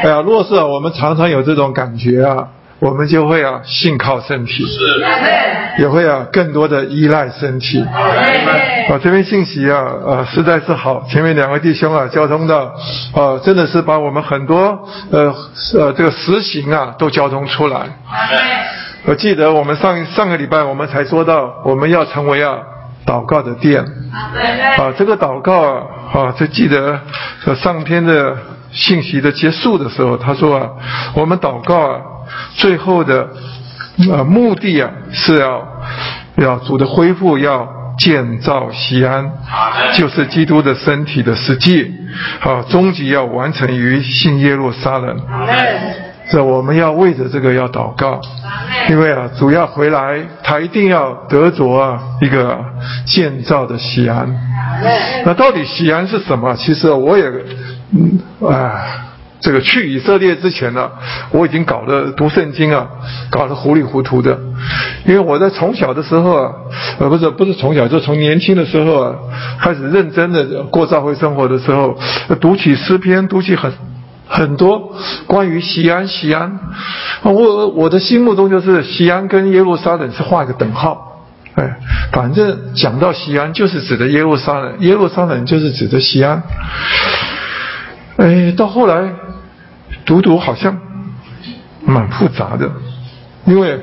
[0.04, 2.48] 哎呀，若是我们常常有这种感觉啊，
[2.80, 7.82] 我们就会啊信靠身体，是也会啊更多的依赖身体。
[7.82, 11.06] 啊，这边信息啊，呃，实在是好。
[11.10, 12.72] 前面两位弟兄啊，交通的，
[13.14, 15.34] 呃，真的是把我们很多呃
[15.76, 17.82] 呃这个实行啊都交通出来。
[19.06, 22.58] 我记得我们上上个礼拜我们才说到，我们要成为啊。
[23.06, 23.84] 祷告的殿，
[24.78, 27.00] 啊，这个祷告啊，啊，就记得
[27.56, 28.38] 上天的
[28.72, 30.70] 信息的结束的时候，他说啊，
[31.16, 32.02] 我们祷告啊，
[32.56, 33.30] 最后的
[34.12, 35.68] 啊目的啊，是要
[36.38, 37.68] 要主的恢复，要
[37.98, 39.30] 建造西安，
[39.96, 41.92] 就是基督的身体的实际，
[42.42, 45.20] 啊，终极要完成于新耶路撒冷。
[46.32, 48.22] 这我们要为着这个要祷告，
[48.88, 52.64] 因为啊，主要回来，他一定要得着啊一个
[53.04, 54.30] 建造的西安。
[55.26, 56.56] 那到底西安是什么？
[56.56, 57.24] 其实我也，
[57.92, 60.90] 嗯啊，这个去以色列之前呢，
[61.32, 62.88] 我已经搞得读圣经啊，
[63.30, 64.38] 搞得糊里糊涂的。
[65.06, 66.52] 因为我在从小的时候啊，
[67.00, 69.16] 呃，不是不是从小，就从年轻的时候啊，
[69.60, 71.98] 开始认真的过教会生活的时候，
[72.40, 73.72] 读起诗篇，读起很。
[74.32, 74.96] 很多
[75.26, 76.60] 关于西安，西安，
[77.24, 81.24] 我我的心目中就是西安跟耶路撒冷是画一个等号，
[81.56, 81.80] 哎，
[82.12, 86.44] 反正讲到西安就是指的耶路撒冷，耶路撒冷就是指的西安，
[88.20, 89.14] 哎，到后来
[90.06, 90.78] 读读好像
[91.86, 92.70] 蛮复杂的，
[93.46, 93.80] 因为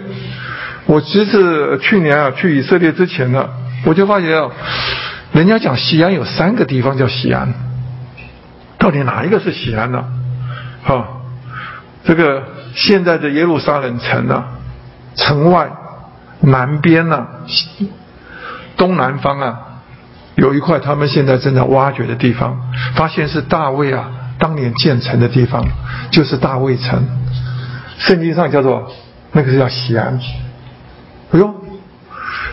[0.84, 3.48] 我其实去年啊去以色列之前呢，
[3.86, 4.50] 我就发现啊，
[5.32, 7.54] 人家讲西安有三个地方叫西安，
[8.78, 10.04] 到底哪一个是西安呢？
[10.82, 11.22] 好，
[12.04, 12.42] 这个
[12.74, 14.48] 现在的耶路撒冷城啊，
[15.14, 15.70] 城外
[16.40, 17.26] 南边呢，
[18.76, 19.58] 东南方啊，
[20.34, 22.60] 有一块他们现在正在挖掘的地方，
[22.94, 25.64] 发现是大卫啊当年建成的地方，
[26.10, 27.02] 就是大卫城，
[27.98, 28.90] 圣经上叫做
[29.32, 30.20] 那个是叫西安。
[31.32, 31.54] 哎呦，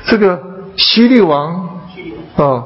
[0.05, 0.41] 这个
[0.77, 1.79] 西律王
[2.35, 2.63] 啊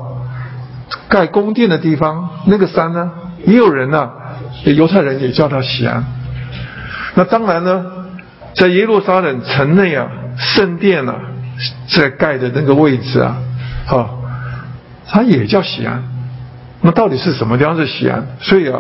[1.10, 3.12] 盖宫殿的地方，那个山呢，
[3.46, 4.12] 也有人呢。
[4.64, 6.04] 犹太人也叫它西安。
[7.14, 7.86] 那当然呢，
[8.54, 10.08] 在耶路撒冷城内啊，
[10.38, 11.16] 圣殿啊，
[11.88, 13.38] 在盖的那个位置啊，
[13.88, 14.10] 啊，
[15.08, 16.04] 它也叫西安。
[16.82, 18.26] 那到底是什么地方是西安？
[18.40, 18.80] 所以啊，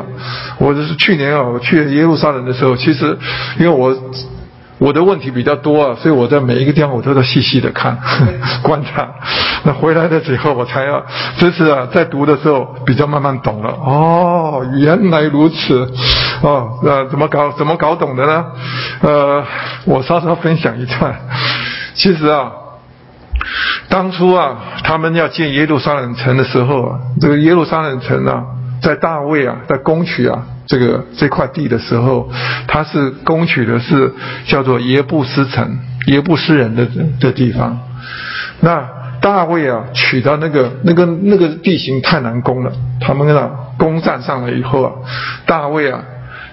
[0.57, 3.17] 我就是去年啊，我去耶路撒冷的时候，其实
[3.59, 3.95] 因为我。
[4.79, 7.97] 我的问题比较多啊，所以我在每一个地方我都在细细的看
[8.61, 9.09] 观察。
[9.63, 11.03] 那回来的时候，我才要
[11.39, 13.71] 这次啊，在读的时候比较慢慢懂了。
[13.71, 15.91] 哦，原来如此。
[16.43, 17.51] 哦，那怎么搞？
[17.53, 18.45] 怎么搞懂的呢？
[19.01, 19.43] 呃，
[19.85, 21.21] 我稍稍分享一段。
[21.95, 22.51] 其实啊，
[23.89, 28.43] 当初啊，他们要建耶路撒冷城的时候啊，这个耶路撒冷城啊，
[28.81, 30.45] 在大卫啊，在攻取啊。
[30.69, 32.29] 这个这块地的时候，
[32.67, 34.13] 他是攻取的是
[34.47, 36.85] 叫做耶布斯城，耶布斯人的
[37.21, 37.79] 的地方。
[38.59, 38.85] 那
[39.21, 44.91] 大卫啊，取到那个那个那个地形太难攻了，他们啊攻占上来以后啊，
[45.45, 46.01] 大卫啊，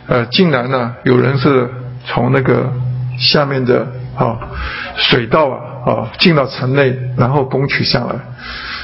[0.06, 1.68] 呃，竟然呢有人是
[2.06, 2.72] 从那个
[3.18, 3.84] 下面的
[4.16, 4.38] 啊
[4.96, 8.14] 水道啊啊进到城内，然后攻取下来。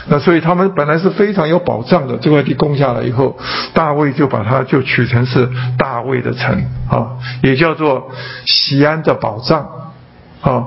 [0.09, 3.39] 那所以他们本来是非常有保障的，这块地攻下来以后，
[3.74, 8.10] 大卫就把它就取成是大卫的城啊，也叫做
[8.47, 9.68] 西安的宝藏
[10.40, 10.64] 啊。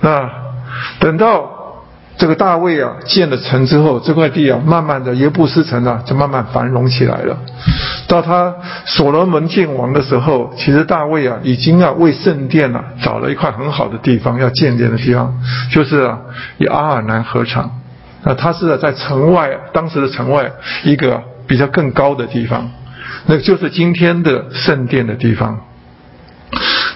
[0.00, 0.30] 那
[1.00, 1.61] 等到
[2.18, 7.36] 这个大卫啊建了城之后，这块地啊慢慢的耶布斯城啊就慢慢繁荣起来了。
[8.06, 15.34] 到他所罗门建王的时候，其实大卫啊已经啊为圣殿啊找了一块很好的地方要建殿的地方，
[15.72, 16.18] 就是啊
[16.58, 17.78] 以阿尔南河场。
[18.24, 20.48] 啊，他是在城外，当时的城外
[20.84, 22.70] 一个比较更高的地方，
[23.26, 25.58] 那就是今天的圣殿的地方。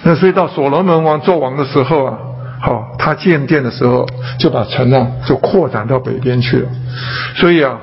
[0.03, 2.17] 那所以到所罗门王做王的时候啊，
[2.59, 4.07] 好，他建殿的时候
[4.39, 6.69] 就把城啊就扩展到北边去了。
[7.35, 7.77] 所以啊，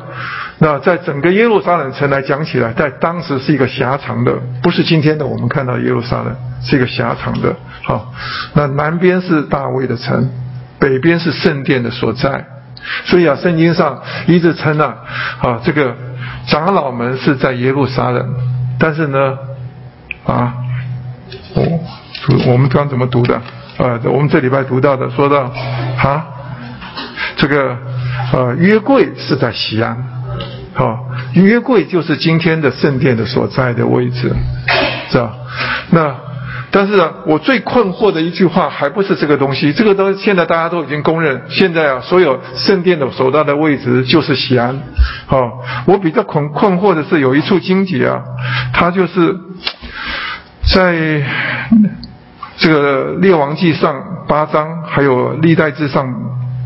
[0.58, 7.54] 那在整个耶路撒冷城来讲起来，在当时是一个狭长的，不是今天的我们看到耶路撒冷是一个狭长的。
[7.82, 8.12] 好，
[8.54, 10.28] 那南边是大卫的城，
[10.80, 12.44] 北边是圣殿的所在。
[13.06, 14.96] 所以啊，圣经上一直称啊，
[15.40, 15.94] 啊，这个
[16.46, 18.34] 长老们是在耶路撒冷，
[18.78, 19.38] 但是呢，
[20.26, 20.52] 啊，
[21.54, 23.40] 我我们刚怎么读的？
[23.76, 25.50] 啊，我们这礼拜读到的，说到
[25.98, 26.24] 啊，
[27.36, 27.76] 这个
[28.32, 29.96] 呃约柜是在西安，
[30.74, 34.32] 好，约柜就是今天的圣殿的所在的位置，
[35.10, 35.32] 是吧？
[35.90, 36.14] 那。
[36.70, 41.40] 但是啊，我最困惑的一句话还不是这个东西，这个都现在大家都已经公认。
[41.48, 44.76] 现在啊，所有圣殿的所在的位置就是西安。
[45.26, 48.20] 好，我比较困困惑的是有一处经节啊，
[48.72, 49.36] 它就是
[50.74, 51.22] 在
[52.56, 56.14] 这个列王记上八章，还有历代志上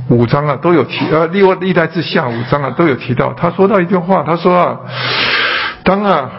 [0.09, 1.07] 五章啊，都有提。
[1.11, 3.33] 呃，历历代志下五章啊，都有提到。
[3.35, 4.81] 他说到一句话，他说啊，
[5.83, 6.31] 当啊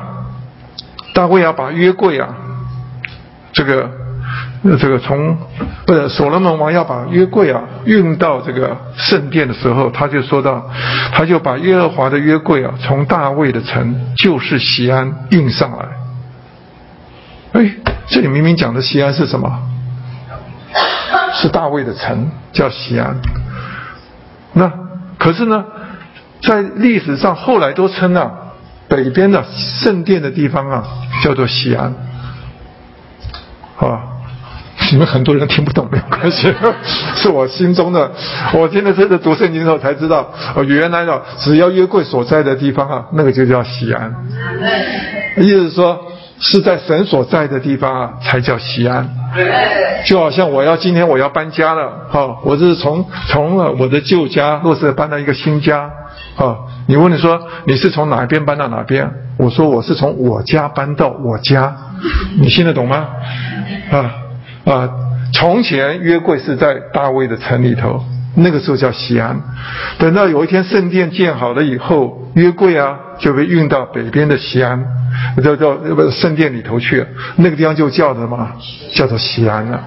[1.13, 2.29] 大卫要把约柜啊。
[3.51, 3.89] 这个，
[4.79, 5.35] 这个从
[5.85, 10.69] 不是所罗门王要把约柜啊运到这个圣殿的时候，他就说到，
[11.11, 15.85] 他就把耶和华的约柜啊从大卫的城，就是西安运上来。
[17.53, 17.71] 哎，
[18.09, 19.59] 这里明明讲的西安是什么？
[21.33, 23.15] 是大卫的城，叫西安。
[24.53, 24.71] 那
[25.17, 25.63] 可是呢，
[26.41, 28.31] 在历史上后来都称啊，
[28.87, 30.83] 北边的圣殿的地方啊，
[31.23, 31.93] 叫做西安。
[33.77, 34.01] 啊，
[34.91, 36.53] 你们很多人听不懂没有关系，
[37.15, 38.11] 是我心中的。
[38.53, 44.13] 我今天真的读圣经的时候才知道，哦，原来呢只要约柜所在的地方啊，那个就叫西安。
[45.37, 45.97] 意思是说，
[46.39, 49.09] 是在神所在的地方啊，才叫西安。
[50.05, 55.89] 就好像我要今天我要搬家了，哈，我是从从了我的旧家，若是搬到一个新家，
[56.37, 56.57] 啊，
[56.87, 59.11] 你问你说你是从哪边搬到哪边？
[59.37, 61.75] 我说我是从我家搬到我家，
[62.39, 63.07] 你听得懂吗？
[63.91, 64.15] 啊
[64.65, 64.89] 啊！
[65.31, 68.03] 从前约柜是在大卫的城里头，
[68.35, 69.39] 那个时候叫西安。
[69.97, 74.83] 等到有一天圣殿建好了以后，约柜啊就被运到北边的西安，
[75.43, 78.51] 叫叫不圣殿里头去，那个地方就叫什么？
[78.93, 79.83] 叫做西安了。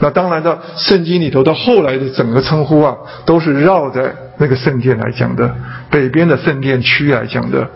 [0.00, 2.94] 那当然的，圣经里头到后来的整个称呼啊，
[3.24, 5.54] 都是绕在那个圣殿来讲的，
[5.90, 7.70] 北边的圣殿区来讲的。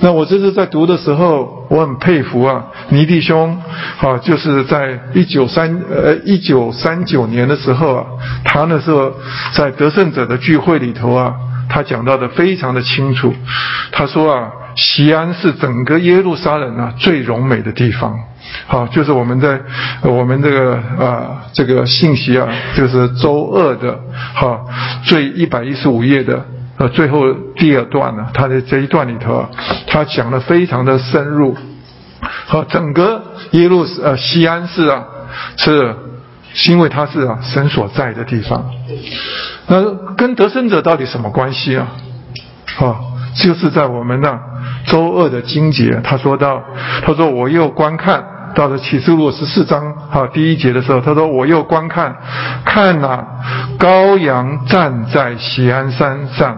[0.00, 3.60] 那我这次在读的时候，我很佩服啊，尼弟兄
[4.00, 8.06] 啊，就是在一九三呃一九三九年的时候啊，
[8.44, 9.12] 他那时候
[9.54, 11.34] 在得胜者的聚会里头啊，
[11.68, 13.34] 他讲到的非常的清楚。
[13.90, 18.16] 他说啊，西安是整个耶路撒冷啊最荣美的地方。
[18.66, 19.60] 好，就是我们在
[20.02, 23.98] 我们这个啊这个信息啊，就是周二的
[24.34, 24.60] 哈
[25.04, 26.44] 最一百一十五页的
[26.78, 29.50] 呃最后第二段呢，它的这一段里头啊，
[29.86, 31.56] 他讲的非常的深入。
[32.46, 33.22] 好，整个
[33.52, 35.04] 耶路呃西安市啊，
[35.56, 35.94] 是
[36.68, 38.64] 因为它是啊神所在的地方。
[39.68, 41.88] 那跟得胜者到底什么关系啊？
[42.80, 42.96] 啊，
[43.36, 44.38] 就是在我们呢
[44.86, 46.62] 周二的经节，他说到，
[47.04, 48.24] 他说我又观看。
[48.56, 52.16] 到了启示录十四章哈第一节的时候，他说：“我又观看，
[52.64, 53.22] 看呐，
[53.78, 56.56] 羔羊站在喜安山上，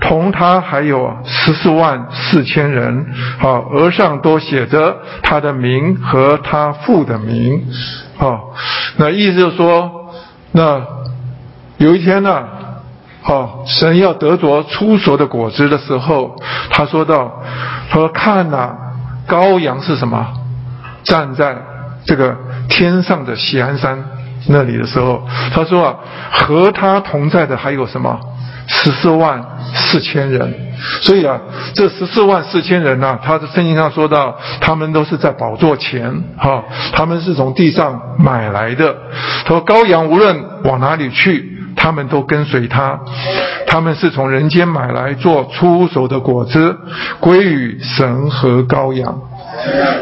[0.00, 3.06] 同他还有十四万四千人，
[3.38, 7.62] 啊，额上都写着他的名和他父的名，
[8.18, 8.40] 啊，
[8.96, 9.90] 那意思就是说，
[10.52, 10.80] 那
[11.76, 12.42] 有一天呢，
[13.22, 16.36] 啊，神要得着出熟的果子的时候，
[16.70, 17.42] 他说到，
[17.90, 18.74] 他说看呐，
[19.28, 20.26] 羔羊是什么？”
[21.04, 21.56] 站在
[22.04, 22.36] 这个
[22.68, 24.04] 天上的喜安山
[24.48, 25.94] 那里的时候，他说啊，
[26.32, 28.18] 和他同在的还有什么
[28.66, 29.42] 十四万
[29.74, 30.52] 四千人。
[31.00, 31.40] 所以啊，
[31.74, 38.94] 这十四万四千人呢，他的圣经上说到，他们都是在宝座前，哈，他们是从地上买来的。
[39.44, 42.98] 他说，羔羊无论往哪里去，他们都跟随他。
[43.66, 46.76] 他们是从人间买来做出手的果子，
[47.20, 49.18] 归于神和羔羊。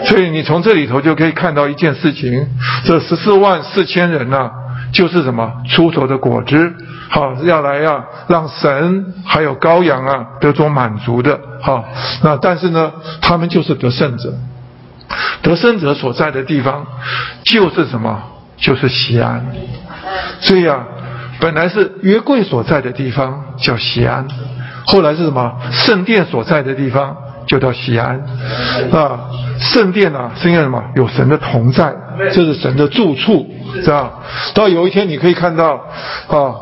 [0.06, 2.46] 所以你从这里头就可以看到一件事情：
[2.84, 4.50] 这十四万四千人呐，
[4.92, 6.74] 就是什么出头的果子，
[7.08, 11.84] 好要来呀，让神还有羔羊啊得着满足的，好
[12.22, 14.32] 那但是呢，他们就是得胜者，
[15.42, 16.86] 得胜者所在的地方
[17.44, 18.22] 就是什么？
[18.56, 19.44] 就是西安。
[20.40, 20.84] 所以啊，
[21.40, 24.26] 本来是约柜所在的地方叫西安，
[24.86, 25.52] 后来是什么？
[25.70, 27.16] 圣殿所在的地方。
[27.46, 28.20] 就到西安，
[28.92, 29.20] 啊，
[29.58, 30.82] 圣殿啊，是因为什么？
[30.96, 31.92] 有神的同在，
[32.32, 33.46] 这是神的住处，
[33.82, 34.12] 是吧？
[34.54, 35.80] 到有一天你可以看到，
[36.28, 36.54] 啊，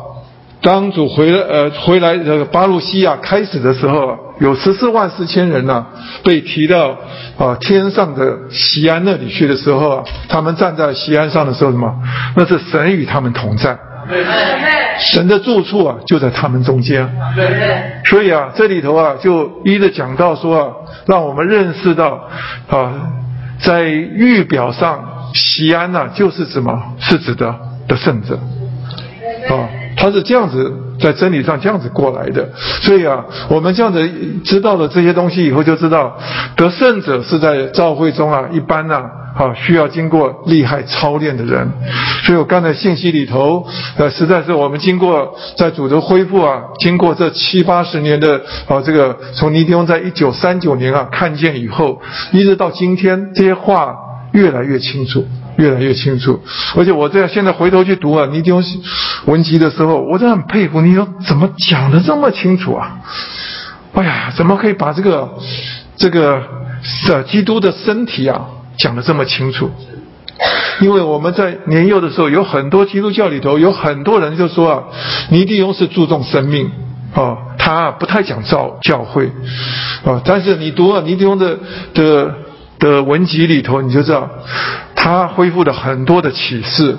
[0.61, 5.85] 当主回来，呃，回来这个巴路西亚开始的时候，有十四万四千人呐，
[6.23, 6.97] 被提到
[7.37, 11.93] 啊天上的西安那里去的时候啊，他们站在西安上的时候，什么？
[12.35, 13.77] 那是神与他们同在。
[14.99, 17.09] 神的住处啊，就在他们中间。
[18.05, 20.71] 所以啊，这里头啊，就一直讲到说啊，
[21.07, 22.29] 让我们认识到
[22.69, 22.93] 啊，
[23.59, 26.77] 在预表上，西安呐，就是什么？
[26.99, 27.55] 是指的
[27.87, 28.35] 的圣者
[29.49, 29.69] 啊，
[30.01, 32.49] 他是这样子在真理上这样子过来的。
[32.81, 34.09] 所以啊，我们这样子
[34.43, 36.17] 知道了这些东西以后，就知道
[36.55, 39.01] 得胜者是在教会中啊，一般呢。
[39.33, 41.65] 啊，需要经过厉害操练的人，
[42.25, 43.65] 所以我刚才信息里头，
[43.95, 52.01] 呃，实在是我们经过在主的恢复啊，经过这七八十年的啊，这个从尼迪翁在一九三九年啊看见以后，
[52.33, 53.95] 一直到今天，这些话
[54.33, 55.25] 越来越清楚，
[55.57, 56.41] 越来越清楚。
[56.75, 58.63] 而且我这样现在回头去读啊尼迪翁
[59.25, 62.99] 文集的时候，我真的很佩服尼迪翁怎么讲的这么清楚啊！
[63.93, 65.29] 哎呀，怎么可以把这个
[65.97, 66.41] 这个
[66.81, 68.47] 是基督的身体啊？
[68.77, 69.69] 讲的这么清楚，
[70.79, 74.83] 因为我们在年幼的时候，有很多基督教里头有很多人就说啊，
[75.29, 76.71] 尼迪翁是注重生命
[77.13, 79.31] 啊，他不太讲教教会
[80.05, 81.59] 啊，但是你读了尼迪翁的
[81.93, 82.33] 的
[82.79, 84.27] 的文集里头，你就知道
[85.01, 86.95] 他恢复了很多的启示，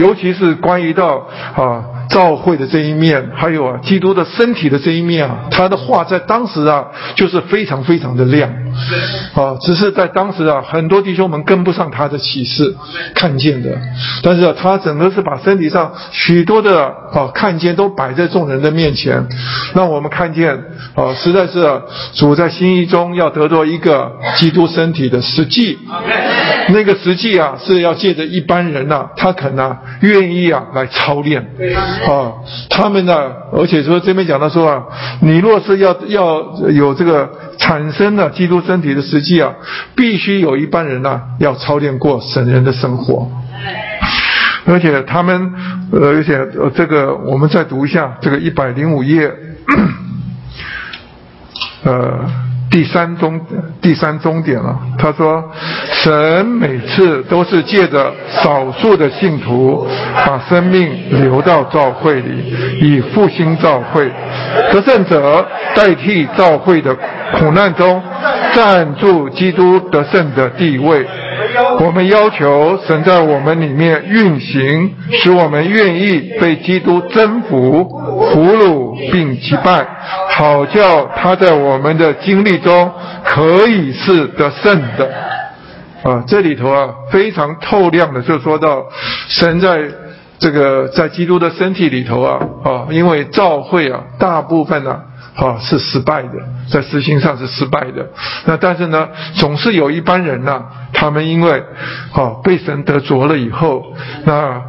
[0.00, 1.24] 尤其是关于到
[1.54, 1.84] 啊。
[2.10, 6.84] 教会的这一面，还有啊，基督的身体的这一面啊，他的话在当时啊，
[7.16, 8.48] 就是非常非常的亮，
[9.34, 12.76] 啊，只是在当时啊，很多弟兄们跟不上他的启示，
[13.14, 13.70] 看见的，
[14.22, 19.26] 但是啊，他整个是把身体上许多的啊看见都摆在众人的面前，
[19.74, 20.54] 让我们看见
[20.94, 21.82] 啊，实在是
[22.12, 25.78] 主在心意中要得到一个基督身体的实际，
[26.68, 31.42] 那个实际啊，是要借着一般人呐，他肯啊愿意啊来操练。
[32.08, 32.32] 啊，
[32.70, 34.84] 他们呢，而且说这边讲到说啊，
[35.20, 39.54] 你若是要要有这个产生的基督身体的实际啊，
[39.94, 43.30] 必须有一般人呐要操练过神人的生活，
[44.66, 45.52] 而且他们
[45.92, 46.38] 呃，而且
[46.74, 49.30] 这个我们再读一下这个一百零五页，
[51.84, 52.43] 呃。
[52.74, 53.40] 第三终
[53.80, 54.76] 第三终点了。
[54.98, 55.44] 他说，
[55.92, 59.86] 神每次都是借着少数的信徒，
[60.26, 60.90] 把生命
[61.22, 64.10] 留到教会里，以复兴教会。
[64.72, 65.46] 得胜者
[65.76, 66.92] 代替教会的
[67.38, 68.02] 苦难中，
[68.52, 71.06] 站住基督得胜的地位。
[71.78, 77.88] 我们要求神在我们里面运行，使我们愿意被基督征服、
[78.32, 79.86] 俘虏并击败，
[80.36, 82.92] 好叫他在我们的经历中
[83.24, 85.08] 可以是得胜的。
[86.02, 88.84] 啊，这里头啊非常透亮的就说到，
[89.28, 89.80] 神在
[90.38, 95.00] 这个在基督的身体里头啊啊，因为教会啊大部分呢。
[95.36, 96.28] 啊，是失败的，
[96.70, 98.08] 在实行上是失败的。
[98.44, 100.62] 那但是呢，总是有一班人呢，
[100.92, 101.60] 他们因为
[102.12, 103.82] 啊被神得着了以后，
[104.24, 104.62] 那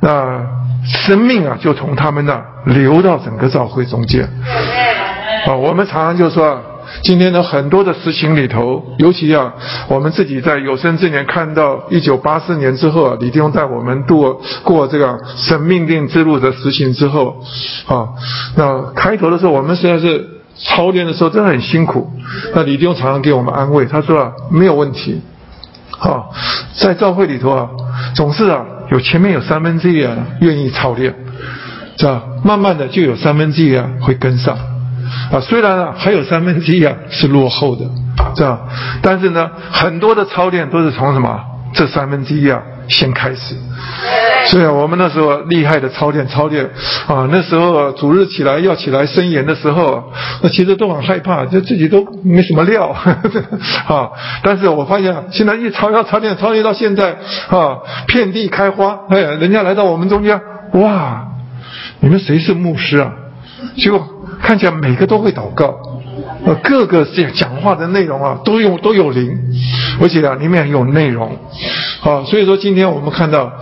[0.00, 0.46] 那
[0.86, 4.28] 生命啊就从他们那流到整个教会中间。
[5.46, 6.60] 啊，我们常常就说。
[7.02, 9.52] 今天的很多的实行里头，尤其啊，
[9.88, 17.36] 我们自己在有生之年看到一九八四年之后啊，李弟兄带我们度过这个生命定之路的实行之后，
[17.86, 18.08] 啊，
[18.56, 20.26] 那开头的时候我们实在是
[20.56, 22.08] 操练的时候真的很辛苦。
[22.54, 25.20] 那李弟兄常常给我们安慰，他说啊，没有问题，
[25.98, 26.24] 啊，
[26.72, 27.68] 在教会里头啊，
[28.14, 31.14] 总是啊有前面有三分之一啊愿意操练，
[31.96, 32.22] 是吧？
[32.44, 34.56] 慢慢的就有三分之一啊会跟上。
[35.30, 37.84] 啊，虽然啊还有三分之一啊是落后的，
[38.34, 38.58] 这样，
[39.02, 41.40] 但是呢，很多的操练都是从什么
[41.76, 43.54] 这三分之一啊先开始。
[44.46, 46.64] 所以啊，我们那时候厉害的操练操练
[47.06, 50.10] 啊，那时候主日起来要起来伸言的时候，
[50.42, 52.88] 那其实都很害怕，就自己都没什么料
[53.86, 54.10] 啊。
[54.42, 57.16] 但是我发现现在一操要操练操练到现在
[57.48, 60.40] 啊，遍地开花，哎，人家来到我们中间，
[60.72, 61.26] 哇，
[62.00, 63.12] 你们谁是牧师啊？
[63.76, 64.08] 结果。
[64.42, 65.74] 看起来每个都会祷告，
[66.44, 69.36] 呃，各个讲讲话的内容啊，都有都有灵，
[70.00, 71.36] 而且啊里面有内容，
[72.02, 73.52] 啊，所以说今天我们看到，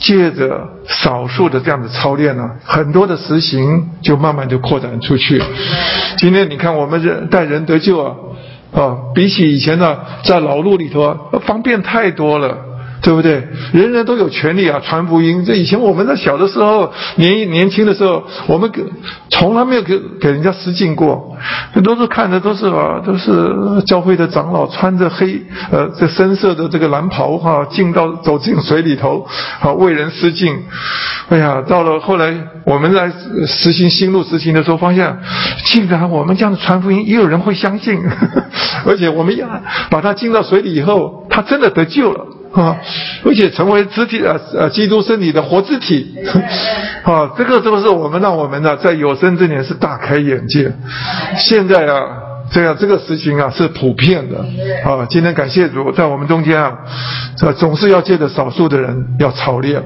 [0.00, 5.42] 借着少数的这样的操练呢，很多的实行就慢慢就扩展出去。
[6.16, 8.14] 今天你看我们人带人得救啊，
[8.72, 12.56] 啊，比起以前呢，在老路里头啊，方便太多了。
[13.08, 13.42] 对不对？
[13.72, 15.42] 人人都有权利啊，传福音。
[15.42, 18.82] 这以前我们在小的时候，年年轻的时候，我们给
[19.30, 21.34] 从来没有给给人家施敬过，
[21.82, 25.40] 都是看的都是啊，都是教会的长老穿着黑
[25.72, 29.26] 呃这深色的这个蓝袍哈，进到走进水里头，
[29.58, 30.54] 好为人施敬。
[31.30, 32.34] 哎呀，到了后来
[32.66, 33.10] 我们在
[33.46, 35.16] 实行新路实行的时候，发现
[35.64, 38.44] 竟然我们这样的传福音，也有人会相信，呵 呵
[38.84, 39.48] 而且我们要
[39.88, 42.26] 把他进到水里以后，他真的得救了。
[42.52, 42.76] 啊，
[43.24, 46.14] 而且成为肢体呃呃基督身体的活肢体，
[47.04, 50.72] 啊，这个都是我们让我们呢在有生之年是大开眼界。
[51.38, 52.02] 现在啊，
[52.50, 54.38] 这样这个事情啊是普遍的
[54.84, 55.06] 啊。
[55.10, 56.72] 今天感谢主，在我们中间啊，
[57.36, 59.82] 这总是要借着少数的人要操练。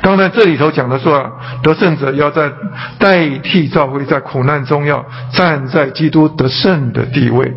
[0.00, 1.30] 当然这里头讲的说啊，
[1.62, 2.50] 得胜者要在
[2.98, 7.52] 代替教会，在苦难中要站在基督得胜的地位。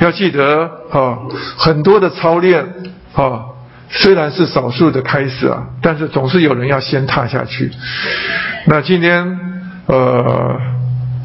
[0.00, 1.18] 要记得啊，
[1.56, 2.64] 很多的操练。
[3.14, 3.46] 啊，
[3.88, 7.70] 虽然是少数的开始啊，但是总是有人要先踏下去。
[8.66, 9.38] 那今天，
[9.86, 10.56] 呃，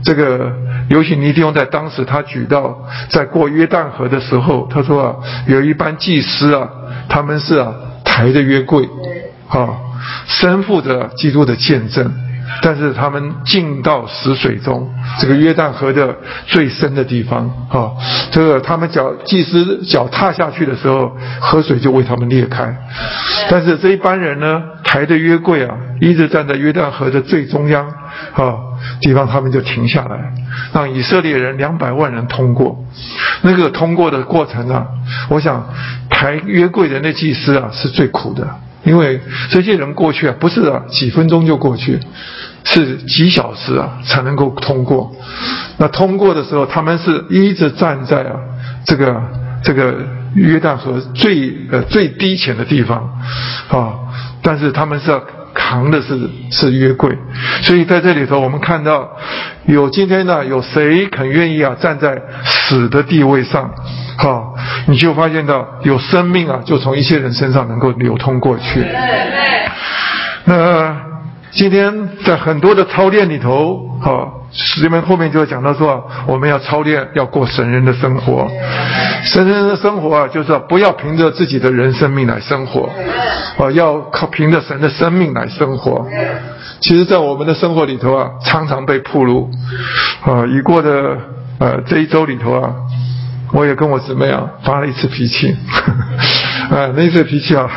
[0.03, 0.52] 这个
[0.90, 5.16] 尤其尼迪翁在当时他举到，在过约旦河的时候，他说啊，
[5.48, 6.70] 有一班祭司啊，
[7.07, 8.88] 他们是啊抬着约柜，
[9.48, 9.70] 啊，
[10.28, 12.28] 身负着基督的见证。
[12.61, 14.89] 但是他们进到死水中，
[15.19, 16.15] 这个约旦河的
[16.45, 17.91] 最深的地方，啊，
[18.31, 22.76] 这个他们脚祭司脚踏下去的时候，河水就为他们裂开。
[23.49, 27.88] 但是这一班人呢，抬着约柜啊，一直站在约旦河的最中央，
[28.34, 28.55] 啊，
[29.01, 30.34] 地方他们就停下来，
[30.73, 32.77] 让以色列人两百万人通过。
[33.41, 34.85] 那个通过的过程啊，
[35.30, 35.65] 我想
[36.09, 38.47] 抬约柜的那祭司啊，是最苦的。
[38.84, 39.19] 因为
[39.49, 41.99] 这些人过去啊，不是啊几分钟就过去，
[42.64, 45.14] 是几小时啊才能够通过。
[45.77, 48.35] 那通过的时候，他们是一直站在啊
[48.85, 49.22] 这个
[49.64, 49.95] 这个
[50.34, 52.97] 约旦河最呃最低浅的地方
[53.69, 53.93] 啊，
[54.41, 55.22] 但是他们是要
[55.53, 56.18] 扛的是
[56.51, 57.18] 是约柜，
[57.64, 59.10] 所以在这里头我们看到
[59.65, 63.69] 有今天呢有谁肯愿意啊站在死的地位上？
[64.21, 64.53] 好，
[64.87, 68.85] 你就发现到有生命啊，就从一些人身上能够流通过去。
[70.43, 70.93] 那
[71.51, 78.45] 今天在很多的操练里头，好，师们后面就讲到说，我们要操练，要过神人的生活。
[79.23, 82.89] 神人的生活啊，就是不要凭着自己的人生命来生活，
[83.57, 86.05] 啊，要靠凭着神的生命来生活。
[86.81, 89.49] 其实，在我们的生活里头啊，常常被暴露。
[90.21, 91.17] 啊，已过的
[91.59, 92.73] 呃这一周里头啊，
[93.51, 95.55] 我也跟我姊妹啊发了一次脾气。
[96.69, 97.67] 啊， 那次脾气啊，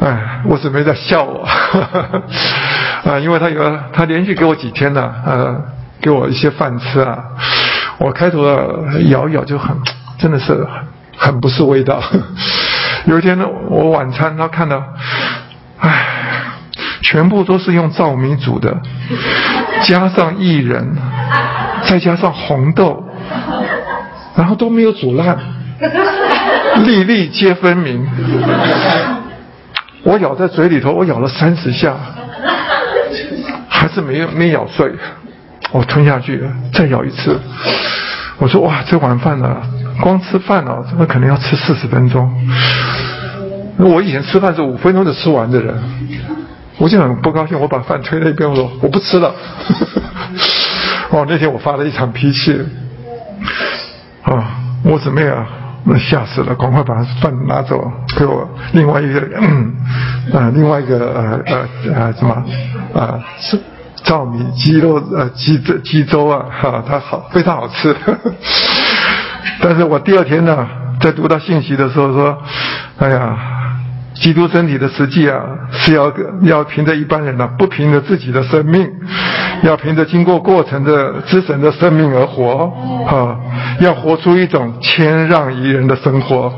[0.00, 1.42] 哎，我姊妹在笑我。
[1.42, 5.60] 啊， 因为他有他连续给我几天呢，呃，
[6.00, 7.18] 给我一些饭吃啊。
[7.98, 8.66] 我开头啊
[9.10, 9.76] 咬一咬就很，
[10.18, 10.66] 真的是
[11.16, 12.02] 很不是味道。
[13.06, 14.82] 有一天呢，我晚餐他看到，
[15.80, 16.06] 唉，
[17.02, 18.76] 全部都是用糙米煮的，
[19.82, 20.96] 加上薏仁，
[21.84, 23.04] 再加上红豆，
[24.36, 25.38] 然后都没有煮烂，
[26.84, 28.06] 粒粒皆分明。
[30.04, 31.94] 我咬在嘴里头，我咬了三十下，
[33.68, 34.92] 还是没有没咬碎，
[35.70, 36.42] 我吞下去，
[36.72, 37.38] 再咬一次。
[38.38, 39.62] 我说哇，这碗饭呢，
[40.00, 42.28] 光吃饭呢，怎么可能要吃四十分钟。
[43.78, 45.74] 我以前吃饭是五分钟就吃完的人，
[46.78, 49.32] 我就很不高兴，我把饭推了一边，我说我不吃了。
[51.10, 52.58] 哦，那天我发了一场脾气，
[54.34, 55.46] 啊，我姊妹啊，
[55.84, 59.20] 那吓死了，赶快把饭拿走，给我另外一个，
[60.32, 62.34] 啊，另外一个呃呃呃什么
[62.94, 63.58] 啊是
[64.04, 67.94] 照米鸡肉呃鸡这鸡粥啊哈，它好非常好吃。
[69.60, 70.66] 但是我第二天呢，
[71.00, 72.38] 在读到信息的时候说，
[72.98, 73.36] 哎呀，
[74.22, 75.42] 基督身体的实际啊
[75.72, 76.12] 是要
[76.42, 78.88] 要凭着一般人呢，不凭着自己的生命，
[79.64, 82.72] 要凭着经过过程的之神的生命而活
[83.04, 83.36] 啊，
[83.80, 86.52] 要活出一种谦让宜人的生活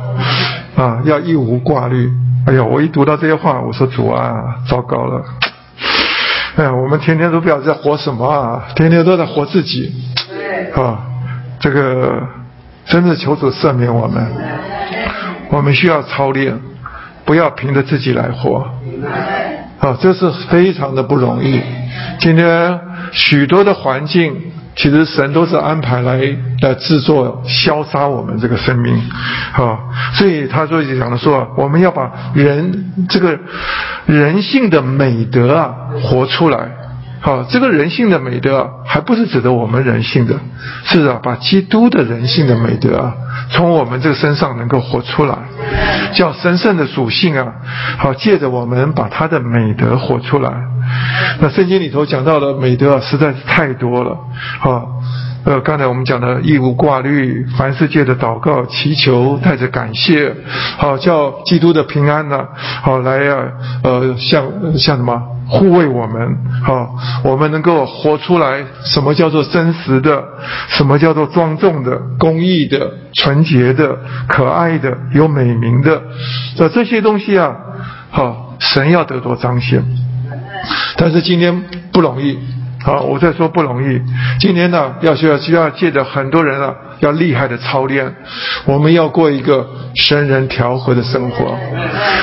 [0.77, 2.11] 啊，要一无挂虑。
[2.47, 4.35] 哎呀，我一读到这些话，我说主啊，
[4.69, 5.25] 糟糕了。
[6.57, 9.91] 哎，我们天天都不知道在活什么啊，天天都在活自己，
[10.77, 11.01] 啊，
[11.59, 12.23] 这个
[12.85, 14.23] 真的求主赦免我们，
[15.49, 16.61] 我们需要操练，
[17.25, 18.67] 不要凭着自己来活，
[19.81, 21.61] 啊，这是非常的不容易。
[22.19, 22.81] 今天
[23.13, 24.53] 许多的环境。
[24.77, 26.21] 其实神都是安排来
[26.61, 28.93] 来制作消杀我们这个生命，
[29.53, 29.79] 啊，
[30.15, 33.39] 所以他说讲的说，我们要把人这个
[34.07, 35.73] 人性的美德啊
[36.03, 36.69] 活出来，
[37.25, 40.39] 好，这个人性的美德，还不是指的我们人性的，
[40.85, 43.15] 是啊，把基督的人性的美德啊，
[43.51, 45.35] 从我们这个身上能够活出来，
[46.13, 47.47] 叫神圣的属性啊，
[47.97, 50.53] 好，借着我们把他的美德活出来。
[51.41, 54.11] 那圣经里头讲到的美德啊，实在是太多了，
[54.61, 54.85] 啊，
[55.45, 60.35] 呃，刚才我们讲的义务挂虑，凡世界的祷告祈求，带着感谢，
[60.79, 62.49] 好叫基督的平安呢，
[62.83, 63.53] 好来啊，
[63.83, 64.43] 呃，像
[64.79, 70.25] 像什么护卫我们，好，我们能够活出来，什么叫做真实的，
[70.69, 76.03] 什么叫做庄重的、公义的、纯洁的、可爱的、有美名的，
[76.57, 77.55] 这这些东西啊，
[78.11, 79.85] 好，神要得多彰显。
[80.97, 82.39] 但是今天不容易，
[82.85, 83.99] 好，我在说不容易。
[84.39, 88.15] 今天呢，要需要需要借着很多人啊，要厉害的操练，
[88.67, 91.57] 我们要过一个神人调和的生活。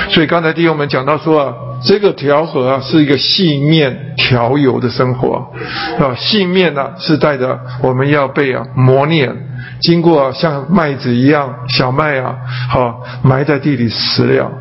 [0.09, 5.51] 所以刚才弟兄们讲到说啊，这个调和啊，是一个细面调油的生活，
[5.99, 9.35] 啊，细面呢是带着我们要被啊磨练。
[9.81, 12.35] 经过像麦子一样小麦啊，
[12.69, 14.51] 好埋在地里食了，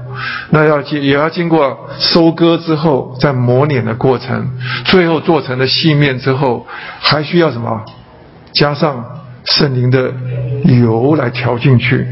[0.48, 4.48] 那要经也要经过收割之后再磨碾的过程，
[4.84, 6.66] 最后做成了细面之后，
[7.00, 7.82] 还需要什么？
[8.52, 9.04] 加上
[9.44, 10.10] 圣灵的
[10.82, 12.06] 油来调进去。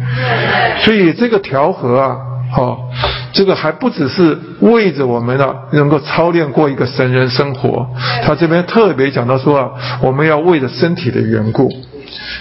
[0.85, 2.17] 所以这个调和啊，
[2.53, 2.91] 好，
[3.33, 7.89] 这个还不只是为着我们啊能够操练过一个神人生活，
[8.23, 9.71] 他这边特别讲到说啊，
[10.03, 11.71] 我们要为了身体的缘故。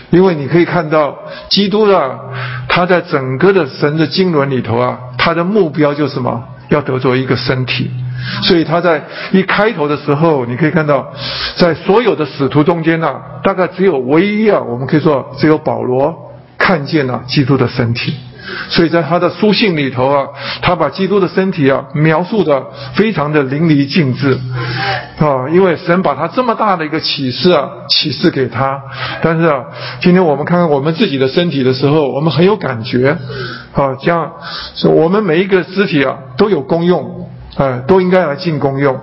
[0.09, 1.17] 因为你可以看到，
[1.49, 2.19] 基督啊，
[2.67, 6.43] 他在整个的神的经纶里头啊，他的目标就是什么？
[6.69, 7.89] 要得着一个身体。
[8.43, 11.13] 所以他在一开头的时候，你可以看到，
[11.55, 13.13] 在所有的使徒中间呢，
[13.43, 16.13] 大概只有唯一啊，我们可以说只有保罗
[16.57, 18.15] 看见了基督的身体。
[18.69, 20.27] 所以在他的书信里头啊，
[20.61, 22.65] 他把基督的身体啊描述的
[22.95, 24.39] 非常的淋漓尽致，
[25.19, 28.81] 啊，因为神把他这么大的一个启示啊启示给他，
[29.21, 29.65] 但是啊，
[30.01, 33.17] 今天我们看看我们自己的身体的时候，我们很有感觉，
[33.73, 34.31] 啊，这样，
[34.85, 38.97] 我们每一个肢体啊都有功用，啊，都应该来尽功用。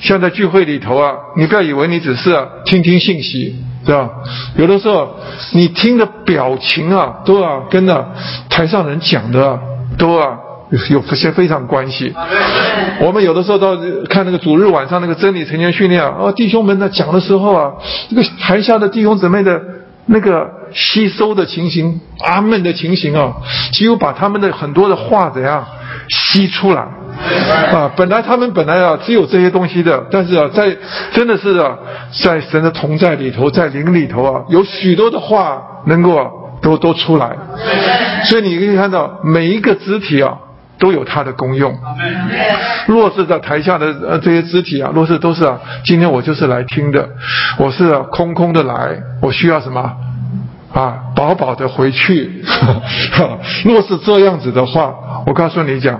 [0.00, 3.64] 像在聚会里头啊，你不要以为你只是啊听听信息。
[3.84, 4.10] 对吧？
[4.56, 5.16] 有的时候
[5.52, 8.06] 你听的表情啊，都要跟着
[8.48, 9.58] 台上人讲的
[9.98, 10.38] 都啊
[10.70, 12.12] 有些非常关系。
[13.00, 13.76] 我们有的时候到
[14.08, 17.72] 看那个主日晚上那个真理成年训练啊，弟兄们在讲的时候啊，
[18.08, 19.60] 这个台下的弟兄姊妹的
[20.06, 23.34] 那个吸收的情形、阿门的情形啊，
[23.72, 25.64] 几乎把他们的很多的话怎样
[26.08, 26.86] 吸出来。
[27.72, 30.76] 啊，本来他们本来啊只有这些东西的，但是啊，在
[31.12, 31.78] 真的是啊，
[32.22, 37.36] 在神的同在里头，在灵里头啊，有许多的话能够都都出来，
[38.24, 40.38] 所以你可以看到每一个肢体啊。
[40.76, 41.72] 都有它的功用。
[42.88, 47.08] 若是在台下的呃这些肢体啊，若是都是啊，今天我就是来听的，
[47.58, 49.80] 我是空空的来，我需要什么
[50.74, 50.96] 啊？
[51.14, 52.44] 饱饱的回去。
[53.64, 54.92] 若是这样子的话，
[55.26, 55.94] 我告诉你讲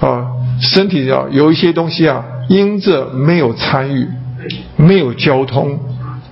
[0.00, 0.26] 啊，
[0.60, 4.06] 身体啊有一些东西啊，因着没有参与，
[4.76, 5.78] 没有交通。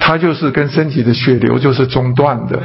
[0.00, 2.58] 它就是跟身体的血流就是中断的，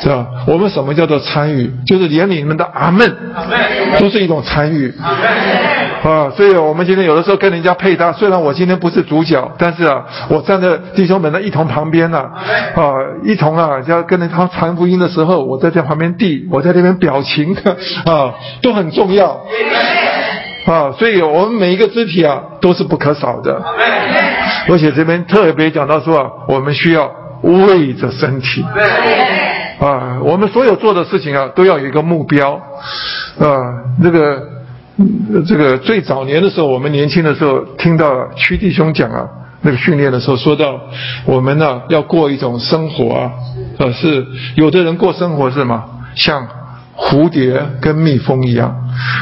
[0.00, 0.26] 是吧？
[0.46, 1.70] 我们什么叫做参与？
[1.86, 3.16] 就是连你们的阿门
[4.00, 4.92] 都是一种参与
[6.02, 6.32] 啊！
[6.34, 17.54] 所以我们今天有的时候跟人家配搭，虽然我今天不是主角，但是啊，我站在弟兄们的一同旁边呢，啊，一同啊，要跟人他传福音的时候，我在这旁边递，我在那边表情
[18.06, 19.38] 啊，都很重要
[20.66, 20.92] 啊！
[20.92, 23.62] 所以我们每一个肢体啊，都是不可少的。
[24.68, 27.10] 而且这边特别讲到说啊，我们需要
[27.42, 28.64] 为着身体，
[29.80, 32.52] 啊，我们所有做的事情啊，都要有一个目标，
[33.40, 34.40] 啊，那个
[35.48, 39.28] 这个最早年的时候，我们年轻的时候听到屈弟兄讲啊，
[39.62, 40.78] 那个训练的时候说到，
[41.24, 43.32] 我们呢要过一种生活啊，
[43.78, 44.24] 呃，是
[44.54, 45.82] 有的人过生活是什么？
[46.14, 46.46] 像
[46.96, 48.76] 蝴蝶跟蜜蜂一样。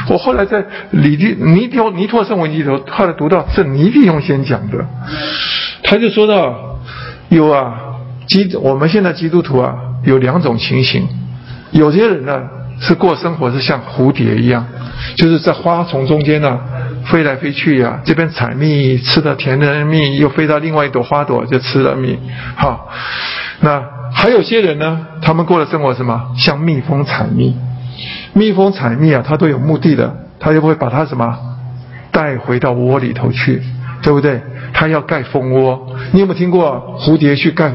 [0.09, 4.85] 我后来在李地尼托尼托圣文里头，后来读到是尼弟兄先讲的，
[5.83, 6.79] 他就说到
[7.29, 7.73] 有啊
[8.27, 11.07] 基我们现在基督徒啊有两种情形，
[11.71, 12.41] 有些人呢
[12.79, 14.65] 是过生活是像蝴蝶一样，
[15.15, 16.59] 就是在花丛中间呢
[17.05, 22.17] 飞来飞去呀，这边采蜜吃的甜的蜜，又飞到另外一朵花朵就吃了蜜，
[22.55, 22.89] 好，
[23.61, 27.55] 那还有些人呢，他们过的生活什么像蜜蜂采蜜。
[28.33, 31.37] 蜜蜂采蜜啊，它都有目的的，它就会把它什么
[32.11, 33.61] 带回到窝里头去，
[34.01, 34.41] 对不对？
[34.73, 35.95] 它要盖蜂窝。
[36.11, 37.71] 你有没有听过蝴蝶去盖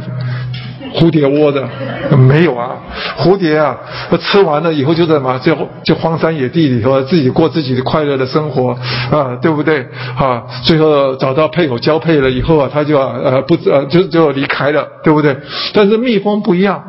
[0.97, 1.69] 蝴蝶窝的？
[2.17, 2.77] 没有啊，
[3.19, 3.77] 蝴蝶啊，
[4.19, 5.55] 吃完了以后就在嘛，就
[5.85, 8.71] 就荒山野地里头自己过自己的快乐的生活
[9.11, 9.87] 啊，对不对？
[10.17, 15.37] 啊，最后找到配偶交配了以后啊，它就啊呃不呃就就离开了，对不对？
[15.75, 16.83] 但是蜜蜂不一样，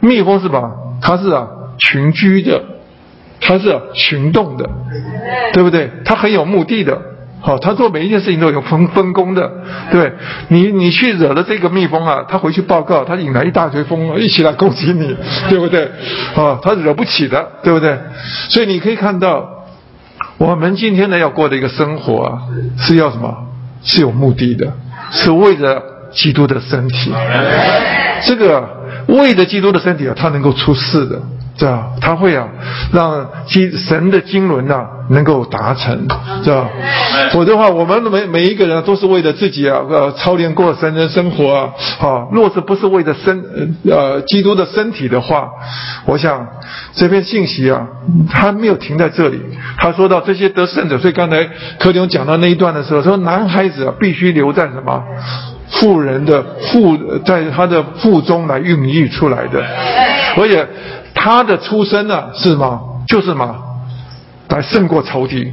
[0.00, 0.70] 蜜蜂是吧？
[1.00, 1.48] 它是啊
[1.78, 2.62] 群居的。
[3.40, 4.68] 它是行动的，
[5.52, 5.88] 对不对？
[6.04, 7.00] 它很有目的的，
[7.48, 9.50] 好，他做每一件事情都有分分工的，
[9.90, 10.12] 对
[10.48, 15.16] 你，你去惹了这个蜜蜂啊，他回去报告，他引来一大堆蜂一起来攻击你，
[15.48, 15.84] 对不对？
[16.36, 17.98] 啊，他惹不起的，对不对？
[18.50, 19.48] 所以你可以看到，
[20.36, 22.42] 我们今天呢要过的一个生活啊，
[22.76, 23.34] 是要什么？
[23.82, 24.70] 是有目的的，
[25.10, 27.10] 是为了基督的身体。
[28.26, 28.68] 这个
[29.06, 31.18] 为了基督的身体啊，他能够出世的。
[31.58, 32.46] 这样，他会啊，
[32.92, 36.06] 让经神的经纶呐能够达成，
[36.44, 36.70] 是吧？
[37.32, 45.50] 否则的话，我们每每一个人都是为了自己啊，呃，操练过神的生活啊，啊，若是不是为了身呃基督的身体的话，
[46.06, 46.46] 我想
[46.94, 47.88] 这篇信息啊，
[48.30, 49.42] 他没有停在这里。
[49.78, 51.44] 他说到这些得胜者，所以刚才
[51.80, 55.02] 柯林讲到那一段的时候，说男孩子啊必须留在什么
[55.72, 56.40] 富人的
[56.70, 59.60] 腹，在他的腹中来孕育出来的，
[60.36, 60.64] 而且。
[61.20, 63.02] 他的出生呢是什么？
[63.08, 63.64] 就是什么？
[64.48, 65.52] 来胜过仇敌。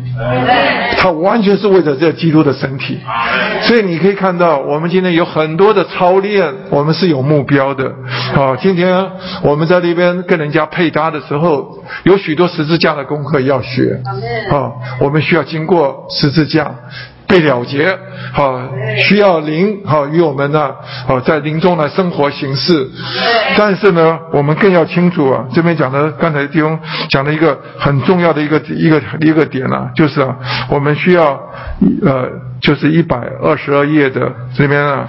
[0.97, 2.97] 他完全是为了这基督的身体。
[3.63, 7.91] 所以你可以看到，我们今天有很多的操练，我们是有目标的。
[8.33, 9.05] 啊，今天
[9.41, 14.01] 我们在那边跟人家配搭的时候，有许多十字架的功课要学。
[14.49, 14.71] 啊，
[15.01, 16.71] 我们需要经过十字架。
[17.27, 17.97] 被了结，
[18.33, 18.61] 好
[19.07, 20.71] 需要灵，好与我们呢，
[21.07, 22.89] 好在灵中来生活行事。
[23.57, 26.79] 但是呢，我们更要清楚啊，这边讲的刚才弟兄
[27.09, 30.35] 讲的一个很重要的一个一个一个点呢，就是啊，
[30.69, 31.39] 我们需要
[32.03, 32.29] 呃，
[32.61, 35.07] 就是一百二十二页的这边啊，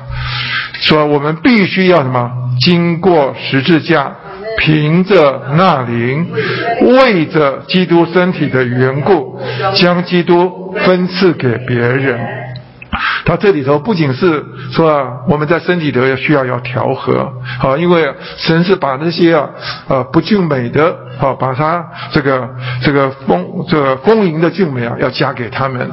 [0.81, 2.31] 说我们必须要什么，
[2.61, 4.13] 经过十字架。
[4.59, 6.27] 凭着那灵，
[6.99, 9.41] 为着基督身体的缘故，
[9.75, 12.19] 将基督分赐给别人。
[13.27, 19.51] 他这里头不仅是说啊，我们在身体的需要要调和，好，因为神是把那些啊
[19.89, 22.49] 呃不俊美的，啊，把他这个
[22.81, 25.91] 这个丰这个丰盈的俊美啊，要加给他们，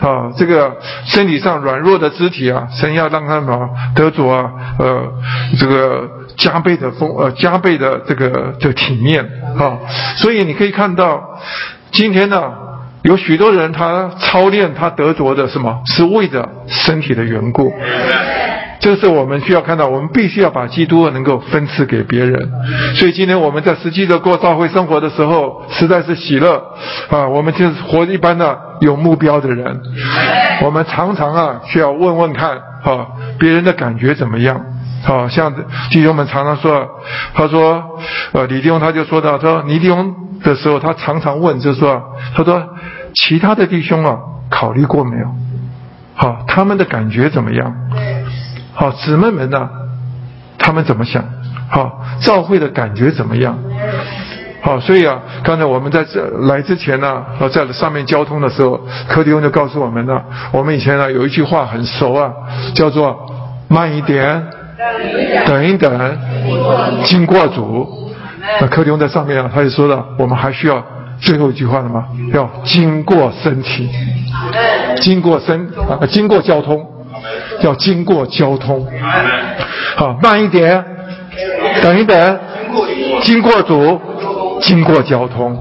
[0.00, 0.74] 啊，这个
[1.04, 5.12] 身体上软弱的肢体啊，神要让他们得着啊呃
[5.58, 9.24] 这个加倍的丰呃加倍的这个这体面
[9.58, 9.78] 啊，
[10.16, 11.38] 所以你可以看到
[11.90, 12.52] 今天呢。
[13.02, 17.72] 有许多人，他操练他得着的什么，是为着身体的缘故。
[18.80, 22.50] 这是我们需要看到，我们必须要把基督能够分赐给别人。
[22.96, 26.60] 所以今天我们在实际的过教会生活的时候，实在是喜乐
[27.08, 27.28] 啊！
[27.28, 29.80] 我们就是活一般的有目标的人。
[30.64, 33.06] 我们常常啊需要问问看啊
[33.38, 34.60] 别人的感觉怎么样。
[35.06, 35.54] 好像
[35.90, 36.86] 弟兄们常常说，
[37.32, 37.98] 他说
[38.32, 42.02] 呃李弟兄他就说到，他说李弟兄的时候，他常常问，就是说，
[42.34, 42.62] 他说
[43.14, 44.18] 其他的弟兄啊
[44.50, 45.26] 考虑过没有？
[46.14, 47.72] 好，他们的感觉怎么样？
[48.74, 49.68] 好，姊妹们呢？
[50.58, 51.24] 他们怎么想？
[51.70, 53.56] 好，教会的感觉怎么样？
[54.62, 60.24] 好，所以啊，刚才我们在这来之前呢，在上面交通的时候，柯迪翁就告诉我们了。
[60.50, 62.32] 我们以前呢有一句话很熟啊，
[62.74, 63.16] 叫做
[63.68, 64.42] “慢一点，
[65.46, 66.18] 等一等，
[67.04, 68.12] 经过主”。
[68.60, 70.82] 那柯迪翁在上面啊，他就说了，我们还需要
[71.20, 72.04] 最后一句话了吗？
[72.32, 73.90] 要经过身体，
[75.00, 76.86] 经过身啊，经过交通。
[77.62, 78.86] 要经过交通，
[79.96, 80.84] 好慢一点，
[81.82, 82.38] 等一等，
[83.22, 83.98] 经过主，
[84.60, 85.58] 经过交通。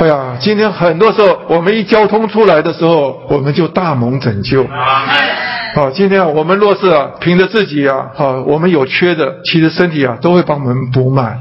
[0.00, 4.66] 哎呀，今天很多时候我们一交通出来的时候，我们就大蒙拯救。
[5.74, 11.38] 好，今天我们若是啊，凭着自己啊，好，我们有缺的，其实身体啊都会帮我们补满，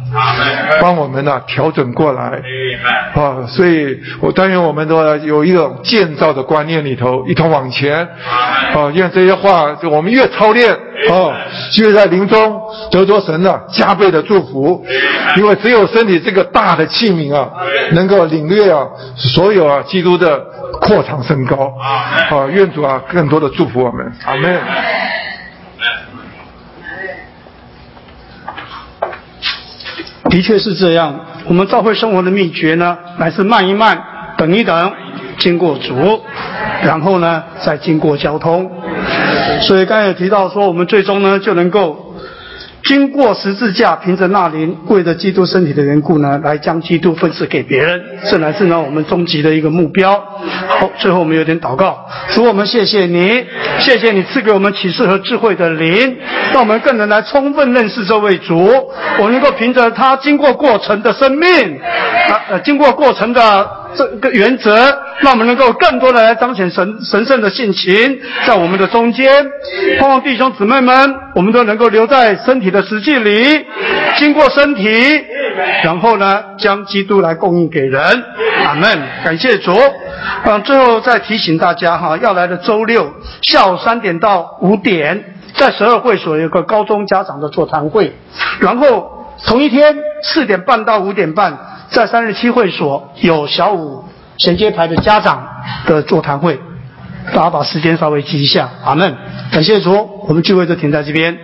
[0.81, 2.41] 帮我们呢调整过来。
[3.15, 8.07] 啊，所以我但愿我们都有一种建造的观念里头，一同往前。
[8.73, 10.77] 啊，愿这些话就我们越操练，
[11.07, 12.61] 啊，就在临终
[12.91, 14.85] 得着神的加倍的祝福。
[15.37, 17.49] 因为只有身体这个大的器皿啊，
[17.93, 20.39] 能够领略啊所有啊基督的
[20.81, 21.73] 扩长升高。
[21.79, 24.11] 啊，愿主啊更多的祝福我们。
[24.25, 24.59] 阿门。
[30.29, 31.25] 的确是这样。
[31.47, 33.99] 我们教会生活的秘诀呢，乃是慢一慢，
[34.37, 34.93] 等一等，
[35.39, 36.21] 经过主，
[36.83, 38.69] 然后呢，再经过交通。
[39.61, 42.05] 所以刚才也提到说，我们最终呢，就能够。
[42.81, 48.01] 经过十字架，凭着那灵，为着基督身体的缘故呢，来将基督分赐给别人，
[48.31, 50.13] 这乃是呢我们终极的一个目标。
[50.79, 53.45] 好，最后我们有点祷告，主我们谢谢你，
[53.79, 56.17] 谢谢你赐给我们启示和智慧的灵，
[56.53, 58.57] 让我们更能来充分认识这位主。
[59.19, 61.79] 我们能够凭着他经过过程的生命，
[62.49, 63.78] 啊，经过过程的。
[63.95, 64.75] 这个原则，
[65.19, 69.45] 让我们能够更多的来彰显神神圣的性情，在我们的中间。
[69.99, 73.65] 盼望弟兄姊妹们，我们都能够留在身体的实际里，
[74.17, 74.87] 经过身体，
[75.83, 78.01] 然后呢，将基督来供应给人。
[78.65, 78.99] 阿门。
[79.23, 79.73] 感谢主。
[80.43, 83.11] 嗯，最后再提醒大家哈，要来的周六
[83.41, 88.13] 下午三点到五点，在十二会所有个高中家长的座谈会，
[88.59, 91.57] 然后同一天四点半到五点半。
[91.91, 94.05] 在三十七会所有小五
[94.37, 95.47] 衔接牌的家长
[95.85, 96.59] 的座谈会，
[97.33, 98.69] 大家把时间稍微记一下。
[98.85, 99.15] 阿们。
[99.51, 101.37] 感谢主，我们聚会就停在这边。